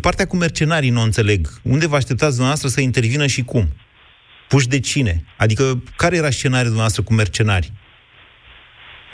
partea 0.00 0.26
cu 0.26 0.36
mercenarii 0.36 0.90
nu 0.90 1.00
o 1.00 1.04
înțeleg. 1.04 1.40
Unde 1.62 1.86
vă 1.86 1.96
așteptați 1.96 2.36
dumneavoastră 2.38 2.68
să 2.68 2.80
intervină 2.80 3.26
și 3.26 3.42
cum? 3.44 3.64
Puși 4.48 4.68
de 4.68 4.80
cine? 4.80 5.24
Adică, 5.36 5.82
care 5.96 6.16
era 6.16 6.30
scenariul 6.30 6.74
dumneavoastră 6.74 7.02
cu 7.02 7.12
mercenari? 7.12 7.72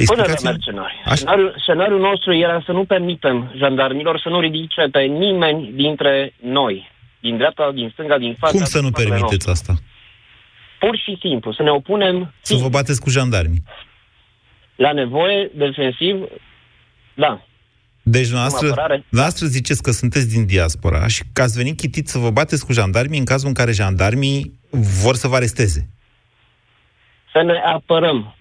Până 0.05 0.22
la 0.22 0.51
mercenari. 0.51 0.93
Scenariul, 1.14 1.55
scenariul 1.59 2.01
nostru 2.01 2.35
era 2.35 2.62
să 2.66 2.72
nu 2.72 2.85
permitem 2.85 3.53
jandarmilor 3.57 4.18
să 4.18 4.28
nu 4.28 4.41
ridice 4.41 4.83
pe 4.93 5.01
nimeni 5.01 5.72
dintre 5.74 6.35
noi. 6.43 6.91
Din 7.20 7.37
dreapta, 7.37 7.70
din 7.74 7.91
stânga, 7.93 8.18
din 8.18 8.37
fața. 8.39 8.53
Cum 8.53 8.64
să 8.64 8.81
nu 8.81 8.91
permiteți 8.91 9.47
nostru. 9.47 9.51
asta? 9.51 9.72
Pur 10.83 10.97
și 11.05 11.18
simplu, 11.20 11.53
să 11.53 11.62
ne 11.62 11.70
opunem 11.70 12.33
Să 12.43 12.55
vă 12.55 12.68
bateți 12.68 13.01
cu 13.01 13.11
jandarmii. 13.11 13.62
la 14.76 14.93
nevoie 14.93 15.51
defensiv, 15.55 16.16
da. 17.14 17.45
Deci, 18.03 18.24
dumneavoastră, 18.26 18.66
apărare. 18.70 19.05
dumneavoastră 19.09 19.47
ziceți 19.47 19.83
că 19.83 19.91
sunteți 19.91 20.28
din 20.35 20.47
diaspora 20.47 21.07
și 21.07 21.22
că 21.33 21.43
ați 21.43 21.57
venit 21.57 21.76
chitit 21.76 22.09
să 22.09 22.18
vă 22.18 22.31
bateți 22.31 22.66
cu 22.66 22.72
jandarmii 22.72 23.18
în 23.18 23.24
cazul 23.24 23.49
în 23.49 23.55
care 23.55 23.72
jandarmii 23.72 24.59
vor 25.03 25.14
să 25.14 25.28
vă 25.28 25.35
aresteze. 25.37 25.89
Să 27.33 27.43
ne 27.43 27.59
apărăm. 27.74 28.35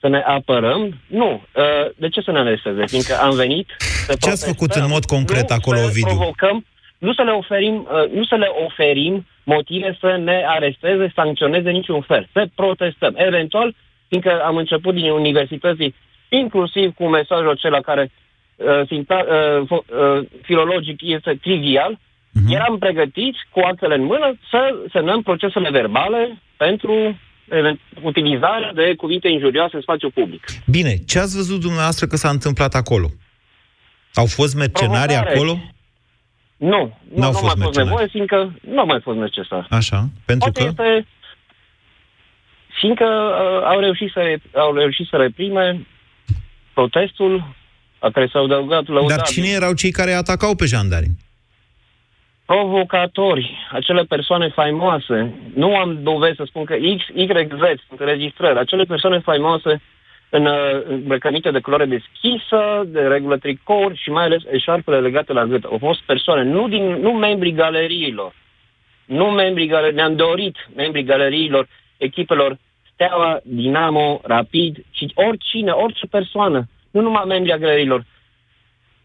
Să 0.00 0.08
ne 0.08 0.18
apărăm? 0.26 1.00
Nu. 1.06 1.30
Uh, 1.56 1.62
De 1.96 2.08
ce 2.08 2.20
să 2.20 2.30
ne 2.30 2.38
aresteze? 2.38 2.86
Fiindcă 2.86 3.14
am 3.20 3.34
venit 3.34 3.66
să 4.06 4.16
Ce 4.20 4.30
ați 4.30 4.46
făcut 4.46 4.70
în 4.72 4.86
mod 4.88 5.04
concret 5.04 5.48
nu 5.48 5.54
acolo, 5.54 5.78
să 5.78 5.84
Ovidiu? 5.84 6.06
provocăm, 6.16 6.66
nu 6.98 7.12
să 7.12 7.22
le 7.22 7.30
oferim, 7.30 7.74
uh, 7.74 8.12
nu 8.12 8.24
să 8.24 8.34
le 8.34 8.46
oferim 8.66 9.26
motive 9.44 9.96
să 10.00 10.16
ne 10.24 10.44
aresteze, 10.46 11.12
sancționeze 11.14 11.70
niciun 11.70 12.00
fel. 12.00 12.28
Să 12.32 12.48
protestăm. 12.54 13.14
Eventual, 13.16 13.74
fiindcă 14.08 14.40
am 14.44 14.56
început 14.56 14.94
din 14.94 15.10
universității, 15.10 15.94
inclusiv 16.28 16.94
cu 16.94 17.06
mesajul 17.06 17.50
acela 17.50 17.80
care 17.80 18.10
uh, 18.56 18.80
sinta, 18.86 19.24
uh, 19.28 19.66
fo- 19.66 19.86
uh, 19.96 20.26
filologic 20.42 20.98
este 21.02 21.38
trivial, 21.42 21.98
Mhm. 22.32 22.52
eram 22.52 22.78
pregătiți 22.78 23.38
cu 23.50 23.60
actele 23.60 23.94
în 23.94 24.04
mână 24.04 24.38
să 24.50 24.74
semnăm 24.92 25.22
procesele 25.22 25.70
verbale 25.70 26.38
pentru 26.56 27.18
event- 27.48 27.80
utilizarea 28.02 28.72
de 28.74 28.94
cuvinte 28.94 29.28
injurioase 29.28 29.76
în 29.76 29.82
spațiu 29.82 30.10
public. 30.10 30.44
Bine, 30.66 30.94
ce 31.06 31.18
ați 31.18 31.36
văzut 31.36 31.60
dumneavoastră 31.60 32.06
că 32.06 32.16
s-a 32.16 32.28
întâmplat 32.28 32.74
acolo? 32.74 33.06
Au 34.14 34.26
fost 34.26 34.54
mercenari 34.56 35.06
Provocare. 35.12 35.34
acolo? 35.34 35.58
Nu, 36.60 36.68
nu, 36.68 36.92
nu 37.14 37.20
N-au 37.20 37.28
a 37.28 37.32
fost 37.32 37.42
mai 37.42 37.50
fost 37.50 37.58
mercenari. 37.58 37.88
nevoie, 37.88 38.06
fiindcă 38.06 38.52
nu 38.60 38.80
a 38.80 38.84
mai 38.84 39.00
fost 39.00 39.18
necesar. 39.18 39.66
Așa, 39.70 40.08
pentru 40.24 40.50
Poate 40.50 40.74
că... 40.74 40.82
este... 40.82 41.06
Fiindcă 42.80 43.04
uh, 43.04 43.66
au, 43.66 43.80
reușit 43.80 44.10
să, 44.12 44.20
re- 44.20 44.42
au 44.54 44.74
reușit 44.74 45.06
să 45.06 45.16
reprime 45.16 45.86
protestul 46.72 47.54
la 48.00 48.10
care 48.10 48.28
s-au 48.32 48.44
adăugat 48.44 48.86
lăudabil. 48.86 49.16
Dar 49.16 49.26
cine 49.26 49.48
erau 49.48 49.72
cei 49.72 49.90
care 49.90 50.12
atacau 50.12 50.54
pe 50.54 50.64
jandarmi? 50.64 51.16
provocatori, 52.50 53.56
acele 53.72 54.02
persoane 54.02 54.48
faimoase, 54.48 55.34
nu 55.54 55.76
am 55.76 56.02
dovezi 56.02 56.36
să 56.36 56.44
spun 56.46 56.64
că 56.64 56.74
X, 56.74 57.02
Y, 57.14 57.26
Z 57.46 57.62
sunt 57.88 58.00
înregistrări, 58.00 58.58
acele 58.58 58.84
persoane 58.84 59.18
faimoase 59.18 59.80
în, 60.30 60.46
uh, 60.46 60.82
îmbrăcăminte 60.84 61.50
de 61.50 61.60
culoare 61.60 61.84
deschisă, 61.84 62.82
de 62.86 63.00
regulă 63.00 63.36
tricouri 63.36 64.00
și 64.02 64.10
mai 64.10 64.24
ales 64.24 64.42
eșarpele 64.50 65.00
legate 65.00 65.32
la 65.32 65.44
gât. 65.44 65.64
Au 65.64 65.78
fost 65.78 66.00
persoane, 66.00 66.42
nu, 66.42 66.68
din, 66.68 66.84
nu 66.84 67.12
membrii 67.12 67.52
galeriilor, 67.52 68.32
nu 69.04 69.24
membrii 69.24 69.66
galeriilor, 69.66 70.02
ne-am 70.02 70.16
dorit 70.16 70.56
membrii 70.76 71.04
galeriilor, 71.04 71.68
echipelor 71.96 72.58
Steaua, 72.92 73.40
Dinamo, 73.44 74.20
Rapid 74.24 74.84
și 74.90 75.12
oricine, 75.14 75.70
orice 75.70 76.06
persoană, 76.06 76.68
nu 76.90 77.00
numai 77.00 77.24
membrii 77.26 77.58
galeriilor, 77.58 78.04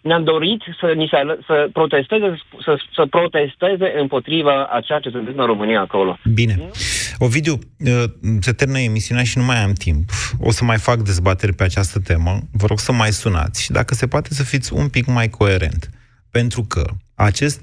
ne-am 0.08 0.24
dorit 0.24 0.62
să, 0.80 0.88
ni 0.96 1.08
se, 1.12 1.16
ală- 1.16 1.40
să 1.46 1.70
protesteze, 1.74 2.26
să, 2.66 2.78
să 2.96 3.06
protesteze 3.06 3.88
împotriva 4.00 4.64
a 4.64 4.80
ceea 4.80 5.00
ce 5.00 5.10
se 5.10 5.18
întâmplă 5.18 5.42
în 5.42 5.48
România 5.48 5.80
acolo. 5.80 6.18
Bine. 6.34 6.70
Ovidiu, 7.18 7.54
uh, 7.54 8.04
se 8.40 8.52
termină 8.52 8.80
emisiunea 8.80 9.24
și 9.24 9.38
nu 9.38 9.44
mai 9.44 9.64
am 9.64 9.74
timp. 9.74 10.10
O 10.40 10.52
să 10.52 10.64
mai 10.64 10.78
fac 10.78 10.98
dezbateri 11.02 11.54
pe 11.54 11.64
această 11.64 12.00
temă. 12.00 12.40
Vă 12.52 12.66
rog 12.68 12.80
să 12.80 12.92
mai 12.92 13.12
sunați 13.12 13.64
și 13.64 13.72
dacă 13.72 13.94
se 13.94 14.08
poate 14.08 14.34
să 14.34 14.44
fiți 14.44 14.74
un 14.74 14.88
pic 14.90 15.06
mai 15.06 15.30
coerent. 15.30 15.90
Pentru 16.32 16.64
că 16.64 16.84
acest 17.16 17.62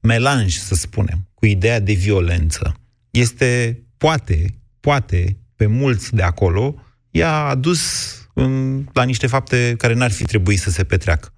melanj, 0.00 0.52
să 0.52 0.74
spunem, 0.74 1.18
cu 1.34 1.46
ideea 1.46 1.80
de 1.80 1.92
violență, 1.92 2.74
este, 3.10 3.82
poate, 3.98 4.44
poate, 4.80 5.36
pe 5.56 5.66
mulți 5.66 6.14
de 6.14 6.22
acolo, 6.22 6.74
i-a 7.10 7.32
adus 7.32 7.82
în, 8.34 8.84
la 8.92 9.02
niște 9.02 9.26
fapte 9.26 9.74
care 9.78 9.94
n-ar 9.94 10.10
fi 10.10 10.24
trebuit 10.24 10.58
să 10.58 10.70
se 10.70 10.84
petreacă. 10.84 11.32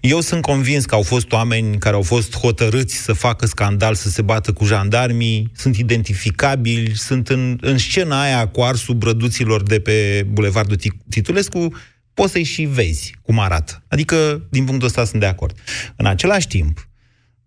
Eu 0.00 0.20
sunt 0.20 0.42
convins 0.42 0.84
că 0.84 0.94
au 0.94 1.02
fost 1.02 1.32
oameni 1.32 1.78
care 1.78 1.94
au 1.94 2.02
fost 2.02 2.36
hotărâți 2.36 2.96
să 2.96 3.12
facă 3.12 3.46
scandal, 3.46 3.94
să 3.94 4.08
se 4.08 4.22
bată 4.22 4.52
cu 4.52 4.64
jandarmii, 4.64 5.50
sunt 5.56 5.76
identificabili, 5.76 6.94
sunt 6.94 7.28
în, 7.28 7.58
în 7.60 7.78
scena 7.78 8.22
aia 8.22 8.48
cu 8.48 8.60
arsul 8.60 8.94
brăduților 8.94 9.62
de 9.62 9.80
pe 9.80 10.26
Bulevardul 10.30 10.76
Tic- 10.76 11.08
Titulescu, 11.08 11.74
poți 12.14 12.32
să-i 12.32 12.42
și 12.42 12.62
vezi 12.62 13.14
cum 13.22 13.38
arată. 13.38 13.82
Adică, 13.88 14.46
din 14.50 14.64
punctul 14.64 14.86
ăsta, 14.86 15.04
sunt 15.04 15.20
de 15.20 15.26
acord. 15.26 15.58
În 15.96 16.06
același 16.06 16.46
timp, 16.46 16.88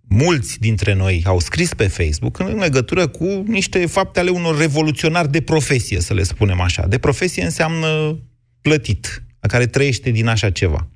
mulți 0.07 0.59
dintre 0.59 0.93
noi 0.93 1.23
au 1.25 1.39
scris 1.39 1.73
pe 1.73 1.87
Facebook 1.87 2.39
în 2.39 2.57
legătură 2.57 3.07
cu 3.07 3.43
niște 3.47 3.85
fapte 3.85 4.19
ale 4.19 4.29
unor 4.29 4.57
revoluționari 4.57 5.31
de 5.31 5.41
profesie, 5.41 5.99
să 5.99 6.13
le 6.13 6.23
spunem 6.23 6.59
așa. 6.59 6.87
De 6.87 6.97
profesie 6.97 7.43
înseamnă 7.43 8.19
plătit, 8.61 9.23
la 9.39 9.47
care 9.47 9.65
trăiește 9.65 10.09
din 10.09 10.27
așa 10.27 10.49
ceva. 10.49 10.87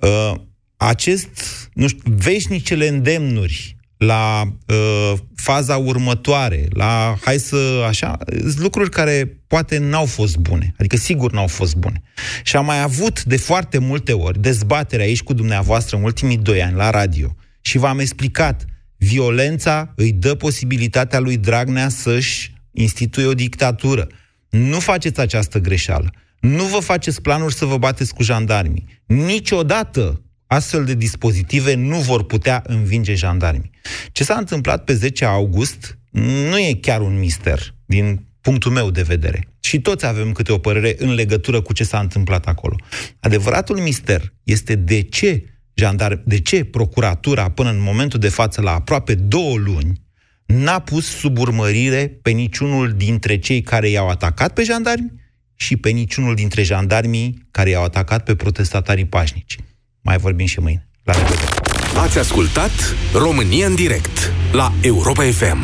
Uh, 0.00 0.34
acest, 0.76 1.28
nu 1.72 1.88
știu, 1.88 2.12
veșnicele 2.16 2.88
îndemnuri 2.88 3.76
la 3.96 4.42
uh, 4.66 5.12
faza 5.34 5.76
următoare, 5.76 6.68
la, 6.72 7.16
hai 7.20 7.38
să, 7.38 7.84
așa, 7.88 8.18
sunt 8.40 8.58
lucruri 8.58 8.90
care 8.90 9.40
poate 9.46 9.78
n-au 9.78 10.04
fost 10.04 10.36
bune, 10.36 10.74
adică 10.78 10.96
sigur 10.96 11.32
n-au 11.32 11.46
fost 11.46 11.76
bune. 11.76 12.02
Și 12.42 12.56
am 12.56 12.64
mai 12.64 12.82
avut 12.82 13.24
de 13.24 13.36
foarte 13.36 13.78
multe 13.78 14.12
ori 14.12 14.40
dezbatere 14.40 15.02
aici 15.02 15.22
cu 15.22 15.32
dumneavoastră 15.32 15.96
în 15.96 16.02
ultimii 16.02 16.36
doi 16.36 16.62
ani 16.62 16.76
la 16.76 16.90
radio 16.90 17.36
și 17.60 17.78
v-am 17.78 17.98
explicat, 17.98 18.64
violența 18.96 19.92
îi 19.96 20.12
dă 20.12 20.34
posibilitatea 20.34 21.18
lui 21.18 21.36
Dragnea 21.36 21.88
să-și 21.88 22.52
instituie 22.70 23.26
o 23.26 23.34
dictatură. 23.34 24.06
Nu 24.50 24.78
faceți 24.78 25.20
această 25.20 25.58
greșeală. 25.58 26.12
Nu 26.40 26.64
vă 26.64 26.78
faceți 26.78 27.22
planuri 27.22 27.54
să 27.54 27.64
vă 27.64 27.78
bateți 27.78 28.14
cu 28.14 28.22
jandarmii. 28.22 29.02
Niciodată 29.06 30.22
astfel 30.46 30.84
de 30.84 30.94
dispozitive 30.94 31.74
nu 31.74 31.96
vor 31.96 32.24
putea 32.24 32.62
învinge 32.66 33.14
jandarmii. 33.14 33.70
Ce 34.12 34.24
s-a 34.24 34.34
întâmplat 34.34 34.84
pe 34.84 34.94
10 34.94 35.24
august 35.24 35.98
nu 36.10 36.58
e 36.58 36.78
chiar 36.80 37.00
un 37.00 37.18
mister, 37.18 37.74
din 37.86 38.26
punctul 38.40 38.70
meu 38.70 38.90
de 38.90 39.02
vedere. 39.02 39.48
Și 39.60 39.70
și 39.70 39.80
toți 39.80 40.06
avem 40.06 40.32
câte 40.32 40.52
o 40.52 40.58
părere 40.58 40.94
în 40.98 41.14
legătură 41.14 41.60
cu 41.60 41.72
ce 41.72 41.84
s-a 41.84 41.98
întâmplat 41.98 42.46
acolo. 42.46 42.76
Adevăratul 43.20 43.78
mister 43.78 44.32
este 44.42 44.74
de 44.74 45.02
ce 45.02 45.44
jandar, 45.74 46.22
de 46.24 46.40
ce 46.40 46.64
procuratura 46.64 47.50
până 47.50 47.70
în 47.70 47.80
momentul 47.80 48.18
de 48.18 48.28
față 48.28 48.60
la 48.60 48.74
aproape 48.74 49.14
două 49.14 49.56
luni 49.56 50.00
n-a 50.46 50.78
pus 50.78 51.06
sub 51.06 51.38
urmărire 51.38 52.18
pe 52.22 52.30
niciunul 52.30 52.92
dintre 52.92 53.38
cei 53.38 53.62
care 53.62 53.88
i-au 53.88 54.08
atacat 54.08 54.52
pe 54.52 54.62
jandarmi 54.62 55.12
și 55.60 55.76
pe 55.76 55.90
niciunul 55.90 56.34
dintre 56.34 56.62
jandarmii 56.62 57.46
care 57.50 57.70
i-au 57.70 57.84
atacat 57.84 58.24
pe 58.24 58.34
protestatarii 58.34 59.04
pașnici. 59.04 59.56
Mai 60.00 60.16
vorbim 60.16 60.46
și 60.46 60.60
mâine. 60.60 60.88
La 61.04 61.12
revedere! 61.12 61.48
Ați 61.96 62.18
ascultat 62.18 62.70
România 63.12 63.66
în 63.66 63.74
direct 63.74 64.32
la 64.52 64.72
Europa 64.82 65.22
FM. 65.22 65.58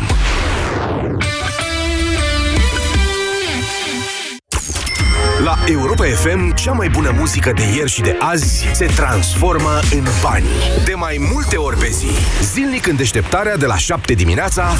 La 5.44 5.58
Europa 5.68 6.04
FM, 6.04 6.54
cea 6.54 6.72
mai 6.72 6.88
bună 6.88 7.14
muzică 7.18 7.52
de 7.52 7.62
ieri 7.76 7.90
și 7.90 8.00
de 8.00 8.16
azi 8.18 8.66
se 8.72 8.86
transformă 8.86 9.80
în 9.90 10.04
bani. 10.22 10.46
De 10.84 10.94
mai 10.94 11.28
multe 11.32 11.56
ori 11.56 11.78
pe 11.78 11.88
zi. 11.90 12.06
Zilnic 12.42 12.86
în 12.86 12.96
deșteptarea 12.96 13.56
de 13.56 13.66
la 13.66 13.76
7 13.76 14.14
dimineața 14.14 14.74